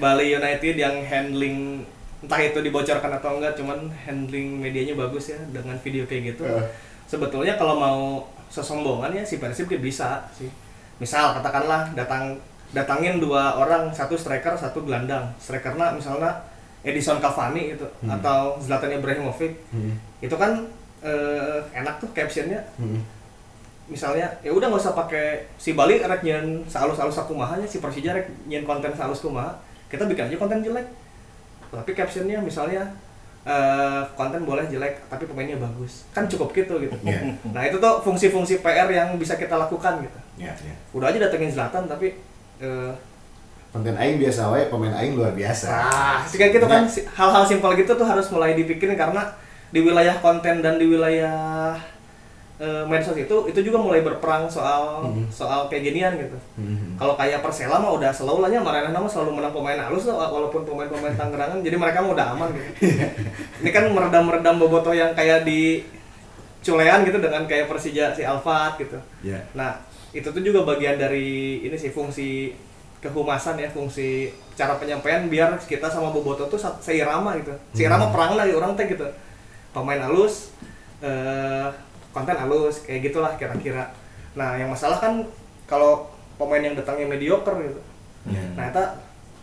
Bali 0.03 0.35
United 0.35 0.75
yang 0.75 0.99
handling 1.07 1.87
entah 2.21 2.43
itu 2.43 2.59
dibocorkan 2.59 3.15
atau 3.23 3.39
enggak 3.39 3.55
cuman 3.55 3.87
handling 4.03 4.59
medianya 4.59 4.99
bagus 4.99 5.31
ya 5.31 5.39
dengan 5.55 5.79
video 5.79 6.03
kayak 6.11 6.35
gitu. 6.35 6.43
Eh. 6.45 6.67
sebetulnya 7.07 7.59
kalau 7.59 7.75
mau 7.75 8.01
sesombongan 8.51 9.15
ya 9.15 9.23
si 9.23 9.39
Persib 9.39 9.71
dia 9.71 9.79
bisa 9.79 10.27
sih. 10.35 10.51
Misal 10.99 11.39
katakanlah 11.39 11.95
datang 11.95 12.35
datangin 12.75 13.23
dua 13.23 13.57
orang 13.57 13.95
satu 13.95 14.19
striker 14.19 14.59
satu 14.59 14.83
gelandang. 14.83 15.31
Strikernya 15.39 15.95
misalnya 15.95 16.35
Edison 16.83 17.23
Cavani 17.23 17.79
gitu 17.79 17.87
atau 18.11 18.59
Zlatan 18.59 18.99
Ibrahimovic. 18.99 19.55
Hmm. 19.71 19.95
itu 20.21 20.35
kan 20.37 20.67
eh, 21.01 21.59
enak 21.73 22.03
tuh 22.03 22.11
captionnya. 22.13 22.61
Hmm. 22.77 23.01
Misalnya 23.91 24.31
ya 24.41 24.49
udah 24.49 24.67
nggak 24.67 24.81
usah 24.81 24.95
pakai 24.95 25.27
si 25.57 25.75
Bali 25.75 25.99
rek 25.99 26.23
nyen 26.23 26.63
salus 26.65 26.95
salus 26.95 27.13
sakumahanya 27.13 27.67
si 27.67 27.79
Persija 27.79 28.15
rek 28.15 28.31
nyen 28.47 28.63
konten 28.63 28.95
salus 28.95 29.19
kumaha 29.19 29.51
kita 29.87 30.07
bikin 30.07 30.31
aja 30.31 30.37
konten 30.37 30.63
jelek 30.63 30.87
tapi 31.69 31.91
captionnya 31.93 32.39
misalnya 32.39 32.87
eh, 33.43 34.03
konten 34.15 34.43
boleh 34.43 34.65
jelek 34.65 35.03
tapi 35.07 35.25
pemainnya 35.25 35.57
bagus 35.57 36.07
kan 36.09 36.25
cukup 36.25 36.51
gitu 36.53 36.79
gitu 36.79 36.95
Iya. 37.03 37.35
nah 37.49 37.63
itu 37.63 37.77
tuh 37.77 37.99
fungsi-fungsi 38.01 38.59
PR 38.59 38.87
yang 38.87 39.15
bisa 39.17 39.35
kita 39.35 39.59
lakukan 39.59 40.01
gitu 40.01 40.19
Ya, 40.39 40.55
ya. 40.57 40.73
udah 40.91 41.11
aja 41.11 41.21
datengin 41.21 41.51
Zlatan 41.51 41.85
tapi 41.85 42.15
eh, 42.59 42.93
Konten 43.71 43.95
aing 43.95 44.19
biasa 44.19 44.51
wae, 44.51 44.67
pemain 44.67 44.91
aing 44.91 45.15
luar 45.15 45.31
biasa. 45.31 45.71
Nah, 45.71 46.19
kayak 46.27 46.59
gitu 46.59 46.67
kan 46.67 46.83
si- 46.85 47.07
hal-hal 47.07 47.47
simpel 47.47 47.71
gitu 47.77 47.95
tuh 47.95 48.03
harus 48.03 48.27
mulai 48.29 48.59
dipikirin 48.59 48.99
karena 48.99 49.23
di 49.71 49.79
wilayah 49.79 50.19
konten 50.19 50.59
dan 50.59 50.75
di 50.75 50.91
wilayah 50.91 51.79
eh, 52.61 52.85
medsos 52.85 53.17
itu 53.17 53.37
itu 53.49 53.61
juga 53.65 53.81
mulai 53.81 54.05
berperang 54.05 54.45
soal 54.45 55.09
soal 55.33 55.67
kayak 55.73 55.91
ginian 55.91 56.13
gitu. 56.21 56.37
Hmm. 56.61 57.01
Kalau 57.01 57.17
kayak 57.17 57.41
Persela 57.41 57.81
mah 57.81 57.97
udah 57.97 58.13
selalu 58.13 58.45
lah 58.45 58.51
ya 58.53 58.61
Marana 58.61 58.93
nama 58.93 59.09
selalu 59.09 59.41
menang 59.41 59.57
pemain 59.57 59.81
halus 59.81 60.05
walaupun 60.07 60.69
pemain-pemain 60.69 61.17
Tangerangan 61.17 61.65
jadi 61.65 61.77
mereka 61.81 62.05
mah 62.05 62.13
udah 62.13 62.27
aman 62.37 62.49
gitu. 62.53 62.69
Ini 63.65 63.71
kan 63.73 63.89
meredam-meredam 63.89 64.61
bobotoh 64.61 64.93
yang 64.93 65.17
kayak 65.17 65.49
di 65.49 65.81
culean 66.61 67.09
gitu 67.09 67.19
dengan 67.19 67.49
kayak 67.49 67.73
Persija 67.73 68.13
si 68.13 68.23
Alfat 68.23 68.77
gitu. 68.77 69.01
Ya. 69.25 69.41
Nah, 69.57 69.81
itu 70.13 70.29
tuh 70.29 70.43
juga 70.45 70.69
bagian 70.69 71.01
dari 71.01 71.65
ini 71.65 71.77
sih 71.81 71.89
fungsi 71.89 72.53
kehumasan 73.01 73.57
ya, 73.57 73.73
fungsi 73.73 74.29
cara 74.53 74.77
penyampaian 74.77 75.25
biar 75.33 75.57
kita 75.65 75.89
sama 75.89 76.13
Boboto 76.13 76.45
tuh 76.53 76.61
seirama 76.61 77.33
gitu. 77.41 77.57
Seirama 77.73 78.13
perang 78.13 78.37
lah 78.37 78.45
orang 78.53 78.77
teh 78.77 78.85
gitu. 78.85 79.09
Pemain 79.73 80.03
halus, 80.05 80.53
eh, 81.01 81.69
konten 82.11 82.37
halus, 82.37 82.83
kayak 82.87 83.11
gitulah 83.11 83.33
kira-kira. 83.39 83.91
Nah, 84.35 84.59
yang 84.59 84.71
masalah 84.71 84.99
kan 84.99 85.23
kalau 85.67 86.11
pemain 86.35 86.63
yang 86.63 86.75
datangnya 86.75 87.07
mediocre 87.07 87.55
gitu. 87.63 87.81
Ya. 88.29 88.43
Nah, 88.59 88.65
itu 88.71 88.85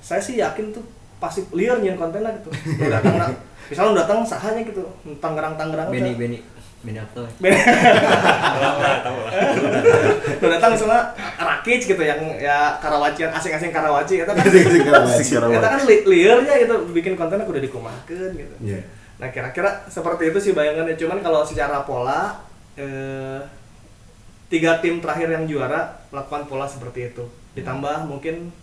saya 0.03 0.21
sih 0.21 0.39
yakin 0.39 0.75
tuh 0.75 0.83
pasti 1.17 1.41
liar 1.55 1.81
nyen 1.81 1.97
konten 1.97 2.21
lah 2.21 2.31
gitu. 2.41 2.49
Lu 2.81 2.87
datang 2.91 3.15
lah. 3.17 3.29
Misalnya 3.67 3.91
lu 3.91 3.99
datang 3.99 4.17
sahanya 4.23 4.63
gitu, 4.63 4.79
Tangerang-Tangerang 5.19 5.91
Beni 5.91 6.15
aja. 6.15 6.15
Beni 6.15 6.39
Beni 6.77 6.99
apa? 7.03 7.19
Lu 10.39 10.47
datang 10.47 10.71
misalnya 10.71 11.01
Rakic 11.35 11.83
gitu 11.83 11.99
yang 11.99 12.21
ya 12.39 12.79
Karawacian 12.79 13.33
asing-asing 13.33 13.75
Karawaci 13.75 14.23
itu 14.23 14.29
kan 14.29 14.39
Asing-asing 14.39 14.83
Karawaci. 14.87 15.35
itu 15.35 15.67
kan 15.67 15.81
li 15.83 15.97
liarnya 16.05 16.53
gitu 16.63 16.75
bikin 16.95 17.19
kontennya 17.19 17.43
udah 17.43 17.59
dikumahkeun 17.59 18.31
gitu. 18.39 18.55
Ya. 18.63 18.79
Nah, 19.17 19.27
kira-kira 19.33 19.83
seperti 19.89 20.29
itu 20.31 20.39
sih 20.39 20.51
bayangannya. 20.53 20.95
Cuman 20.95 21.19
kalau 21.25 21.41
secara 21.43 21.81
pola 21.83 22.46
eh, 22.77 23.41
tiga 24.47 24.79
tim 24.79 24.97
terakhir 24.97 25.27
yang 25.29 25.43
juara 25.43 25.91
melakukan 26.07 26.45
pola 26.45 26.63
seperti 26.63 27.09
itu. 27.09 27.25
Ditambah 27.53 28.05
mungkin 28.05 28.53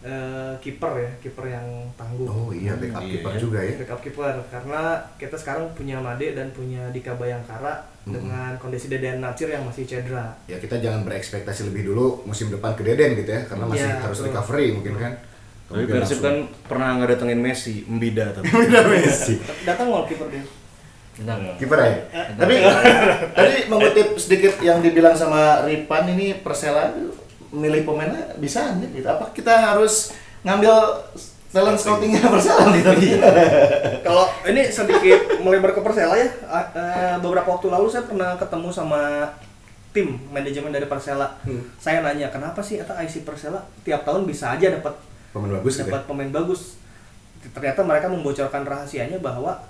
eh, 0.00 0.52
kiper 0.58 0.92
ya, 0.98 1.10
kiper 1.18 1.44
yang 1.46 1.66
tangguh. 1.94 2.24
Oh 2.24 2.50
iya, 2.50 2.74
backup 2.74 3.00
Iya, 3.00 3.10
keeper 3.14 3.32
iya. 3.32 3.40
juga 3.40 3.58
ya. 3.60 3.74
backup 3.78 4.00
kiper 4.00 4.34
karena 4.48 4.82
kita 5.16 5.36
sekarang 5.36 5.64
punya 5.72 5.96
Made 5.96 6.32
dan 6.32 6.48
punya 6.50 6.88
Dika 6.90 7.14
Bayangkara 7.14 7.84
dengan 8.04 8.52
kondisi 8.58 8.88
Deden 8.88 9.20
Nacir 9.20 9.48
yang 9.48 9.64
masih 9.64 9.84
cedera. 9.84 10.36
Ya 10.44 10.60
kita 10.60 10.76
jangan 10.76 11.04
berekspektasi 11.04 11.68
lebih 11.68 11.88
dulu 11.88 12.20
musim 12.24 12.48
depan 12.48 12.72
ke 12.72 12.82
Deden 12.82 13.16
gitu 13.16 13.30
ya, 13.30 13.44
karena 13.44 13.64
masih 13.64 13.86
Iya, 13.86 13.96
harus 13.98 14.18
betul. 14.18 14.28
recovery 14.28 14.66
mungkin 14.72 14.94
kan. 14.98 15.12
Tapi 15.64 15.88
Persib 15.88 16.20
kan 16.20 16.36
pernah 16.68 17.00
ngedatengin 17.00 17.40
Messi, 17.40 17.88
Mbida 17.88 18.28
tapi. 18.30 18.44
Benar 18.68 18.84
Messi. 18.84 19.40
Datang 19.64 19.88
mau 19.88 20.04
kiper 20.04 20.28
dia. 20.28 20.44
Kiper 21.56 21.78
ya. 21.78 21.92
Tapi 22.34 22.54
tadi 23.32 23.56
mengutip 23.70 24.18
sedikit 24.18 24.58
yang 24.58 24.82
dibilang 24.82 25.14
sama 25.14 25.62
Ripan 25.62 26.10
ini 26.10 26.42
Persela 26.42 26.90
milih 27.54 27.86
pemainnya 27.86 28.34
bisa 28.36 28.74
nih 28.82 28.98
gitu. 28.98 29.06
Apa 29.06 29.30
kita 29.30 29.54
harus 29.54 30.10
ngambil 30.42 30.74
talent 31.54 31.78
scoutingnya 31.78 32.18
Persela 32.34 32.66
nih 32.74 32.82
tadi? 32.82 33.08
Kalau 34.02 34.26
ini 34.50 34.66
sedikit 34.66 35.38
melebar 35.38 35.70
ke 35.70 35.80
Persela 35.80 36.18
ya, 36.18 36.26
eh, 36.26 37.14
beberapa 37.22 37.46
waktu 37.46 37.70
lalu 37.70 37.86
saya 37.86 38.10
pernah 38.10 38.34
ketemu 38.34 38.68
sama 38.74 39.30
tim 39.94 40.18
manajemen 40.34 40.74
dari 40.74 40.90
Persela. 40.90 41.38
Saya 41.78 42.02
nanya 42.02 42.26
kenapa 42.34 42.58
sih 42.58 42.82
kata 42.82 42.98
IC 43.06 43.22
Persela 43.22 43.62
tiap 43.86 44.02
tahun 44.02 44.26
bisa 44.26 44.50
aja 44.50 44.66
dapat 44.74 44.98
Pemain 45.30 45.62
bagus 45.62 45.78
gitu. 45.78 45.86
dapat 45.86 46.02
ya? 46.02 46.06
pemain 46.10 46.30
bagus. 46.34 46.60
Ternyata 47.44 47.80
mereka 47.86 48.06
membocorkan 48.10 48.66
rahasianya 48.66 49.22
bahwa 49.22 49.62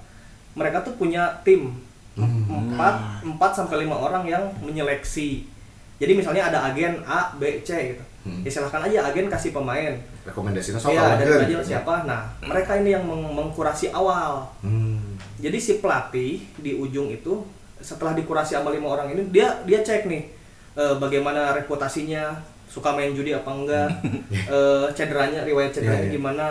mereka 0.55 0.81
tuh 0.81 0.95
punya 0.95 1.29
tim 1.43 1.75
empat 2.15 2.95
empat 3.23 3.51
sampai 3.53 3.83
lima 3.83 3.97
orang 3.97 4.23
yang 4.25 4.43
menyeleksi. 4.61 5.47
Jadi 5.95 6.13
misalnya 6.13 6.47
ada 6.47 6.59
agen 6.65 7.03
A, 7.03 7.33
B, 7.33 7.61
C 7.61 7.71
gitu. 7.91 8.05
Hmm. 8.23 8.41
Ya 8.41 8.51
silahkan 8.51 8.83
aja 8.83 9.05
agen 9.05 9.27
kasih 9.27 9.51
pemain. 9.51 9.95
Rekomendasinya 10.23 10.79
soal 10.79 10.95
Iya, 10.95 11.19
dari 11.19 11.53
aja 11.53 11.59
siapa. 11.61 12.03
Nah, 12.05 12.25
mereka 12.41 12.75
ini 12.75 12.91
yang 12.91 13.05
meng- 13.05 13.31
mengkurasi 13.33 13.91
awal. 13.91 14.47
Hmm. 14.61 15.19
Jadi 15.37 15.59
si 15.59 15.73
pelatih 15.77 16.41
di 16.57 16.73
ujung 16.73 17.11
itu 17.11 17.45
setelah 17.79 18.13
dikurasi 18.13 18.55
sama 18.55 18.71
lima 18.71 18.89
orang 18.89 19.13
ini 19.13 19.29
dia 19.29 19.61
dia 19.63 19.77
cek 19.79 20.09
nih 20.09 20.25
eh, 20.73 20.95
bagaimana 20.97 21.53
reputasinya 21.53 22.33
suka 22.65 22.91
main 22.91 23.13
judi 23.13 23.29
apa 23.31 23.45
enggak 23.47 23.89
eh, 24.57 24.87
cederanya 24.95 25.45
riwayat 25.45 25.69
cederanya 25.71 26.01
Iya, 26.01 26.09
iya. 26.09 26.17
gimana 26.17 26.47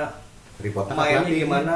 Reportnya 0.61 0.93
mainnya 0.93 1.25
pelatih. 1.25 1.41
gimana 1.41 1.75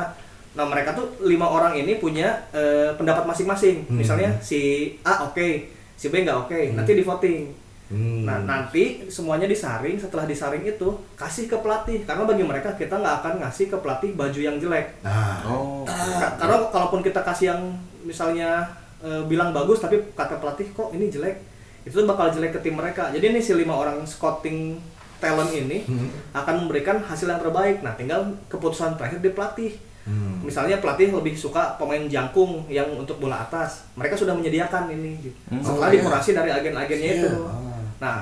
nah 0.58 0.66
mereka 0.66 0.90
tuh 0.92 1.06
lima 1.22 1.46
orang 1.46 1.78
ini 1.78 1.96
punya 1.96 2.26
eh, 2.50 2.90
pendapat 2.92 3.24
masing-masing 3.24 3.86
Hmm. 3.86 3.96
misalnya 3.96 4.34
si 4.42 4.60
A 5.02 5.22
oke 5.24 5.70
si 5.94 6.10
B 6.10 6.20
nggak 6.20 6.38
oke 6.40 6.60
nanti 6.74 6.92
di 6.92 7.04
voting 7.04 7.70
Hmm. 7.88 8.28
Nah 8.28 8.44
nanti 8.44 9.08
semuanya 9.08 9.48
disaring, 9.48 9.96
setelah 9.96 10.28
disaring 10.28 10.60
itu 10.62 10.84
kasih 11.16 11.48
ke 11.48 11.56
pelatih 11.56 12.04
karena 12.04 12.28
bagi 12.28 12.44
mereka 12.44 12.76
kita 12.76 12.92
nggak 12.94 13.16
akan 13.18 13.34
ngasih 13.40 13.72
ke 13.72 13.78
pelatih 13.78 14.12
baju 14.12 14.36
yang 14.38 14.60
jelek. 14.60 15.00
Nah, 15.00 15.40
Oh. 15.48 15.88
Ka- 15.88 16.36
Karena 16.36 16.68
kalaupun 16.68 17.00
kita 17.00 17.24
kasih 17.24 17.46
yang 17.48 17.62
misalnya 18.04 18.68
e, 19.00 19.24
bilang 19.24 19.56
bagus 19.56 19.80
tapi 19.80 20.04
kata 20.12 20.36
pelatih 20.38 20.68
kok 20.70 20.92
ini 20.92 21.08
jelek, 21.08 21.40
itu 21.82 21.96
tuh 21.96 22.04
bakal 22.06 22.28
jelek 22.28 22.52
ke 22.52 22.60
tim 22.60 22.76
mereka. 22.76 23.08
Jadi 23.08 23.24
ini 23.26 23.40
si 23.40 23.56
lima 23.56 23.72
orang 23.72 24.04
scouting 24.04 24.76
talent 25.18 25.48
ini 25.50 25.88
Hmm. 25.88 26.12
akan 26.34 26.68
memberikan 26.68 27.00
hasil 27.00 27.24
yang 27.26 27.40
terbaik. 27.40 27.80
Nah 27.80 27.96
tinggal 27.96 28.20
keputusan 28.48 29.00
terakhir 29.00 29.24
di 29.24 29.32
pelatih. 29.32 29.72
Hmm. 30.08 30.40
Misalnya 30.40 30.80
pelatih 30.80 31.12
lebih 31.12 31.36
suka 31.36 31.76
pemain 31.76 32.00
jangkung 32.02 32.64
yang 32.66 32.88
untuk 32.90 33.20
bola 33.20 33.44
atas. 33.44 33.84
Mereka 33.94 34.16
sudah 34.16 34.32
menyediakan 34.32 34.88
ini. 34.90 35.20
gitu. 35.20 35.36
Setelah 35.60 35.76
Oh, 35.78 35.92
iya. 35.92 35.96
dikurasi 36.00 36.30
dari 36.32 36.50
agen-agennya 36.50 37.12
Iya. 37.12 37.20
itu. 37.22 37.32
Ah. 37.44 37.84
Nah, 38.00 38.18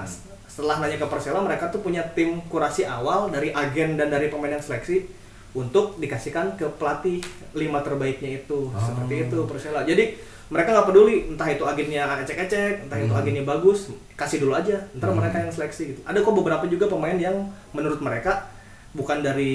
setelah 0.45 0.79
nanya 0.79 0.97
ke 0.97 1.05
Persela, 1.05 1.37
mereka 1.39 1.69
tuh 1.69 1.79
punya 1.79 2.01
tim 2.09 2.41
kurasi 2.43 2.81
awal 2.83 3.29
dari 3.29 3.53
agen 3.53 3.95
dan 3.95 4.09
dari 4.09 4.27
pemain 4.27 4.49
yang 4.49 4.59
seleksi 4.59 5.05
untuk 5.51 5.95
dikasihkan 5.95 6.55
ke 6.55 6.65
pelatih 6.75 7.21
lima 7.53 7.79
terbaiknya 7.79 8.39
itu. 8.39 8.67
Oh. 8.67 8.81
Seperti 8.81 9.29
itu 9.29 9.37
Persela. 9.45 9.83
Jadi 9.83 10.17
mereka 10.45 10.73
nggak 10.73 10.87
peduli 10.87 11.15
entah 11.27 11.47
itu 11.47 11.63
agennya 11.63 12.05
ecek-ecek, 12.19 12.73
entah 12.83 12.97
itu 12.97 13.09
Hmm. 13.09 13.17
agennya 13.19 13.43
bagus, 13.43 13.89
kasih 14.15 14.41
dulu 14.41 14.53
aja. 14.53 14.81
Ntar 14.91 15.09
mereka 15.11 15.37
yang 15.37 15.49
seleksi 15.49 15.83
gitu. 15.87 16.01
Ada 16.01 16.17
kok 16.19 16.33
beberapa 16.33 16.65
juga 16.65 16.85
pemain 16.87 17.15
yang 17.15 17.45
menurut 17.71 17.97
mereka 17.99 18.49
bukan 18.91 19.21
dari 19.21 19.53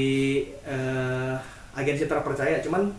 eh, 0.62 1.34
agensi 1.72 2.04
terpercaya, 2.04 2.58
cuman 2.60 2.90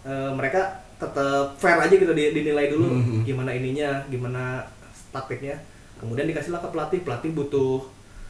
eh, 0.00 0.30
mereka 0.30 0.60
tetap 0.96 1.54
fair 1.54 1.76
aja 1.76 1.90
gitu 1.90 2.10
di- 2.10 2.32
dinilai 2.32 2.68
dulu 2.68 2.88
Hmm. 2.88 3.22
gimana 3.22 3.50
ininya, 3.50 4.02
gimana 4.06 4.66
taktiknya. 5.08 5.54
Kemudian 5.96 6.26
dikasihlah 6.26 6.58
ke 6.58 6.68
pelatih, 6.68 7.00
pelatih 7.02 7.30
butuh 7.32 7.86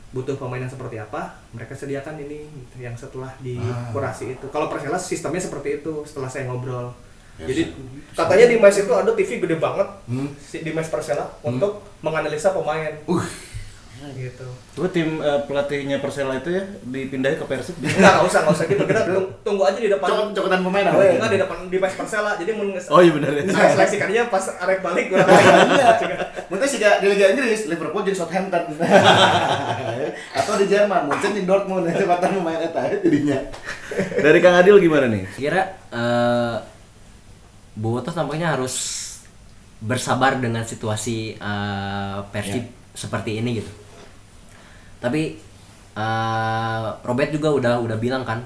butuh 0.09 0.35
pemain 0.35 0.57
yang 0.57 0.69
seperti 0.69 0.97
apa, 0.97 1.21
mereka 1.51 1.77
sediakan 1.77 2.17
ini 2.19 2.49
gitu, 2.49 2.77
yang 2.81 2.97
setelah 2.97 3.29
dikurasi 3.39 4.33
itu. 4.33 4.47
Kalau 4.49 4.67
Persela 4.67 4.97
sistemnya 4.97 5.37
seperti 5.39 5.79
itu 5.79 5.93
setelah 6.03 6.25
saya 6.25 6.49
ngobrol. 6.49 6.89
Ya, 7.37 7.45
Jadi 7.45 7.71
katanya 8.13 8.49
di 8.49 8.57
mes 8.57 8.73
itu 8.75 8.89
ada 8.91 9.13
TV 9.13 9.39
gede 9.39 9.57
banget 9.57 9.85
Hmm. 10.05 10.33
di 10.51 10.71
mes 10.73 10.89
Persela 10.89 11.29
untuk 11.39 11.85
menganalisa 12.01 12.51
pemain. 12.51 12.91
Uh. 13.05 13.21
Gitu. 14.11 14.47
Coba 14.73 14.89
tim 14.89 15.19
eh, 15.19 15.41
pelatihnya 15.43 15.99
Persela 15.99 16.35
itu 16.35 16.51
ya 16.51 16.63
dipindahin 16.83 17.35
ke 17.35 17.45
Persib. 17.45 17.75
Enggak, 17.83 17.99
enggak 18.15 18.25
usah, 18.25 18.41
enggak 18.41 18.55
usah 18.55 18.67
gitu. 18.67 18.83
Kita 18.85 19.03
tung- 19.05 19.31
tunggu 19.43 19.63
aja 19.65 19.77
di 19.77 19.89
depan. 19.89 20.09
Cok- 20.09 20.33
cokotan 20.33 20.61
pemain 20.63 20.87
Oh, 20.87 20.93
apa? 20.95 21.03
enggak 21.09 21.31
di 21.31 21.39
depan 21.39 21.57
di 21.67 21.77
mes 21.77 21.95
Persela. 21.95 22.33
Jadi 22.35 22.51
mun 22.53 22.69
Oh 22.89 23.01
iya 23.01 23.11
benar 23.11 23.31
ya. 23.31 23.43
saya 23.49 23.69
seleksikannya 23.75 24.23
pas 24.29 24.45
arek 24.57 24.79
balik 24.81 25.05
gua 25.09 25.27
Iya. 25.75 25.89
Mungkin 26.47 26.67
sih 26.67 26.79
di 26.79 27.07
Liga 27.07 27.27
Inggris, 27.29 27.67
Liverpool 27.67 28.03
jeung 28.03 28.17
Southampton. 28.17 28.63
Atau 30.39 30.55
di 30.57 30.67
Jerman, 30.67 31.07
Munchen 31.07 31.35
jeung 31.35 31.47
Dortmund, 31.47 31.85
kekuatan 31.89 32.31
pemain 32.35 32.61
eta 32.61 32.83
jadinya. 32.95 33.39
Dari 34.17 34.39
Kang 34.39 34.57
Adil 34.57 34.79
gimana 34.79 35.07
nih? 35.07 35.25
kira 35.35 35.63
eh 35.89 36.57
Bobotoh 37.75 38.11
tampaknya 38.11 38.51
harus 38.51 38.75
bersabar 39.79 40.35
dengan 40.35 40.63
situasi 40.63 41.35
eh, 41.35 42.19
Persib 42.29 42.67
seperti 42.91 43.39
ini 43.39 43.63
gitu. 43.63 43.71
Tapi 44.99 45.23
eh, 45.95 46.87
Robert 47.03 47.31
juga 47.31 47.49
udah 47.55 47.75
udah 47.83 47.99
bilang 47.99 48.23
kan, 48.23 48.43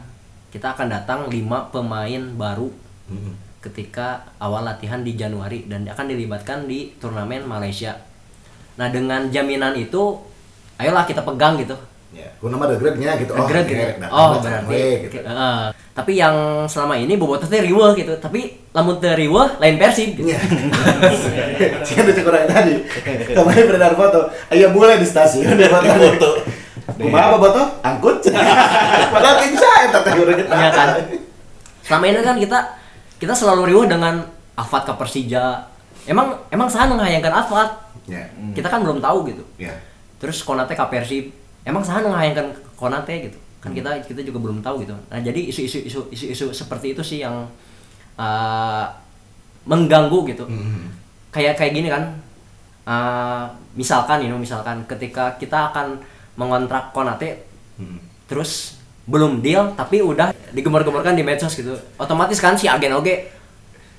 kita 0.53 0.77
akan 0.77 0.89
datang 0.93 1.21
5 1.29 1.73
pemain 1.73 2.23
baru 2.37 2.69
ketika 3.63 4.27
awal 4.43 4.67
latihan 4.67 5.01
di 5.07 5.15
Januari 5.15 5.71
dan 5.71 5.87
akan 5.87 6.07
dilibatkan 6.11 6.67
di 6.67 6.93
turnamen 6.99 7.47
Malaysia. 7.47 7.95
Nah 8.75 8.91
dengan 8.91 9.31
jaminan 9.31 9.77
itu, 9.79 10.19
ayolah 10.83 11.07
kita 11.07 11.23
pegang 11.23 11.55
gitu. 11.63 11.77
Ya, 12.13 12.29
ku 12.37 12.53
nama 12.53 12.69
grade-nya 12.69 13.17
gitu. 13.17 13.33
Oh, 13.33 13.49
Grade 13.49 13.73
gitu. 13.73 14.05
datang, 14.05 14.11
Oh, 14.13 14.37
berarti. 14.37 15.09
gitu. 15.09 15.25
Heeh. 15.25 15.72
Tapi 15.93 16.17
yang 16.17 16.65
selama 16.65 16.97
ini 16.97 17.21
bobotoh 17.21 17.45
teh 17.45 17.61
riweuh 17.61 17.93
gitu. 17.93 18.17
Tapi 18.17 18.49
lamun 18.73 18.97
teu 18.97 19.13
riweuh 19.13 19.61
lain 19.61 19.77
Persib 19.77 20.17
gitu. 20.17 20.33
Iya. 20.33 20.41
Sih 21.87 22.01
ada 22.01 22.13
cekurang 22.17 22.49
tadi. 22.49 22.81
Kemarin 23.29 23.65
beredar 23.69 23.93
foto. 23.93 24.33
Aya 24.49 24.73
bule 24.73 24.97
di 24.97 25.05
stasiun 25.05 25.53
di 25.53 25.69
foto. 25.69 26.41
Kumaha 26.97 27.37
bobotoh? 27.37 27.67
Angkut. 27.85 28.25
Padahal 29.13 29.37
tim 29.45 29.53
saya 29.53 29.93
eta 29.93 30.01
teh 30.01 30.13
urang 30.17 30.37
kita. 30.41 30.49
Iya 30.57 30.71
kan? 30.73 30.89
Selama 31.85 32.05
ini 32.09 32.25
kan 32.25 32.37
kita 32.41 32.59
kita 33.21 33.35
selalu 33.37 33.77
riweuh 33.77 33.85
dengan 33.85 34.25
Alfat 34.57 34.89
ke 34.89 34.93
Persija. 34.97 35.69
Emang 36.09 36.41
emang 36.49 36.73
saha 36.73 36.89
nu 36.89 36.97
ngahayangkeun 36.97 37.37
Alfat? 37.37 37.71
Ya. 38.09 38.33
Kita 38.57 38.73
kan 38.73 38.81
belum 38.81 39.05
tahu 39.05 39.29
gitu. 39.29 39.45
Ya. 39.61 39.77
Terus 40.17 40.41
Konate 40.41 40.73
ke 40.73 40.85
Persib. 40.89 41.37
Emang 41.69 41.85
saha 41.85 42.01
nu 42.01 42.17
ngahayangkeun 42.17 42.81
Konate 42.81 43.29
gitu. 43.29 43.39
Kan 43.63 43.71
kita 43.73 44.03
kita 44.03 44.21
juga 44.27 44.39
belum 44.43 44.59
tahu 44.59 44.83
gitu. 44.83 44.93
Nah, 45.09 45.23
jadi 45.23 45.39
isu-isu 45.47 45.79
isu 45.87 46.01
isu-isu 46.11 46.51
seperti 46.51 46.99
itu 46.99 47.03
sih 47.07 47.23
yang 47.23 47.47
uh, 48.19 48.85
mengganggu 49.65 50.19
gitu. 50.35 50.45
Hmm. 50.45 50.91
Kayak 51.31 51.55
kayak 51.57 51.73
gini 51.73 51.89
kan. 51.89 52.19
Uh, 52.83 53.47
misalkan 53.79 54.27
ini 54.27 54.35
misalkan 54.35 54.83
ketika 54.91 55.39
kita 55.39 55.71
akan 55.71 56.03
mengontrak 56.37 56.91
Konate 56.93 57.49
Hmm. 57.73 57.97
terus 58.29 58.77
belum 59.09 59.41
deal 59.41 59.73
tapi 59.73 60.05
udah 60.05 60.29
digembar-gemborkan 60.53 61.17
di 61.17 61.25
medsos 61.25 61.57
gitu 61.57 61.73
otomatis 61.97 62.37
kan 62.37 62.53
si 62.53 62.69
agen 62.69 62.93
oge 62.93 63.33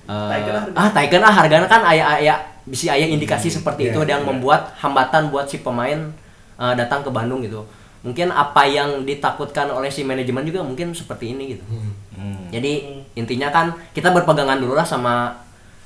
eh, 0.06 0.30
harga. 0.30 0.70
ah 0.78 0.94
taikan 0.94 1.26
ah 1.26 1.34
harganya 1.34 1.66
kan 1.66 1.82
aya 1.82 2.22
aya 2.22 2.38
bisa 2.70 2.94
aya 2.94 3.10
indikasi 3.10 3.50
seperti 3.50 3.90
Iya, 3.90 3.98
itu 3.98 4.00
yang 4.06 4.22
iya. 4.24 4.30
membuat 4.30 4.78
hambatan 4.78 5.34
buat 5.34 5.50
si 5.50 5.66
pemain 5.66 6.14
eh, 6.56 6.74
datang 6.78 7.02
ke 7.02 7.10
Bandung 7.10 7.42
gitu 7.42 7.66
mungkin 8.04 8.30
apa 8.30 8.64
yang 8.64 9.02
ditakutkan 9.02 9.72
oleh 9.72 9.88
si 9.88 10.04
manajemen 10.04 10.44
juga 10.44 10.60
mungkin 10.60 10.92
seperti 10.92 11.32
ini 11.32 11.56
gitu 11.56 11.66
Hmm. 12.14 12.46
jadi 12.48 12.74
intinya 13.16 13.50
kan 13.50 13.66
kita 13.90 14.14
berpegangan 14.14 14.62
dulu 14.62 14.78
lah 14.78 14.86
sama 14.86 15.34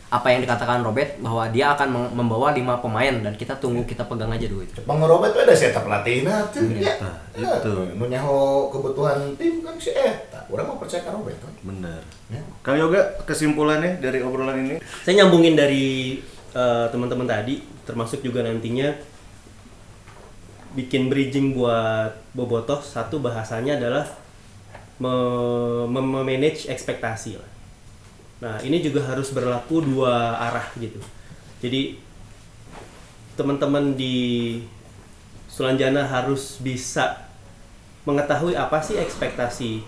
apa 0.07 0.27
yang 0.27 0.39
dikatakan 0.39 0.79
Robert 0.79 1.19
bahwa 1.19 1.47
dia 1.47 1.71
akan 1.71 1.87
mem- 1.87 2.13
membawa 2.15 2.51
lima 2.51 2.79
pemain 2.79 3.11
dan 3.11 3.31
kita 3.33 3.55
tunggu 3.55 3.83
kita 3.83 4.03
pegang 4.03 4.31
aja 4.31 4.47
dulu 4.47 4.63
itu 4.63 4.79
Bang 4.83 4.99
Robert 4.99 5.31
tuh 5.31 5.43
ada 5.43 5.51
si 5.51 5.67
eta 5.67 5.79
pelatihna 5.79 6.47
tuh 6.47 6.63
ya. 6.73 6.95
itu. 7.35 7.73
Nu 7.95 8.07
nyaho 8.07 8.67
kebutuhan 8.69 9.35
tim 9.35 9.59
kan 9.61 9.75
si 9.75 9.91
eta. 9.91 10.47
Urang 10.47 10.67
mau 10.67 10.77
percaya 10.77 11.03
ka 11.03 11.11
Robert 11.11 11.35
kan. 11.37 11.51
Benar. 11.59 11.99
Ya. 12.27 12.39
Kang 12.63 12.79
Yoga 12.79 13.19
kesimpulannya 13.23 13.99
dari 13.99 14.23
obrolan 14.23 14.63
ini? 14.63 14.75
Saya 15.03 15.23
nyambungin 15.23 15.55
dari 15.55 16.19
eh, 16.53 16.85
teman-teman 16.87 17.27
tadi, 17.27 17.59
termasuk 17.83 18.19
juga 18.19 18.47
nantinya 18.47 18.95
bikin 20.73 21.07
bridging 21.07 21.55
buat 21.55 22.11
Bobotoh. 22.33 22.81
Satu 22.81 23.21
bahasanya 23.21 23.77
adalah 23.79 24.05
me- 24.99 25.87
mem- 25.87 26.13
memanage 26.21 26.67
ekspektasi 26.67 27.37
lah. 27.37 27.51
Nah 28.37 28.55
ini 28.61 28.81
juga 28.81 29.05
harus 29.05 29.33
berlaku 29.33 29.81
dua 29.85 30.37
arah 30.37 30.67
gitu. 30.77 31.01
Jadi 31.61 31.97
teman-teman 33.37 33.93
di 33.93 34.57
Sulanjana 35.49 36.05
harus 36.05 36.61
bisa 36.61 37.25
mengetahui 38.05 38.53
apa 38.53 38.77
sih 38.77 38.97
ekspektasi 38.97 39.81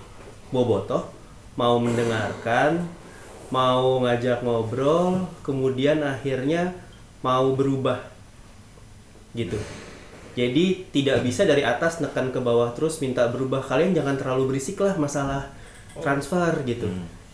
Bobotoh, 0.49 1.05
mau 1.53 1.77
mendengarkan, 1.77 2.89
mau 3.53 4.01
ngajak 4.01 4.41
ngobrol, 4.41 5.29
kemudian 5.45 6.01
akhirnya 6.01 6.73
mau 7.21 7.53
berubah 7.53 8.01
gitu. 9.37 9.61
Jadi 10.37 10.89
tidak 10.93 11.25
bisa 11.25 11.45
dari 11.45 11.65
atas 11.65 12.01
nekan 12.01 12.29
ke 12.29 12.39
bawah 12.41 12.73
terus 12.73 13.01
minta 13.01 13.25
berubah. 13.29 13.61
Kalian 13.65 13.97
jangan 13.97 14.15
terlalu 14.17 14.55
berisik 14.55 14.81
lah 14.81 14.95
masalah 14.95 15.49
transfer 15.99 16.53
gitu. 16.65 16.89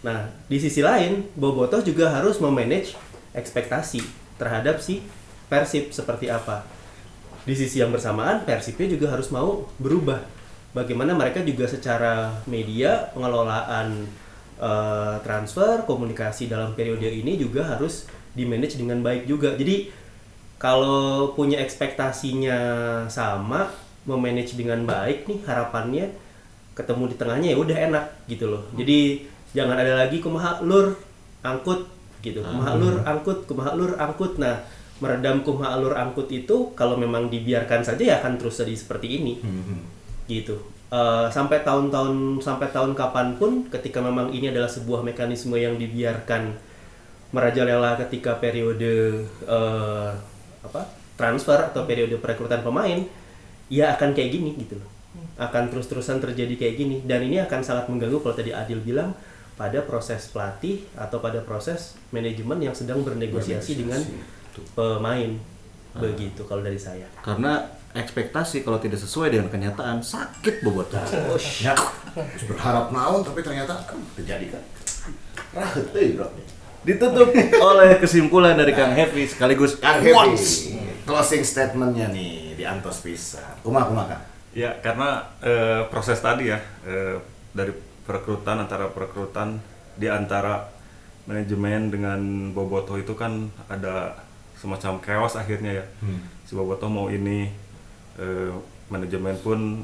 Nah, 0.05 0.29
di 0.45 0.57
sisi 0.61 0.85
lain, 0.85 1.25
Bobotoh 1.33 1.81
juga 1.81 2.13
harus 2.13 2.37
memanage 2.37 2.93
ekspektasi 3.33 4.05
terhadap 4.37 4.77
si 4.77 5.01
Persib 5.49 5.89
seperti 5.89 6.29
apa. 6.29 6.65
Di 7.45 7.53
sisi 7.53 7.81
yang 7.81 7.93
bersamaan, 7.93 8.45
Persibnya 8.45 8.89
juga 8.89 9.13
harus 9.13 9.29
mau 9.29 9.65
berubah. 9.77 10.21
Bagaimana 10.73 11.15
mereka 11.15 11.41
juga 11.41 11.69
secara 11.69 12.41
media 12.45 13.09
pengelolaan 13.13 14.05
eh, 14.61 15.15
transfer, 15.23 15.85
komunikasi 15.87 16.51
dalam 16.51 16.73
periode 16.73 17.07
ini 17.07 17.37
juga 17.37 17.65
harus 17.65 18.09
di-manage 18.35 18.77
dengan 18.77 18.99
baik 18.99 19.25
juga. 19.25 19.55
Jadi 19.55 19.89
kalau 20.55 21.31
punya 21.35 21.59
ekspektasinya 21.59 22.57
sama, 23.11 23.69
memanage 24.05 24.55
dengan 24.55 24.85
baik 24.85 25.25
nih 25.25 25.39
harapannya 25.43 26.13
ketemu 26.77 27.03
di 27.11 27.15
tengahnya 27.17 27.47
ya 27.55 27.57
udah 27.57 27.77
enak 27.91 28.05
gitu 28.29 28.45
loh. 28.51 28.63
Jadi 28.77 29.25
jangan 29.55 29.75
ada 29.79 30.05
lagi 30.05 30.21
kumaha 30.21 30.61
lur 30.61 30.93
angkut 31.41 31.89
gitu. 32.21 32.45
Kumaha 32.45 32.77
lur 32.77 32.95
angkut 33.03 33.49
kumaha 33.49 33.71
lur 33.73 33.97
angkut. 33.97 34.37
Nah 34.37 34.61
meredam 35.01 35.41
kumaha 35.41 35.75
lur 35.81 35.97
angkut 35.97 36.31
itu 36.31 36.71
kalau 36.77 36.95
memang 36.95 37.27
dibiarkan 37.27 37.83
saja 37.83 38.03
ya 38.03 38.15
akan 38.21 38.37
terus 38.37 38.61
jadi 38.61 38.75
seperti 38.77 39.07
ini. 39.19 39.33
Gitu. 40.29 40.55
Eh, 40.93 41.27
sampai 41.33 41.65
tahun-tahun 41.65 42.39
sampai 42.45 42.69
tahun 42.69 42.93
kapan 42.93 43.35
pun 43.41 43.65
ketika 43.73 43.99
memang 43.99 44.29
ini 44.29 44.53
adalah 44.53 44.69
sebuah 44.69 45.01
mekanisme 45.01 45.57
yang 45.57 45.81
dibiarkan 45.81 46.53
merajalela 47.33 47.97
ketika 48.05 48.37
periode 48.37 49.25
eh, 49.49 50.09
apa 50.65 50.89
transfer 51.15 51.55
atau 51.71 51.87
periode 51.87 52.19
perekrutan 52.19 52.59
pemain 52.59 53.05
ya 53.71 53.95
akan 53.95 54.11
kayak 54.11 54.29
gini 54.35 54.51
gitu 54.59 54.77
loh. 54.77 54.89
Akan 55.39 55.71
terus-terusan 55.71 56.19
terjadi 56.19 56.55
kayak 56.59 56.75
gini. 56.75 56.97
Dan 57.07 57.23
ini 57.25 57.39
akan 57.39 57.63
sangat 57.63 57.87
mengganggu 57.87 58.19
kalau 58.19 58.35
tadi 58.35 58.51
Adil 58.51 58.83
bilang 58.83 59.15
pada 59.55 59.79
proses 59.87 60.27
pelatih 60.27 60.83
atau 60.99 61.23
pada 61.23 61.39
proses 61.39 61.95
manajemen 62.11 62.59
yang 62.59 62.75
sedang 62.75 62.99
bernegosiasi 63.07 63.79
dengan 63.79 64.03
pemain. 64.75 65.31
Begitu 65.95 66.43
kalau 66.43 66.59
dari 66.59 66.75
saya. 66.75 67.07
Karena 67.23 67.63
ekspektasi 67.95 68.67
kalau 68.67 68.75
tidak 68.83 68.99
sesuai 68.99 69.31
dengan 69.31 69.47
kenyataan 69.47 70.03
sakit 70.03 70.67
bobot. 70.67 70.91
Ya, 71.63 71.71
berharap 72.51 72.91
naon 72.91 73.23
tapi 73.23 73.39
ternyata 73.39 73.87
terjadi 74.19 74.59
kan. 74.59 74.63
Rahet 75.55 75.87
euy, 75.95 76.19
Bro. 76.19 76.27
Ditutup 76.85 77.33
oleh 77.73 77.97
kesimpulan 77.97 78.53
dari 78.53 78.69
Kang 78.77 78.93
Heavy 78.93 79.25
sekaligus 79.25 79.81
Kang. 79.81 80.05
Heavy, 80.05 80.37
closing 81.09 81.41
statementnya 81.41 82.13
nih 82.13 82.53
di 82.53 82.61
Antos 82.61 83.01
Pisan. 83.01 83.57
Kumaha 83.65 83.89
kumaha 83.89 84.05
Kang? 84.13 84.23
Ya, 84.53 84.77
karena 84.85 85.33
eh, 85.41 85.81
proses 85.89 86.21
tadi 86.21 86.53
ya 86.53 86.61
eh, 86.85 87.17
dari 87.57 87.73
perekrutan 88.05 88.61
antara 88.61 88.93
perekrutan 88.93 89.57
di 89.97 90.05
antara 90.05 90.69
manajemen 91.25 91.89
dengan 91.89 92.19
Boboto 92.53 93.01
itu 93.01 93.17
kan 93.17 93.49
ada 93.65 94.21
semacam 94.61 95.01
chaos 95.01 95.33
akhirnya 95.33 95.81
ya. 95.81 95.85
Si 96.45 96.53
Boboto 96.53 96.85
mau 96.85 97.09
ini 97.09 97.49
eh, 98.21 98.53
manajemen 98.93 99.33
pun 99.41 99.81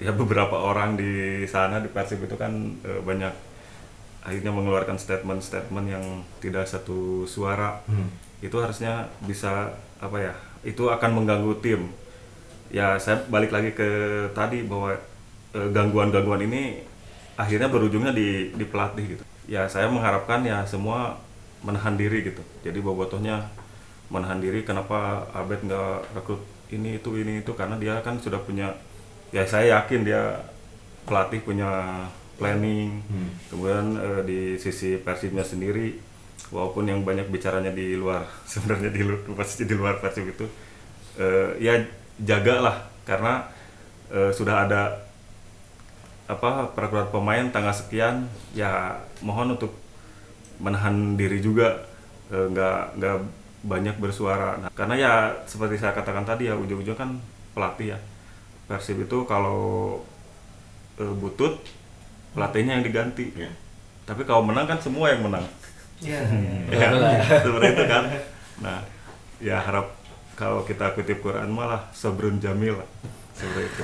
ya 0.00 0.16
beberapa 0.16 0.56
orang 0.56 0.96
di 0.96 1.44
sana 1.44 1.84
di 1.84 1.92
Persib 1.92 2.24
itu 2.24 2.40
kan 2.40 2.80
eh, 2.88 3.00
banyak 3.04 3.47
akhirnya 4.28 4.52
mengeluarkan 4.52 5.00
statement-statement 5.00 5.86
yang 5.88 6.04
tidak 6.44 6.68
satu 6.68 7.24
suara. 7.24 7.80
Itu 8.44 8.60
harusnya 8.60 9.08
bisa 9.24 9.72
apa 9.98 10.18
ya? 10.20 10.34
Itu 10.60 10.92
akan 10.92 11.16
mengganggu 11.16 11.52
tim 11.64 11.88
ya 12.68 13.00
saya 13.00 13.24
balik 13.32 13.48
lagi 13.52 13.72
ke 13.72 13.88
tadi 14.36 14.64
bahwa 14.64 14.96
eh, 15.56 15.68
gangguan-gangguan 15.72 16.44
ini 16.44 16.84
akhirnya 17.40 17.68
berujungnya 17.72 18.12
di 18.12 18.52
di 18.52 18.64
pelatih 18.68 19.18
gitu. 19.18 19.24
Ya 19.48 19.64
saya 19.64 19.88
mengharapkan 19.88 20.44
ya 20.44 20.64
semua 20.68 21.16
menahan 21.64 21.96
diri 21.96 22.28
gitu. 22.28 22.44
Jadi 22.62 22.78
bobotohnya 22.84 23.48
menahan 24.12 24.40
diri 24.40 24.64
kenapa 24.64 25.28
Abed 25.32 25.64
nggak 25.64 26.16
rekrut 26.16 26.40
ini 26.68 27.00
itu 27.00 27.16
ini 27.16 27.40
itu 27.40 27.52
karena 27.56 27.80
dia 27.80 28.00
kan 28.04 28.20
sudah 28.20 28.40
punya 28.40 28.76
ya 29.32 29.44
saya 29.44 29.80
yakin 29.80 30.04
dia 30.04 30.44
pelatih 31.08 31.40
punya 31.40 31.68
planning. 32.38 33.02
Kemudian 33.50 33.86
eh, 33.98 34.22
di 34.24 34.40
sisi 34.56 34.96
Persibnya 35.02 35.42
sendiri 35.42 35.98
walaupun 36.54 36.88
yang 36.88 37.02
banyak 37.04 37.28
bicaranya 37.28 37.74
di 37.74 37.98
luar 37.98 38.24
sebenarnya 38.50 38.94
di 38.94 39.02
luar 39.04 39.20
pasti 39.34 39.66
di 39.66 39.74
luar 39.74 39.98
Persib 39.98 40.30
itu 40.30 40.46
eh, 41.18 41.58
ya 41.58 41.74
jagalah 42.22 42.88
karena 43.04 43.50
eh, 44.14 44.30
sudah 44.30 44.64
ada 44.64 44.82
apa 46.28 46.70
peraturan 46.76 47.08
pemain 47.08 47.44
tanggal 47.48 47.72
sekian 47.72 48.28
ya 48.52 49.00
mohon 49.24 49.56
untuk 49.56 49.72
menahan 50.60 51.16
diri 51.16 51.40
juga 51.40 51.88
nggak 52.28 53.00
nggak 53.00 53.16
banyak 53.64 53.96
bersuara. 53.96 54.60
Nah, 54.60 54.68
karena 54.76 54.94
ya 55.00 55.12
seperti 55.48 55.80
saya 55.80 55.96
katakan 55.96 56.28
tadi 56.28 56.52
ya 56.52 56.54
ujung-ujung 56.60 56.92
kan 56.92 57.16
pelatih 57.56 57.96
ya. 57.96 57.98
Persib 58.68 59.08
itu 59.08 59.24
kalau 59.24 60.04
butut 61.00 61.64
pelatihnya 62.30 62.78
yang 62.78 62.84
diganti 62.84 63.32
Ya. 63.34 63.50
tapi 64.04 64.22
kalau 64.22 64.42
menang 64.42 64.64
kan 64.64 64.78
semua 64.78 65.10
yang 65.10 65.24
menang 65.24 65.44
Iya. 65.98 66.22
ya, 66.70 67.42
seperti 67.42 67.66
itu 67.74 67.84
kan. 67.90 68.02
Nah, 68.62 68.78
ya 69.42 69.58
harap 69.58 69.98
kalau 70.38 70.62
kita 70.62 70.94
kutip 70.94 71.18
Quran 71.18 71.50
malah 71.50 71.90
sabrun 71.90 72.38
jamil 72.38 72.78
lah. 72.78 72.86
Seperti 73.34 73.66
itu. 73.66 73.82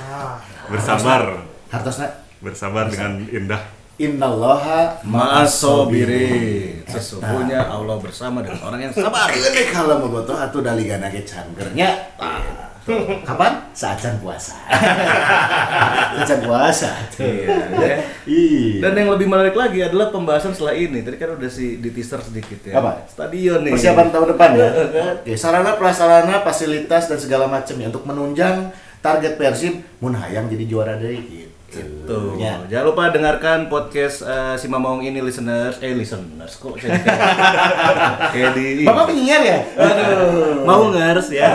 Bersabar, 0.71 1.43
Hartosna 1.67 2.07
bersabar 2.39 2.87
dengan 2.87 3.19
indah. 3.27 3.59
innallaha 3.95 4.95
Ma'asobirin. 5.03 6.87
Sesungguhnya 6.87 7.67
Allah 7.67 7.99
bersama 7.99 8.39
dengan 8.39 8.63
orang 8.63 8.79
yang 8.87 8.93
sabar. 8.95 9.27
Ini 9.31 9.71
kalau 9.71 9.99
mau 9.99 10.15
botoh 10.15 10.39
atau 10.39 10.63
daligana 10.63 11.11
ge 11.11 11.23
canggernya. 11.23 12.15
Kapan? 13.25 13.53
Saat 13.73 13.97
can 13.97 14.15
puasa. 14.21 14.53
Saat 16.21 16.27
can 16.29 16.39
puasa. 16.45 16.93
Iya, 17.17 17.65
ya. 17.73 17.95
Iya. 18.29 18.77
Dan 18.85 18.91
yang 18.93 19.09
lebih 19.17 19.25
menarik 19.25 19.57
lagi 19.57 19.81
adalah 19.81 20.13
pembahasan 20.13 20.53
setelah 20.53 20.77
ini. 20.77 21.01
Tadi 21.01 21.17
kan 21.17 21.33
udah 21.33 21.49
si 21.49 21.81
di 21.81 21.89
teaser 21.89 22.21
sedikit 22.21 22.61
ya. 22.61 22.77
Apa? 22.77 23.09
Stadion 23.09 23.65
nih. 23.65 23.73
persiapan 23.73 24.07
tahun 24.13 24.27
depan 24.37 24.49
ya. 24.53 24.69
Oke, 25.17 25.33
sarana 25.33 25.73
prasarana, 25.75 26.45
fasilitas 26.45 27.09
dan 27.09 27.17
segala 27.17 27.49
macam 27.49 27.73
ya 27.73 27.89
untuk 27.89 28.05
menunjang 28.05 28.69
target 29.01 29.33
Persib 29.37 29.81
mun 30.01 30.13
hayang 30.17 30.45
jadi 30.45 30.65
juara 30.69 30.93
deui 30.97 31.21
gitu. 31.25 31.54
Tuh, 31.77 32.37
Ya. 32.37 32.61
jangan 32.65 32.85
lupa 32.87 33.09
dengarkan 33.09 33.67
podcast 33.67 34.21
eh, 34.21 34.55
si 34.55 34.67
Mamong 34.67 35.01
ini 35.01 35.19
listeners, 35.19 35.79
eh 35.79 35.91
listeners 35.91 36.55
kok 36.55 36.75
jadi 36.75 36.95
kayak 38.29 38.51
di 38.57 38.83
Bapak 38.83 39.09
penyiar 39.09 39.41
ya? 39.41 39.59
Aduh. 39.75 40.63
mau 40.63 40.87
ngers 40.89 41.27
ya. 41.29 41.51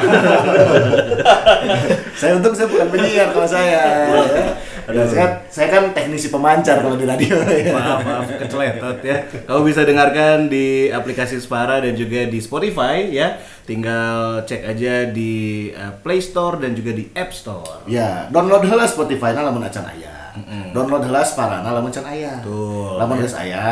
saya 2.21 2.37
untung 2.37 2.53
saya 2.53 2.67
bukan 2.67 2.89
penyiar 2.89 3.31
kalau 3.31 3.49
saya. 3.49 3.81
Aduh, 4.91 5.07
saya, 5.07 5.27
saya 5.49 5.69
kan 5.71 5.95
teknisi 5.97 6.29
pemancar 6.29 6.83
kalau 6.83 6.99
di 6.99 7.07
radio. 7.07 7.39
ya. 7.47 7.73
maaf, 7.73 8.01
maaf 8.03 8.27
keceletot 8.37 8.99
ya. 9.01 9.17
Kamu 9.47 9.63
bisa 9.65 9.87
dengarkan 9.87 10.51
di 10.51 10.91
aplikasi 10.91 11.39
Spara 11.41 11.81
dan 11.81 11.97
juga 11.97 12.27
di 12.27 12.39
Spotify 12.43 13.09
ya. 13.09 13.39
Tinggal 13.65 14.45
cek 14.45 14.67
aja 14.67 15.09
di 15.09 15.71
eh, 15.71 15.93
Play 16.03 16.21
Store 16.21 16.59
dan 16.59 16.75
juga 16.75 16.91
di 16.93 17.09
App 17.15 17.31
Store. 17.31 17.87
Ya, 17.87 18.27
download 18.29 18.67
Spotify 18.91 19.33
na 19.33 19.47
lamun 19.47 19.63
acan 19.65 19.87
aya. 19.87 20.20
Download 20.71 21.03
heula 21.03 21.23
Sparana 21.27 21.71
lamun 21.75 21.91
can 21.91 22.07
aya. 22.07 22.39
Betul. 22.39 22.97
Lamun 22.97 23.19
geus 23.19 23.35
aya, 23.35 23.67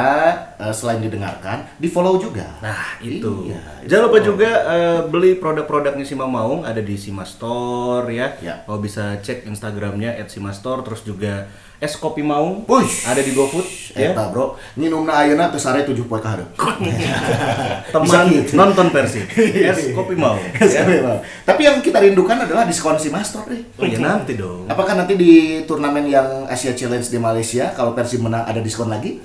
eh, 0.58 0.74
selain 0.74 0.98
didengarkan, 0.98 1.62
di-follow 1.78 2.18
juga. 2.18 2.46
Nah, 2.58 2.98
itu. 2.98 3.52
Iya, 3.52 3.60
Jangan 3.86 4.04
lupa 4.10 4.18
juga 4.20 4.50
eh, 4.66 5.00
beli 5.06 5.38
produk-produknya 5.38 6.02
Sima 6.02 6.26
Maung 6.26 6.66
ada 6.66 6.82
di 6.82 6.98
Sima 6.98 7.22
Store 7.22 8.06
ya. 8.10 8.34
Ya. 8.42 8.66
Kau 8.66 8.82
bisa 8.82 9.18
cek 9.22 9.46
Instagramnya 9.46 10.18
@simastore 10.26 10.82
terus 10.82 11.06
juga 11.06 11.46
es 11.78 11.94
kopi 11.94 12.26
Maung 12.26 12.66
Wush. 12.66 13.06
ada 13.06 13.22
di 13.22 13.30
GoFood 13.30 13.94
ya. 13.94 14.10
Eta 14.10 14.34
bro, 14.34 14.58
nginumna 14.74 15.14
ayeuna 15.14 15.46
teu 15.46 15.62
sare 15.62 15.86
7 15.86 15.94
poe 16.10 16.18
ka 16.18 16.34
hareup. 16.34 16.50
Teman 17.94 18.26
gitu. 18.34 18.58
nonton 18.58 18.90
versi 18.90 19.22
es 19.70 19.94
kopi 19.94 20.18
Maung. 20.18 20.42
Ya. 20.58 20.84
Tapi 21.46 21.64
yang 21.64 21.78
kita 21.78 22.02
rindukan 22.02 22.34
adalah 22.34 22.66
diskon 22.66 22.98
si 22.98 23.14
Master 23.14 23.46
deh. 23.46 23.62
Oh 23.78 23.86
ya 23.86 23.98
nanti 23.98 24.34
dong. 24.34 24.66
Apakah 24.66 24.98
nanti 24.98 25.14
di 25.14 25.32
turnamen 25.64 26.04
yang 26.04 26.44
Asia 26.46 26.74
Challenge 26.74 27.06
di 27.06 27.18
Malaysia 27.18 27.70
kalau 27.72 27.94
Persib 27.94 28.20
menang 28.20 28.42
ada 28.42 28.58
diskon 28.58 28.90
lagi? 28.90 29.22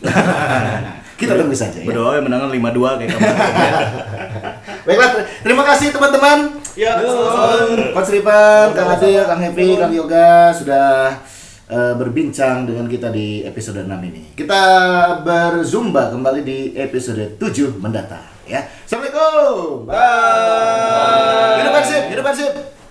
kita 1.17 1.33
tunggu 1.33 1.57
saja 1.57 1.81
ya. 1.81 1.85
Berdoa 1.85 2.21
yang 2.21 2.25
menangan 2.29 2.49
5-2 2.53 2.99
kayak 3.01 3.09
kamu. 3.13 3.27
Baiklah, 4.83 5.09
ter- 5.15 5.27
terima 5.41 5.63
kasih 5.63 5.87
teman-teman. 5.89 6.39
Ya, 6.73 6.97
Coach 7.93 8.09
Ripan, 8.09 8.73
Kang 8.73 8.89
Adil, 8.97 9.21
Kang 9.23 9.39
Happy, 9.39 9.77
Kang 9.77 9.93
Yoga 9.93 10.49
sudah 10.51 11.13
eh, 11.69 11.93
berbincang 11.95 12.67
dengan 12.67 12.85
kita 12.87 13.13
di 13.13 13.43
episode 13.47 13.83
6 13.83 13.89
ini. 14.09 14.35
Kita 14.35 14.61
berzumba 15.23 16.11
kembali 16.11 16.41
di 16.43 16.59
episode 16.75 17.39
7 17.39 17.79
mendatang 17.79 18.33
ya. 18.47 18.67
Assalamualaikum. 18.83 19.87
Bye. 19.87 21.57
Hidup 21.63 21.73
Persib, 21.73 22.03
hidup 22.11 22.25
Persib. 22.27 22.82